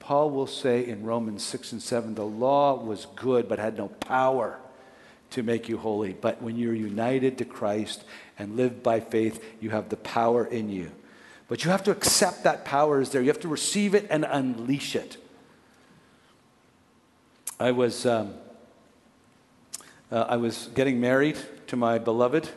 Paul 0.00 0.30
will 0.30 0.48
say 0.48 0.84
in 0.84 1.04
Romans 1.04 1.42
6 1.44 1.72
and 1.72 1.82
7 1.82 2.14
the 2.14 2.26
law 2.26 2.74
was 2.74 3.06
good 3.14 3.48
but 3.48 3.58
had 3.58 3.76
no 3.76 3.88
power 3.88 4.58
to 5.30 5.42
make 5.42 5.68
you 5.68 5.78
holy. 5.78 6.12
But 6.12 6.42
when 6.42 6.56
you're 6.56 6.74
united 6.74 7.38
to 7.38 7.44
Christ 7.44 8.04
and 8.38 8.56
live 8.56 8.82
by 8.82 9.00
faith, 9.00 9.42
you 9.60 9.70
have 9.70 9.88
the 9.88 9.96
power 9.96 10.44
in 10.44 10.68
you. 10.68 10.90
But 11.48 11.64
you 11.64 11.70
have 11.70 11.84
to 11.84 11.90
accept 11.90 12.44
that 12.44 12.64
power 12.64 13.00
is 13.00 13.10
there. 13.10 13.22
You 13.22 13.28
have 13.28 13.40
to 13.40 13.48
receive 13.48 13.94
it 13.94 14.06
and 14.10 14.24
unleash 14.24 14.96
it. 14.96 15.16
I 17.60 17.70
was, 17.70 18.04
um, 18.04 18.34
uh, 20.10 20.26
I 20.28 20.36
was 20.36 20.68
getting 20.74 21.00
married 21.00 21.38
to 21.68 21.76
my 21.76 21.98
beloved 21.98 22.48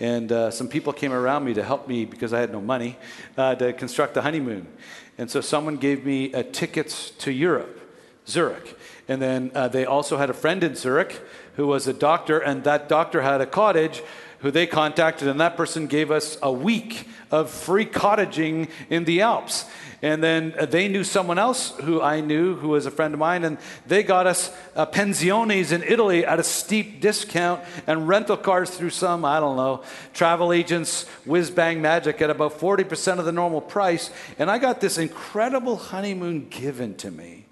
and 0.00 0.30
uh, 0.30 0.50
some 0.50 0.68
people 0.68 0.92
came 0.92 1.12
around 1.12 1.44
me 1.44 1.54
to 1.54 1.62
help 1.62 1.88
me 1.88 2.04
because 2.04 2.32
I 2.32 2.40
had 2.40 2.52
no 2.52 2.60
money 2.60 2.96
uh, 3.36 3.54
to 3.56 3.72
construct 3.72 4.14
the 4.14 4.22
honeymoon. 4.22 4.68
And 5.16 5.30
so 5.30 5.40
someone 5.40 5.76
gave 5.76 6.04
me 6.04 6.32
uh, 6.32 6.44
tickets 6.52 7.10
to 7.10 7.32
Europe, 7.32 7.80
Zurich. 8.26 8.78
And 9.08 9.20
then 9.20 9.50
uh, 9.54 9.68
they 9.68 9.84
also 9.84 10.16
had 10.16 10.30
a 10.30 10.34
friend 10.34 10.62
in 10.62 10.76
Zurich 10.76 11.20
who 11.56 11.66
was 11.66 11.88
a 11.88 11.92
doctor, 11.92 12.38
and 12.38 12.62
that 12.62 12.88
doctor 12.88 13.22
had 13.22 13.40
a 13.40 13.46
cottage 13.46 14.02
who 14.40 14.50
they 14.50 14.66
contacted, 14.66 15.28
and 15.28 15.40
that 15.40 15.56
person 15.56 15.86
gave 15.86 16.10
us 16.10 16.38
a 16.42 16.52
week 16.52 17.08
of 17.30 17.50
free 17.50 17.84
cottaging 17.84 18.68
in 18.88 19.04
the 19.04 19.20
Alps. 19.20 19.64
And 20.00 20.22
then 20.22 20.54
they 20.70 20.86
knew 20.86 21.02
someone 21.02 21.38
else 21.38 21.76
who 21.78 22.00
I 22.00 22.20
knew, 22.20 22.54
who 22.54 22.68
was 22.68 22.86
a 22.86 22.90
friend 22.90 23.14
of 23.14 23.20
mine, 23.20 23.44
and 23.44 23.58
they 23.86 24.04
got 24.04 24.28
us 24.28 24.54
uh, 24.76 24.86
pensiones 24.86 25.72
in 25.72 25.82
Italy 25.82 26.24
at 26.24 26.38
a 26.38 26.44
steep 26.44 27.00
discount 27.00 27.62
and 27.86 28.06
rental 28.06 28.36
cars 28.36 28.70
through 28.70 28.90
some, 28.90 29.24
I 29.24 29.40
don't 29.40 29.56
know, 29.56 29.82
travel 30.14 30.52
agents, 30.52 31.08
whiz 31.24 31.50
bang 31.50 31.82
magic 31.82 32.22
at 32.22 32.30
about 32.30 32.60
40% 32.60 33.18
of 33.18 33.24
the 33.24 33.32
normal 33.32 33.60
price. 33.60 34.10
And 34.38 34.48
I 34.48 34.58
got 34.58 34.80
this 34.80 34.98
incredible 34.98 35.76
honeymoon 35.76 36.48
given 36.48 36.94
to 36.96 37.10
me 37.10 37.46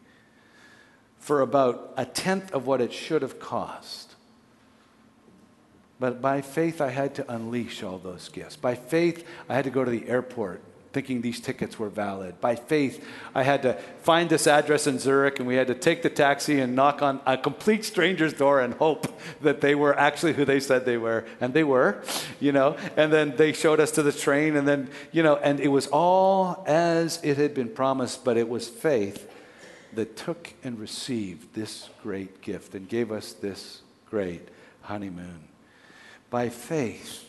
for 1.19 1.41
about 1.41 1.95
a 1.97 2.07
tenth 2.07 2.53
of 2.53 2.69
what 2.69 2.81
it 2.81 2.93
should 2.93 3.23
have 3.23 3.41
cost. 3.41 4.16
But 5.99 6.21
by 6.21 6.43
faith, 6.43 6.81
I 6.81 6.91
had 6.91 7.15
to 7.17 7.33
unleash 7.33 7.83
all 7.83 7.99
those 7.99 8.29
gifts. 8.29 8.57
By 8.57 8.75
faith, 8.75 9.27
I 9.49 9.55
had 9.55 9.65
to 9.65 9.71
go 9.71 9.85
to 9.85 9.91
the 9.91 10.09
airport 10.09 10.63
thinking 10.97 11.21
these 11.21 11.41
tickets 11.41 11.79
were 11.79 11.91
valid. 11.91 12.41
By 12.41 12.57
faith, 12.57 13.07
I 13.35 13.43
had 13.43 13.61
to 13.65 13.75
find 14.01 14.31
this 14.31 14.47
address 14.47 14.87
in 14.87 14.99
Zurich 14.99 15.39
and 15.39 15.47
we 15.47 15.55
had 15.55 15.67
to 15.67 15.75
take 15.75 16.01
the 16.01 16.09
taxi 16.09 16.59
and 16.59 16.75
knock 16.75 17.03
on 17.03 17.21
a 17.27 17.37
complete 17.37 17.85
stranger's 17.85 18.33
door 18.33 18.63
and 18.63 18.73
hope 18.73 19.07
that 19.43 19.61
they 19.61 19.75
were 19.75 19.95
actually 19.99 20.33
who 20.33 20.47
they 20.47 20.59
said 20.59 20.87
they 20.87 20.97
were. 20.97 21.27
And 21.39 21.53
they 21.53 21.65
were, 21.65 22.03
you 22.41 22.51
know. 22.51 22.79
And 22.97 23.13
then 23.13 23.37
they 23.37 23.53
showed 23.53 23.79
us 23.79 23.91
to 23.91 24.03
the 24.03 24.11
train 24.11 24.57
and 24.57 24.67
then, 24.67 24.89
you 25.13 25.23
know, 25.23 25.37
and 25.37 25.61
it 25.61 25.69
was 25.69 25.87
all 25.89 26.65
as 26.67 27.21
it 27.23 27.37
had 27.37 27.53
been 27.53 27.69
promised, 27.69 28.25
but 28.25 28.39
it 28.39 28.49
was 28.49 28.67
faith 28.67 29.31
that 29.93 30.17
took 30.17 30.55
and 30.65 30.79
received 30.79 31.55
this 31.55 31.91
great 32.03 32.41
gift 32.41 32.75
and 32.75 32.89
gave 32.89 33.13
us 33.13 33.35
this 33.35 33.83
great 34.09 34.49
honeymoon. 34.81 35.46
By 36.31 36.49
faith, 36.49 37.27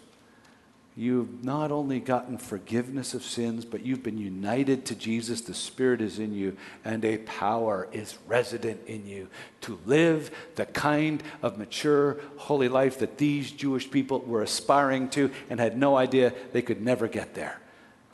You've 0.97 1.43
not 1.43 1.71
only 1.71 1.99
gotten 1.99 2.39
forgiveness 2.39 3.13
of 3.13 3.21
sins, 3.21 3.65
but 3.65 3.85
you've 3.85 4.01
been 4.01 4.17
united 4.17 4.83
to 4.87 4.95
Jesus. 4.95 5.41
The 5.41 5.53
Spirit 5.53 6.01
is 6.01 6.17
in 6.17 6.33
you, 6.33 6.57
and 6.83 7.05
a 7.05 7.19
power 7.19 7.87
is 7.91 8.17
resident 8.25 8.81
in 8.87 9.05
you 9.05 9.27
to 9.61 9.77
live 9.85 10.31
the 10.55 10.65
kind 10.65 11.21
of 11.43 11.59
mature, 11.59 12.17
holy 12.37 12.67
life 12.67 12.97
that 12.97 13.19
these 13.19 13.51
Jewish 13.51 13.91
people 13.91 14.21
were 14.21 14.41
aspiring 14.41 15.07
to 15.09 15.29
and 15.51 15.59
had 15.59 15.77
no 15.77 15.95
idea 15.95 16.33
they 16.51 16.63
could 16.63 16.81
never 16.81 17.07
get 17.07 17.35
there 17.35 17.59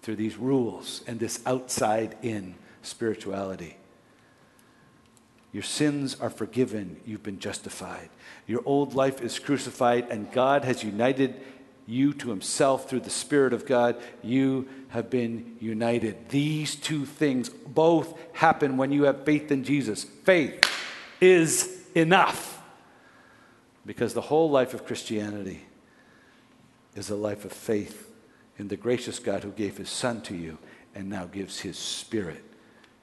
through 0.01 0.17
these 0.17 0.35
rules 0.35 1.03
and 1.07 1.21
this 1.21 1.39
outside 1.45 2.17
in 2.21 2.53
spirituality. 2.81 3.77
Your 5.53 5.63
sins 5.63 6.17
are 6.19 6.31
forgiven. 6.31 6.99
You've 7.05 7.23
been 7.23 7.39
justified. 7.39 8.09
Your 8.47 8.61
old 8.65 8.95
life 8.95 9.21
is 9.21 9.39
crucified, 9.39 10.07
and 10.09 10.31
God 10.31 10.65
has 10.65 10.83
united 10.83 11.39
you 11.85 12.13
to 12.13 12.29
himself 12.29 12.89
through 12.89 13.01
the 13.01 13.09
Spirit 13.09 13.53
of 13.53 13.65
God, 13.65 13.97
you 14.21 14.67
have 14.89 15.09
been 15.09 15.57
united. 15.59 16.29
These 16.29 16.75
two 16.75 17.05
things 17.05 17.49
both 17.49 18.17
happen 18.33 18.77
when 18.77 18.91
you 18.91 19.03
have 19.03 19.25
faith 19.25 19.51
in 19.51 19.63
Jesus. 19.63 20.03
Faith 20.03 20.61
is 21.19 21.81
enough 21.95 22.61
because 23.85 24.13
the 24.13 24.21
whole 24.21 24.49
life 24.49 24.73
of 24.73 24.85
Christianity 24.85 25.65
is 26.95 27.09
a 27.09 27.15
life 27.15 27.43
of 27.43 27.51
faith 27.51 28.09
in 28.57 28.67
the 28.67 28.77
gracious 28.77 29.19
God 29.19 29.43
who 29.43 29.51
gave 29.51 29.77
his 29.77 29.89
Son 29.89 30.21
to 30.21 30.35
you 30.35 30.57
and 30.95 31.09
now 31.09 31.25
gives 31.25 31.59
his 31.59 31.77
Spirit 31.77 32.43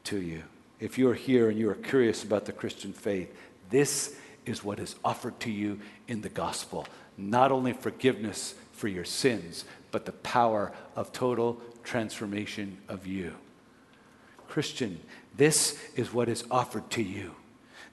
to 0.05 0.21
you. 0.21 0.43
If 0.81 0.97
you're 0.97 1.15
here 1.15 1.51
and 1.51 1.59
you 1.59 1.71
are 1.71 1.75
curious 1.75 2.25
about 2.25 2.47
the 2.47 2.53
Christian 2.53 2.93
faith, 2.93 3.35
this 3.69 4.17
is 4.47 4.65
what 4.65 4.81
is 4.81 4.97
offered 5.05 5.39
to 5.41 5.51
you 5.51 5.81
in 6.09 6.23
the 6.23 6.31
gospel. 6.31 6.87
Not 7.19 7.53
only 7.53 7.75
forgiveness 7.75 8.55
for 8.73 8.89
your 8.89 9.05
sins, 9.05 9.67
but 9.91 10.07
the 10.07 10.13
power 10.13 10.73
of 10.97 11.13
total 11.13 11.61
transformation 11.85 12.79
of 12.89 13.07
you. 13.07 13.35
Christian, 14.49 15.01
this 15.37 15.79
is 15.95 16.13
what 16.13 16.29
is 16.29 16.45
offered 16.51 16.89
to 16.91 17.03
you. 17.03 17.35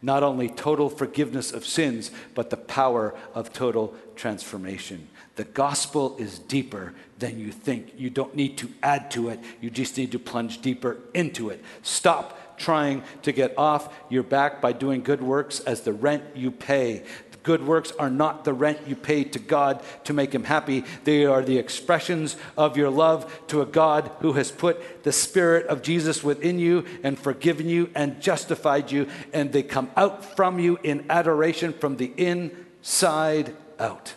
Not 0.01 0.23
only 0.23 0.47
total 0.47 0.89
forgiveness 0.89 1.51
of 1.51 1.65
sins, 1.65 2.11
but 2.35 2.49
the 2.49 2.57
power 2.57 3.15
of 3.33 3.51
total 3.51 3.95
transformation. 4.15 5.09
The 5.35 5.43
gospel 5.43 6.15
is 6.17 6.39
deeper 6.39 6.93
than 7.19 7.39
you 7.39 7.51
think. 7.51 7.93
You 7.97 8.09
don't 8.09 8.35
need 8.35 8.57
to 8.59 8.69
add 8.81 9.11
to 9.11 9.29
it, 9.29 9.39
you 9.59 9.69
just 9.69 9.97
need 9.97 10.11
to 10.13 10.19
plunge 10.19 10.61
deeper 10.61 10.97
into 11.13 11.49
it. 11.49 11.63
Stop 11.81 12.37
trying 12.57 13.03
to 13.21 13.31
get 13.31 13.57
off 13.57 13.93
your 14.09 14.23
back 14.23 14.61
by 14.61 14.73
doing 14.73 15.01
good 15.01 15.21
works 15.21 15.59
as 15.61 15.81
the 15.81 15.93
rent 15.93 16.23
you 16.35 16.51
pay. 16.51 17.03
Good 17.47 17.65
works 17.65 17.93
are 17.97 18.09
not 18.09 18.43
the 18.43 18.51
rent 18.51 18.79
you 18.87 18.95
pay 18.97 19.23
to 19.23 19.39
God 19.39 19.81
to 20.03 20.11
make 20.11 20.35
him 20.35 20.43
happy. 20.43 20.83
They 21.05 21.25
are 21.25 21.41
the 21.41 21.57
expressions 21.57 22.35
of 22.57 22.75
your 22.75 22.89
love 22.89 23.47
to 23.47 23.61
a 23.61 23.65
God 23.65 24.11
who 24.19 24.33
has 24.33 24.51
put 24.51 25.05
the 25.05 25.13
Spirit 25.13 25.65
of 25.67 25.81
Jesus 25.81 26.25
within 26.25 26.59
you 26.59 26.83
and 27.03 27.17
forgiven 27.17 27.69
you 27.69 27.89
and 27.95 28.21
justified 28.21 28.91
you. 28.91 29.07
And 29.31 29.53
they 29.53 29.63
come 29.63 29.89
out 29.95 30.35
from 30.35 30.59
you 30.59 30.77
in 30.83 31.05
adoration 31.09 31.71
from 31.71 31.95
the 31.95 32.11
inside 32.17 33.55
out. 33.79 34.13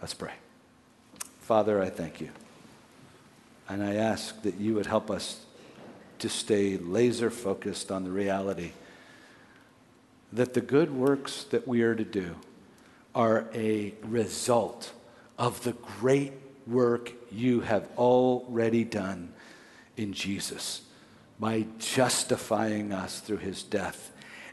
Let's 0.00 0.14
pray. 0.14 0.32
Father, 1.40 1.82
I 1.82 1.90
thank 1.90 2.22
you. 2.22 2.30
And 3.68 3.84
I 3.84 3.96
ask 3.96 4.40
that 4.40 4.54
you 4.54 4.74
would 4.74 4.86
help 4.86 5.10
us 5.10 5.43
to 6.24 6.30
stay 6.30 6.78
laser 6.78 7.28
focused 7.28 7.92
on 7.92 8.02
the 8.02 8.10
reality 8.10 8.70
that 10.32 10.54
the 10.54 10.60
good 10.62 10.90
works 10.90 11.44
that 11.50 11.68
we 11.68 11.82
are 11.82 11.94
to 11.94 12.02
do 12.02 12.34
are 13.14 13.46
a 13.52 13.92
result 14.02 14.90
of 15.38 15.62
the 15.64 15.72
great 16.00 16.32
work 16.66 17.12
you 17.30 17.60
have 17.60 17.86
already 17.98 18.84
done 18.84 19.34
in 19.98 20.14
Jesus 20.14 20.80
by 21.38 21.66
justifying 21.78 22.90
us 22.90 23.20
through 23.20 23.36
his 23.36 23.62
death 23.62 24.10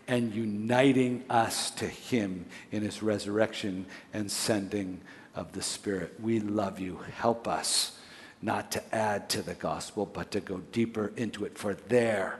and 0.09 0.36
uniting 0.36 1.24
us 1.30 1.72
to 1.72 1.88
him 1.88 2.45
in 2.74 2.84
his 2.84 3.01
resurrection 3.01 3.86
and 4.13 4.30
sending 4.30 4.99
of 5.36 5.53
the 5.53 5.61
Spirit. 5.61 6.15
We 6.19 6.41
love 6.41 6.82
you. 6.82 6.99
Help 7.15 7.47
us 7.47 7.97
not 8.41 8.71
to 8.71 8.95
add 8.95 9.29
to 9.29 9.41
the 9.41 9.53
gospel, 9.53 10.05
but 10.05 10.31
to 10.31 10.39
go 10.39 10.61
deeper 10.71 11.11
into 11.15 11.45
it, 11.45 11.57
for 11.57 11.73
there 11.73 12.39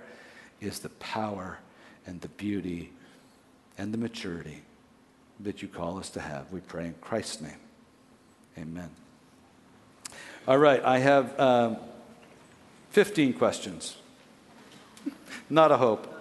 is 0.59 0.79
the 0.79 0.89
power 0.89 1.59
and 2.05 2.21
the 2.21 2.27
beauty 2.29 2.91
and 3.77 3.93
the 3.93 3.97
maturity 3.97 4.61
that 5.39 5.61
you 5.61 5.67
call 5.67 5.97
us 5.99 6.09
to 6.11 6.19
have. 6.19 6.51
We 6.51 6.59
pray 6.59 6.87
in 6.87 6.95
Christ's 7.01 7.41
name. 7.41 7.59
Amen. 8.57 8.89
All 10.47 10.57
right, 10.57 10.83
I 10.83 10.99
have 10.99 11.39
um, 11.39 11.77
15 12.89 13.33
questions. 13.33 13.97
Not 15.49 15.71
a 15.71 15.77
hope. 15.77 16.20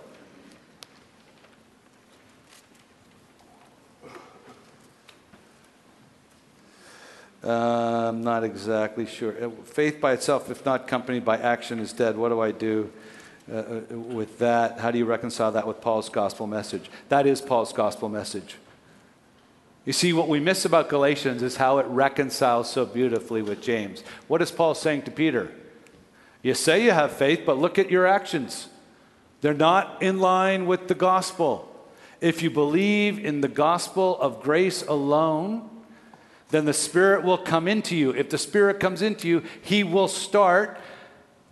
I'm 7.50 8.22
not 8.22 8.44
exactly 8.44 9.06
sure. 9.06 9.44
Uh, 9.44 9.50
faith 9.64 10.00
by 10.00 10.12
itself, 10.12 10.50
if 10.50 10.64
not 10.64 10.82
accompanied 10.82 11.24
by 11.24 11.38
action, 11.38 11.78
is 11.78 11.92
dead. 11.92 12.16
What 12.16 12.30
do 12.30 12.40
I 12.40 12.52
do 12.52 12.92
uh, 13.50 13.56
uh, 13.56 13.80
with 13.98 14.38
that? 14.38 14.78
How 14.78 14.90
do 14.90 14.98
you 14.98 15.04
reconcile 15.04 15.52
that 15.52 15.66
with 15.66 15.80
Paul's 15.80 16.08
gospel 16.08 16.46
message? 16.46 16.90
That 17.08 17.26
is 17.26 17.40
Paul's 17.40 17.72
gospel 17.72 18.08
message. 18.08 18.56
You 19.84 19.92
see, 19.92 20.12
what 20.12 20.28
we 20.28 20.40
miss 20.40 20.64
about 20.64 20.88
Galatians 20.88 21.42
is 21.42 21.56
how 21.56 21.78
it 21.78 21.86
reconciles 21.86 22.70
so 22.70 22.84
beautifully 22.84 23.42
with 23.42 23.62
James. 23.62 24.02
What 24.28 24.42
is 24.42 24.50
Paul 24.50 24.74
saying 24.74 25.02
to 25.02 25.10
Peter? 25.10 25.50
You 26.42 26.54
say 26.54 26.84
you 26.84 26.90
have 26.90 27.12
faith, 27.12 27.42
but 27.46 27.58
look 27.58 27.78
at 27.78 27.90
your 27.90 28.06
actions. 28.06 28.68
They're 29.40 29.54
not 29.54 30.02
in 30.02 30.20
line 30.20 30.66
with 30.66 30.88
the 30.88 30.94
gospel. 30.94 31.66
If 32.20 32.42
you 32.42 32.50
believe 32.50 33.24
in 33.24 33.40
the 33.40 33.48
gospel 33.48 34.20
of 34.20 34.42
grace 34.42 34.82
alone, 34.82 35.68
then 36.50 36.64
the 36.64 36.72
Spirit 36.72 37.24
will 37.24 37.38
come 37.38 37.68
into 37.68 37.96
you. 37.96 38.10
If 38.10 38.30
the 38.30 38.38
Spirit 38.38 38.80
comes 38.80 39.02
into 39.02 39.28
you, 39.28 39.42
He 39.62 39.84
will 39.84 40.08
start 40.08 40.78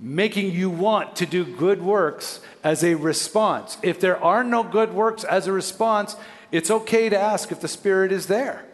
making 0.01 0.53
you 0.53 0.71
want 0.71 1.17
to 1.17 1.27
do 1.27 1.45
good 1.45 1.83
works 1.83 2.41
as 2.63 2.85
a 2.85 2.95
response. 2.95 3.79
If 3.83 4.01
there 4.01 4.23
are 4.23 4.45
no 4.45 4.63
good 4.63 4.93
works 4.93 5.25
as 5.25 5.47
a 5.47 5.53
response, 5.53 6.17
it's 6.53 6.71
okay 6.71 7.09
to 7.09 7.19
ask 7.19 7.51
if 7.53 7.61
the 7.61 7.69
Spirit 7.69 8.13
is 8.13 8.27
there. 8.27 8.65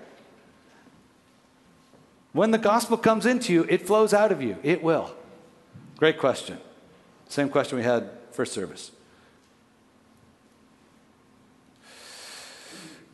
When 2.32 2.50
the 2.50 2.58
gospel 2.58 2.96
comes 2.96 3.26
into 3.26 3.52
you, 3.52 3.64
it 3.68 3.86
flows 3.86 4.12
out 4.12 4.32
of 4.32 4.42
you. 4.42 4.56
It 4.62 4.82
will. 4.82 5.14
Great 5.96 6.18
question. 6.18 6.58
Same 7.28 7.48
question 7.48 7.78
we 7.78 7.84
had 7.84 8.10
first 8.32 8.52
service. 8.52 8.90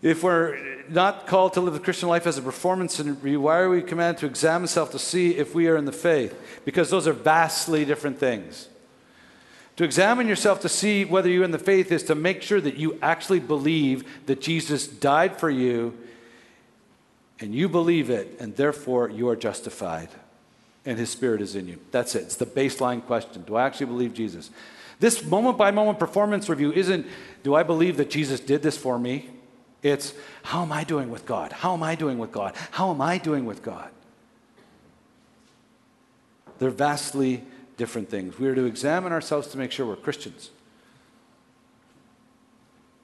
If 0.03 0.23
we're 0.23 0.59
not 0.89 1.27
called 1.27 1.53
to 1.55 1.61
live 1.61 1.75
the 1.75 1.81
Christian 1.81 2.09
life 2.09 2.27
as 2.27 2.39
a 2.39 2.43
performance 2.43 2.99
why 2.99 3.59
are 3.59 3.69
we 3.69 3.83
commanded 3.83 4.21
to 4.21 4.27
examine 4.27 4.67
self 4.67 4.93
to 4.93 4.99
see 4.99 5.37
if 5.37 5.55
we 5.55 5.69
are 5.69 5.77
in 5.77 5.85
the 5.85 5.93
faith? 5.93 6.35
Because 6.65 6.91
those 6.91 7.07
are 7.07 7.13
vastly 7.13 7.85
different 7.85 8.19
things. 8.19 8.69
To 9.77 9.85
examine 9.85 10.27
yourself 10.27 10.61
to 10.61 10.69
see 10.69 11.05
whether 11.05 11.29
you're 11.29 11.45
in 11.45 11.53
the 11.53 11.59
faith 11.59 11.93
is 11.93 12.03
to 12.05 12.15
make 12.15 12.43
sure 12.43 12.61
that 12.61 12.77
you 12.77 12.99
actually 13.01 13.41
believe 13.41 14.27
that 14.27 14.41
Jesus 14.41 14.87
died 14.87 15.39
for 15.39 15.51
you 15.51 15.97
and 17.39 17.55
you 17.55 17.69
believe 17.69 18.11
it, 18.11 18.37
and 18.39 18.55
therefore 18.57 19.09
you 19.09 19.29
are 19.29 19.37
justified 19.37 20.11
and 20.85 20.99
his 20.99 21.11
spirit 21.11 21.41
is 21.41 21.57
in 21.57 21.69
you. 21.69 21.79
That's 21.91 22.15
it. 22.15 22.25
It's 22.25 22.37
the 22.37 22.47
baseline 22.47 23.05
question. 23.05 23.43
Do 23.43 23.57
I 23.57 23.67
actually 23.67 23.87
believe 23.87 24.15
Jesus? 24.15 24.51
This 24.99 25.25
moment 25.25 25.57
by 25.57 25.71
moment 25.71 25.99
performance 25.99 26.49
review 26.49 26.73
isn't, 26.73 27.07
do 27.43 27.55
I 27.55 27.63
believe 27.63 27.97
that 27.97 28.11
Jesus 28.11 28.41
did 28.41 28.63
this 28.63 28.77
for 28.77 28.99
me? 28.99 29.31
It's, 29.83 30.13
how 30.43 30.63
am 30.63 30.73
I 30.73 30.85
doing 30.85 31.11
with 31.11 31.27
God? 31.27 31.53
How 31.53 31.73
am 31.73 31.83
I 31.83 31.95
doing 31.95 32.19
with 32.19 32.33
God? 32.33 32.55
How 32.73 32.91
am 32.91 33.01
I 33.01 33.19
doing 33.19 33.47
with 33.47 33.63
God? 33.63 33.91
They're 36.59 36.71
vastly 36.71 37.43
different 37.79 38.11
things. 38.11 38.39
We 38.39 38.47
are 38.49 38.55
to 38.55 38.67
examine 38.67 39.13
ourselves 39.13 39.49
to 39.49 39.59
make 39.59 39.73
sure 39.73 39.87
we're 39.87 39.97
Christians. 39.97 40.51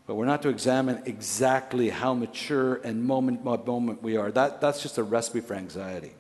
But 0.07 0.15
we're 0.15 0.27
not 0.27 0.43
to 0.43 0.51
examine 0.51 1.03
exactly 1.07 1.89
how 1.91 2.15
mature 2.15 2.77
and 2.85 3.05
moment 3.05 3.43
by 3.43 3.57
moment 3.57 4.03
we 4.03 4.17
are. 4.17 4.31
That, 4.31 4.61
that's 4.61 4.83
just 4.83 4.99
a 4.99 5.03
recipe 5.03 5.41
for 5.41 5.55
anxiety. 5.55 6.13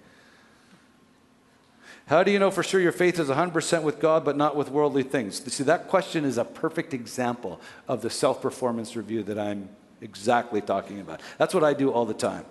How 2.06 2.22
do 2.22 2.30
you 2.30 2.38
know 2.38 2.50
for 2.50 2.62
sure 2.62 2.80
your 2.80 2.92
faith 2.92 3.18
is 3.18 3.28
100% 3.28 3.82
with 3.82 4.00
God 4.00 4.24
but 4.24 4.36
not 4.36 4.56
with 4.56 4.70
worldly 4.70 5.02
things? 5.02 5.42
See, 5.52 5.64
that 5.64 5.88
question 5.88 6.24
is 6.24 6.38
a 6.38 6.44
perfect 6.44 6.94
example 6.94 7.60
of 7.86 8.00
the 8.00 8.10
self 8.10 8.40
performance 8.40 8.96
review 8.96 9.22
that 9.24 9.38
I'm 9.38 9.68
exactly 10.00 10.60
talking 10.60 11.00
about. 11.00 11.20
That's 11.38 11.54
what 11.54 11.64
I 11.64 11.74
do 11.74 11.90
all 11.90 12.04
the 12.04 12.14
time. 12.14 12.44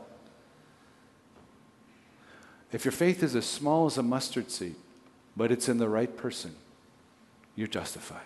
If 2.71 2.83
your 2.83 2.91
faith 2.91 3.23
is 3.23 3.35
as 3.35 3.45
small 3.45 3.85
as 3.85 3.97
a 3.97 4.03
mustard 4.03 4.51
seed, 4.51 4.75
but 5.37 5.51
it's 5.51 5.69
in 5.69 5.77
the 5.77 5.89
right 5.89 6.15
person, 6.15 6.55
you're 7.55 7.67
justified. 7.67 8.25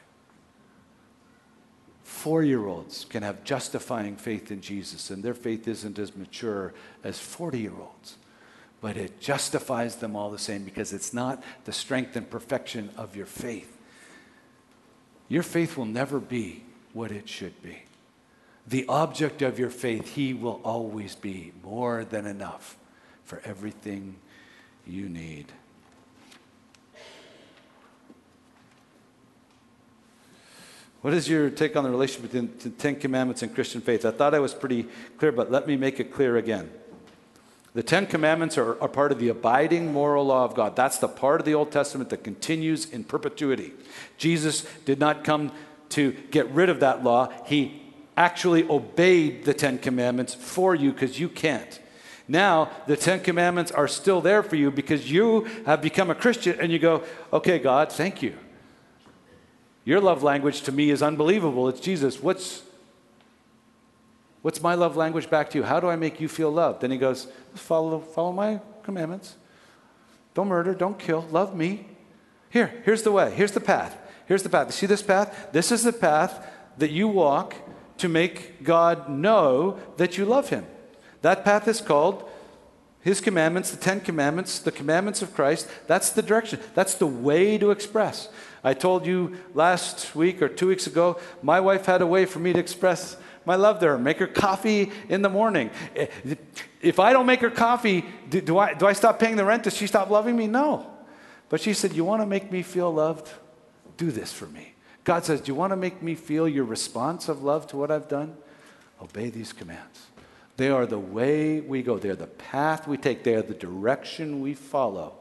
Four 2.03 2.43
year 2.43 2.65
olds 2.65 3.05
can 3.05 3.23
have 3.23 3.43
justifying 3.43 4.15
faith 4.15 4.51
in 4.51 4.61
Jesus, 4.61 5.09
and 5.11 5.23
their 5.23 5.33
faith 5.33 5.67
isn't 5.67 5.99
as 5.99 6.15
mature 6.15 6.73
as 7.03 7.19
40 7.19 7.59
year 7.59 7.73
olds 7.79 8.17
but 8.81 8.97
it 8.97 9.19
justifies 9.19 9.97
them 9.97 10.15
all 10.15 10.29
the 10.29 10.39
same 10.39 10.63
because 10.63 10.93
it's 10.93 11.13
not 11.13 11.43
the 11.65 11.71
strength 11.71 12.15
and 12.15 12.29
perfection 12.29 12.89
of 12.95 13.15
your 13.15 13.25
faith. 13.25 13.77
Your 15.27 15.43
faith 15.43 15.77
will 15.77 15.85
never 15.85 16.19
be 16.19 16.63
what 16.93 17.11
it 17.11 17.27
should 17.27 17.61
be. 17.61 17.83
The 18.69 18.85
object 18.87 19.41
of 19.41 19.57
your 19.57 19.71
faith, 19.71 20.13
He 20.13 20.33
will 20.33 20.61
always 20.63 21.15
be 21.15 21.53
more 21.63 22.05
than 22.05 22.27
enough 22.27 22.77
for 23.23 23.41
everything 23.43 24.17
you 24.85 25.09
need. 25.09 25.47
What 31.01 31.13
is 31.13 31.27
your 31.27 31.49
take 31.49 31.75
on 31.75 31.83
the 31.83 31.89
relationship 31.89 32.31
between 32.31 32.57
the 32.59 32.69
Ten 32.69 32.97
Commandments 32.97 33.41
and 33.41 33.55
Christian 33.55 33.81
faith? 33.81 34.05
I 34.05 34.11
thought 34.11 34.35
I 34.35 34.39
was 34.39 34.53
pretty 34.53 34.85
clear, 35.17 35.31
but 35.31 35.49
let 35.49 35.65
me 35.65 35.75
make 35.75 35.99
it 35.99 36.13
clear 36.13 36.37
again. 36.37 36.69
The 37.73 37.83
Ten 37.83 38.05
Commandments 38.05 38.57
are, 38.57 38.79
are, 38.81 38.89
part 38.89 39.11
of 39.11 39.19
the 39.19 39.29
abiding 39.29 39.93
moral 39.93 40.25
law 40.25 40.43
of 40.43 40.55
God. 40.55 40.75
That's 40.75 40.97
the 40.97 41.07
part 41.07 41.39
of 41.39 41.45
the 41.45 41.53
Old 41.53 41.71
Testament 41.71 42.09
that 42.09 42.23
continues 42.23 42.89
in 42.89 43.03
perpetuity. 43.03 43.73
Jesus 44.17 44.65
did 44.85 44.99
not 44.99 45.23
come 45.23 45.51
to 45.89 46.11
get 46.31 46.49
rid 46.51 46.69
of 46.69 46.81
that 46.81 47.03
law, 47.03 47.31
He 47.45 47.88
actually 48.19 48.69
obeyed 48.69 49.45
the 49.45 49.53
Ten 49.53 49.79
Commandments 49.79 50.35
for 50.35 50.75
you 50.75 50.91
because 50.91 51.19
you 51.19 51.29
can't. 51.29 51.79
Now, 52.27 52.69
the 52.85 52.97
Ten 52.97 53.21
Commandments 53.21 53.71
are 53.71 53.87
still 53.87 54.19
there 54.19 54.43
for 54.43 54.57
you 54.57 54.69
because 54.69 55.09
you 55.09 55.45
have 55.65 55.81
become 55.81 56.11
a 56.11 56.15
Christian 56.15 56.59
and 56.59 56.71
you 56.71 56.77
go, 56.77 57.03
okay, 57.31 57.57
God, 57.57 57.91
thank 57.91 58.21
you. 58.21 58.35
Your 59.85 60.01
love 60.01 60.21
language 60.21 60.61
to 60.63 60.71
me 60.73 60.91
is 60.91 61.01
unbelievable. 61.01 61.69
It's 61.69 61.79
Jesus. 61.79 62.21
What's 62.21 62.63
What's 64.41 64.61
my 64.61 64.73
love 64.75 64.95
language 64.95 65.29
back 65.29 65.49
to 65.49 65.57
you? 65.57 65.63
How 65.65 65.81
do 65.81 65.87
I 65.87 65.97
make 65.97 66.21
you 66.21 66.29
feel 66.29 66.49
loved? 66.49 66.81
Then 66.81 66.91
he 66.91 66.97
goes, 66.97 67.27
follow, 67.55 67.99
follow 67.99 68.31
my 68.31 68.61
commandments. 68.83 69.35
Don't 70.33 70.47
murder, 70.47 70.73
don't 70.73 70.97
kill, 70.97 71.27
love 71.29 71.53
me. 71.53 71.87
Here, 72.49 72.81
here's 72.85 73.03
the 73.03 73.11
way, 73.11 73.31
here's 73.31 73.51
the 73.51 73.59
path. 73.59 73.97
Here's 74.27 74.43
the 74.43 74.49
path. 74.49 74.67
You 74.67 74.71
see 74.71 74.85
this 74.85 75.01
path? 75.01 75.49
This 75.51 75.73
is 75.73 75.83
the 75.83 75.91
path 75.91 76.47
that 76.77 76.91
you 76.91 77.09
walk 77.09 77.53
to 77.99 78.09
make 78.09 78.63
God 78.63 79.09
know 79.09 79.79
that 79.97 80.17
you 80.17 80.25
love 80.25 80.49
him. 80.49 80.65
That 81.21 81.45
path 81.45 81.67
is 81.67 81.81
called 81.81 82.29
his 83.01 83.21
commandments, 83.21 83.71
the 83.71 83.77
Ten 83.77 84.01
Commandments, 84.01 84.59
the 84.59 84.71
commandments 84.71 85.21
of 85.21 85.33
Christ. 85.33 85.69
That's 85.87 86.11
the 86.11 86.21
direction. 86.21 86.59
That's 86.75 86.95
the 86.95 87.07
way 87.07 87.57
to 87.57 87.71
express. 87.71 88.29
I 88.63 88.73
told 88.73 89.05
you 89.05 89.37
last 89.53 90.15
week 90.15 90.41
or 90.41 90.49
two 90.49 90.67
weeks 90.67 90.85
ago, 90.85 91.17
my 91.41 91.59
wife 91.59 91.85
had 91.85 92.01
a 92.01 92.07
way 92.07 92.25
for 92.25 92.39
me 92.39 92.51
to 92.51 92.59
express 92.59 93.15
my 93.45 93.55
love 93.55 93.79
to 93.79 93.87
her. 93.87 93.97
Make 93.97 94.17
her 94.17 94.27
coffee 94.27 94.91
in 95.07 95.21
the 95.21 95.29
morning. 95.29 95.69
If 96.81 96.99
I 96.99 97.13
don't 97.13 97.25
make 97.25 97.39
her 97.39 97.49
coffee, 97.49 98.05
do, 98.29 98.41
do, 98.41 98.57
I, 98.57 98.73
do 98.73 98.85
I 98.85 98.93
stop 98.93 99.17
paying 99.17 99.37
the 99.37 99.45
rent? 99.45 99.63
Does 99.63 99.77
she 99.77 99.87
stop 99.87 100.09
loving 100.09 100.35
me? 100.35 100.47
No. 100.47 100.91
But 101.47 101.61
she 101.61 101.73
said, 101.73 101.93
You 101.93 102.03
want 102.03 102.21
to 102.21 102.25
make 102.25 102.51
me 102.51 102.61
feel 102.61 102.93
loved? 102.93 103.29
Do 103.97 104.11
this 104.11 104.31
for 104.31 104.45
me. 104.45 104.73
God 105.09 105.25
says, 105.25 105.41
Do 105.41 105.51
you 105.51 105.55
want 105.55 105.71
to 105.71 105.75
make 105.75 106.03
me 106.03 106.13
feel 106.13 106.47
your 106.47 106.65
response 106.65 107.29
of 107.29 107.41
love 107.41 107.65
to 107.69 107.77
what 107.77 107.89
I've 107.89 108.07
done? 108.07 108.37
Obey 109.01 109.31
these 109.31 109.51
commands. 109.51 110.05
They 110.55 110.69
are 110.69 110.85
the 110.85 110.99
way 110.99 111.61
we 111.61 111.81
go, 111.81 111.97
they're 111.97 112.15
the 112.15 112.27
path 112.27 112.87
we 112.87 112.95
take, 112.95 113.23
they 113.23 113.33
are 113.33 113.41
the 113.41 113.55
direction 113.55 114.39
we 114.39 114.53
follow. 114.53 115.13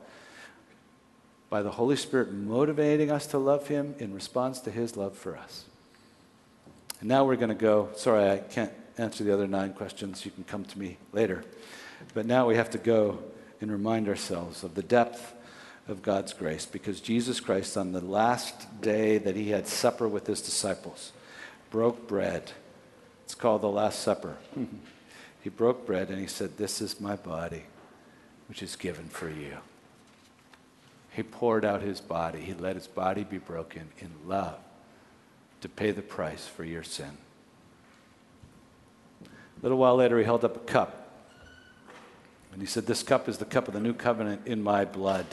By 1.48 1.62
the 1.62 1.70
Holy 1.70 1.96
Spirit 1.96 2.34
motivating 2.34 3.10
us 3.10 3.26
to 3.28 3.38
love 3.38 3.68
Him 3.68 3.94
in 3.98 4.12
response 4.12 4.60
to 4.60 4.70
His 4.70 4.94
love 4.94 5.16
for 5.16 5.38
us. 5.38 5.64
And 7.00 7.08
now 7.08 7.24
we're 7.24 7.36
going 7.36 7.48
to 7.48 7.54
go. 7.54 7.88
Sorry, 7.96 8.30
I 8.30 8.40
can't 8.40 8.72
answer 8.98 9.24
the 9.24 9.32
other 9.32 9.46
nine 9.46 9.72
questions. 9.72 10.22
You 10.26 10.32
can 10.32 10.44
come 10.44 10.66
to 10.66 10.78
me 10.78 10.98
later. 11.14 11.44
But 12.12 12.26
now 12.26 12.46
we 12.46 12.56
have 12.56 12.68
to 12.72 12.78
go 12.78 13.20
and 13.62 13.72
remind 13.72 14.06
ourselves 14.06 14.64
of 14.64 14.74
the 14.74 14.82
depth 14.82 15.32
of 15.88 16.02
God's 16.02 16.32
grace 16.32 16.66
because 16.66 17.00
Jesus 17.00 17.40
Christ, 17.40 17.76
on 17.76 17.92
the 17.92 18.00
last 18.00 18.80
day 18.80 19.18
that 19.18 19.34
he 19.34 19.50
had 19.50 19.66
supper 19.66 20.06
with 20.06 20.26
his 20.26 20.40
disciples, 20.40 21.12
broke 21.70 22.06
bread. 22.06 22.52
It's 23.24 23.34
called 23.34 23.62
the 23.62 23.68
Last 23.68 24.00
Supper. 24.00 24.36
he 25.42 25.50
broke 25.50 25.86
bread 25.86 26.08
and 26.10 26.20
he 26.20 26.26
said, 26.26 26.56
This 26.56 26.80
is 26.80 27.00
my 27.00 27.16
body, 27.16 27.64
which 28.48 28.62
is 28.62 28.76
given 28.76 29.08
for 29.08 29.28
you. 29.28 29.58
He 31.10 31.22
poured 31.22 31.64
out 31.64 31.82
his 31.82 32.00
body. 32.00 32.40
He 32.40 32.54
let 32.54 32.76
his 32.76 32.86
body 32.86 33.24
be 33.24 33.38
broken 33.38 33.88
in 33.98 34.10
love 34.26 34.58
to 35.60 35.68
pay 35.68 35.90
the 35.90 36.02
price 36.02 36.46
for 36.46 36.64
your 36.64 36.84
sin. 36.84 37.18
A 39.24 39.62
little 39.62 39.78
while 39.78 39.96
later, 39.96 40.18
he 40.18 40.24
held 40.24 40.44
up 40.44 40.56
a 40.56 40.60
cup. 40.60 41.10
And 42.52 42.62
he 42.62 42.66
said, 42.66 42.86
This 42.86 43.02
cup 43.02 43.28
is 43.28 43.38
the 43.38 43.44
cup 43.44 43.68
of 43.68 43.74
the 43.74 43.80
new 43.80 43.94
covenant 43.94 44.46
in 44.46 44.62
my 44.62 44.84
blood, 44.84 45.26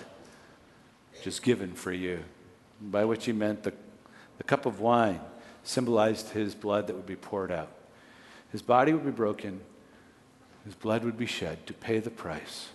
which 1.17 1.27
is 1.27 1.39
given 1.39 1.73
for 1.73 1.91
you. 1.91 2.23
By 2.81 3.05
which 3.05 3.25
he 3.25 3.31
meant 3.31 3.63
the, 3.63 3.73
the 4.37 4.43
cup 4.43 4.65
of 4.65 4.79
wine 4.79 5.21
symbolized 5.63 6.29
his 6.29 6.53
blood 6.53 6.87
that 6.87 6.95
would 6.95 7.05
be 7.05 7.15
poured 7.15 7.51
out. 7.51 7.71
His 8.51 8.61
body 8.61 8.93
would 8.93 9.05
be 9.05 9.11
broken, 9.11 9.61
his 10.63 10.75
blood 10.75 11.03
would 11.03 11.17
be 11.17 11.25
shed 11.25 11.65
to 11.67 11.73
pay 11.73 11.99
the 11.99 12.09
price 12.09 12.69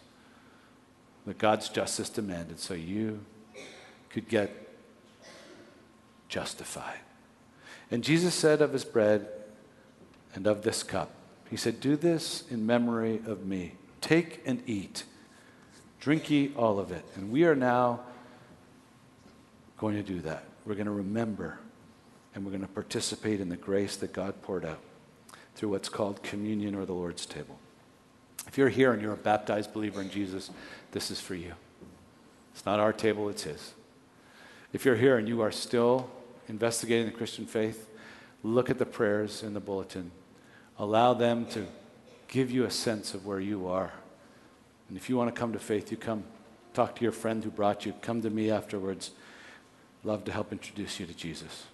that 1.26 1.38
God's 1.38 1.68
justice 1.68 2.09
demanded 2.09 2.59
so 2.59 2.74
you 2.74 3.20
could 4.09 4.28
get 4.28 4.68
justified. 6.28 6.99
And 7.91 8.03
Jesus 8.03 8.34
said 8.34 8.62
of 8.62 8.72
his 8.72 8.84
bread 8.84 9.28
and 10.34 10.47
of 10.47 10.62
this 10.62 10.82
cup, 10.82 11.11
He 11.49 11.57
said, 11.57 11.80
Do 11.80 11.97
this 11.97 12.45
in 12.51 12.66
memory 12.66 13.20
of 13.26 13.45
me. 13.45 13.74
Take 14.01 14.41
and 14.47 14.62
eat. 14.66 15.05
Drink 15.99 16.30
ye 16.30 16.53
all 16.57 16.78
of 16.78 16.93
it. 16.93 17.05
And 17.16 17.30
we 17.30 17.45
are 17.45 17.57
now 17.57 18.01
going 19.81 19.97
to 19.97 20.03
do 20.03 20.20
that. 20.20 20.45
We're 20.66 20.74
going 20.74 20.85
to 20.85 20.93
remember 20.93 21.59
and 22.35 22.45
we're 22.45 22.51
going 22.51 22.61
to 22.61 22.68
participate 22.68 23.41
in 23.41 23.49
the 23.49 23.57
grace 23.57 23.97
that 23.97 24.12
God 24.12 24.41
poured 24.43 24.66
out 24.66 24.78
through 25.55 25.70
what's 25.70 25.89
called 25.89 26.22
communion 26.22 26.74
or 26.74 26.85
the 26.85 26.93
Lord's 26.93 27.24
table. 27.24 27.59
If 28.47 28.59
you're 28.59 28.68
here 28.68 28.93
and 28.93 29.01
you're 29.01 29.14
a 29.14 29.16
baptized 29.16 29.72
believer 29.72 30.03
in 30.03 30.11
Jesus, 30.11 30.51
this 30.93 31.11
is 31.11 31.18
for 31.18 31.35
you. 31.35 31.55
It's 32.53 32.66
not 32.66 32.78
our 32.78 32.93
table, 32.93 33.31
it's 33.31 33.45
His. 33.45 33.72
If 34.74 34.85
you're 34.85 34.97
here 34.97 35.16
and 35.16 35.26
you 35.26 35.41
are 35.41 35.51
still 35.51 36.11
investigating 36.47 37.07
the 37.07 37.16
Christian 37.16 37.47
faith, 37.47 37.89
look 38.43 38.68
at 38.68 38.78
the 38.78 38.87
prayers 38.87 39.43
in 39.43 39.55
the 39.55 39.61
bulletin. 39.61 40.11
Allow 40.78 41.14
them 41.14 41.47
to 41.47 41.66
give 42.28 42.51
you 42.51 42.64
a 42.64 42.70
sense 42.70 43.14
of 43.14 43.24
where 43.24 43.41
you 43.41 43.66
are. 43.66 43.93
And 44.89 44.99
if 44.99 45.09
you 45.09 45.16
want 45.16 45.35
to 45.35 45.39
come 45.39 45.55
to 45.55 45.59
faith, 45.59 45.91
you 45.91 45.97
come. 45.97 46.24
Talk 46.74 46.97
to 46.97 47.03
your 47.03 47.12
friend 47.12 47.43
who 47.43 47.51
brought 47.51 47.87
you. 47.87 47.95
Come 48.03 48.20
to 48.22 48.31
me 48.31 48.51
afterwards. 48.51 49.12
Love 50.05 50.24
to 50.24 50.32
help 50.32 50.53
introduce 50.53 50.98
you 50.98 51.07
to 51.07 51.14
Jesus. 51.14 51.64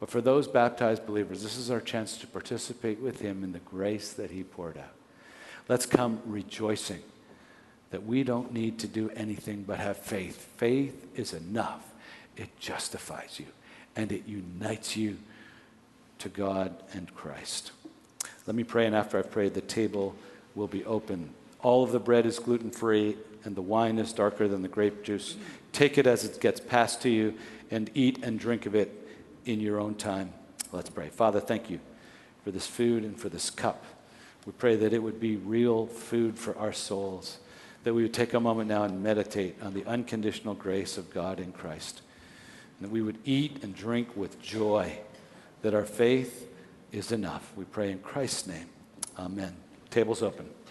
But 0.00 0.10
for 0.10 0.20
those 0.20 0.46
baptized 0.46 1.06
believers, 1.06 1.42
this 1.42 1.56
is 1.56 1.70
our 1.70 1.80
chance 1.80 2.16
to 2.18 2.26
participate 2.26 3.00
with 3.00 3.20
Him 3.20 3.42
in 3.42 3.52
the 3.52 3.58
grace 3.60 4.12
that 4.12 4.30
He 4.30 4.42
poured 4.42 4.76
out. 4.78 4.92
Let's 5.68 5.86
come 5.86 6.20
rejoicing 6.26 7.02
that 7.90 8.04
we 8.04 8.22
don't 8.22 8.52
need 8.52 8.78
to 8.80 8.86
do 8.86 9.10
anything 9.10 9.62
but 9.62 9.78
have 9.78 9.96
faith. 9.96 10.36
Faith 10.56 11.06
is 11.16 11.32
enough, 11.32 11.84
it 12.36 12.58
justifies 12.58 13.38
you, 13.38 13.46
and 13.96 14.12
it 14.12 14.26
unites 14.26 14.96
you 14.96 15.16
to 16.18 16.28
God 16.28 16.74
and 16.92 17.14
Christ. 17.14 17.72
Let 18.46 18.56
me 18.56 18.64
pray, 18.64 18.86
and 18.86 18.94
after 18.94 19.18
I've 19.18 19.30
prayed, 19.30 19.54
the 19.54 19.60
table 19.60 20.14
will 20.54 20.66
be 20.66 20.84
open. 20.84 21.30
All 21.62 21.82
of 21.82 21.92
the 21.92 22.00
bread 22.00 22.26
is 22.26 22.38
gluten 22.38 22.70
free, 22.70 23.16
and 23.44 23.56
the 23.56 23.62
wine 23.62 23.98
is 23.98 24.12
darker 24.12 24.48
than 24.48 24.62
the 24.62 24.68
grape 24.68 25.02
juice. 25.02 25.36
Take 25.72 25.96
it 25.96 26.06
as 26.06 26.24
it 26.24 26.40
gets 26.40 26.60
passed 26.60 27.00
to 27.02 27.08
you, 27.08 27.34
and 27.74 27.90
eat 27.94 28.22
and 28.22 28.38
drink 28.38 28.66
of 28.66 28.74
it 28.74 29.06
in 29.44 29.60
your 29.60 29.80
own 29.80 29.94
time. 29.94 30.32
Let's 30.72 30.90
pray. 30.90 31.08
Father, 31.08 31.40
thank 31.40 31.68
you 31.68 31.80
for 32.44 32.50
this 32.50 32.66
food 32.66 33.02
and 33.02 33.18
for 33.18 33.28
this 33.28 33.50
cup. 33.50 33.84
We 34.46 34.52
pray 34.52 34.76
that 34.76 34.92
it 34.92 35.02
would 35.02 35.18
be 35.18 35.36
real 35.36 35.86
food 35.86 36.38
for 36.38 36.56
our 36.56 36.72
souls, 36.72 37.38
that 37.82 37.94
we 37.94 38.02
would 38.02 38.14
take 38.14 38.34
a 38.34 38.40
moment 38.40 38.68
now 38.68 38.84
and 38.84 39.02
meditate 39.02 39.60
on 39.62 39.74
the 39.74 39.84
unconditional 39.86 40.54
grace 40.54 40.96
of 40.96 41.12
God 41.12 41.40
in 41.40 41.52
Christ, 41.52 42.02
and 42.78 42.88
that 42.88 42.92
we 42.92 43.02
would 43.02 43.18
eat 43.24 43.62
and 43.64 43.74
drink 43.74 44.16
with 44.16 44.40
joy, 44.40 44.98
that 45.62 45.74
our 45.74 45.84
faith 45.84 46.48
is 46.92 47.10
enough. 47.10 47.52
We 47.56 47.64
pray 47.64 47.90
in 47.90 47.98
Christ's 47.98 48.46
name. 48.46 48.66
Amen. 49.18 49.56
Table's 49.90 50.22
open. 50.22 50.54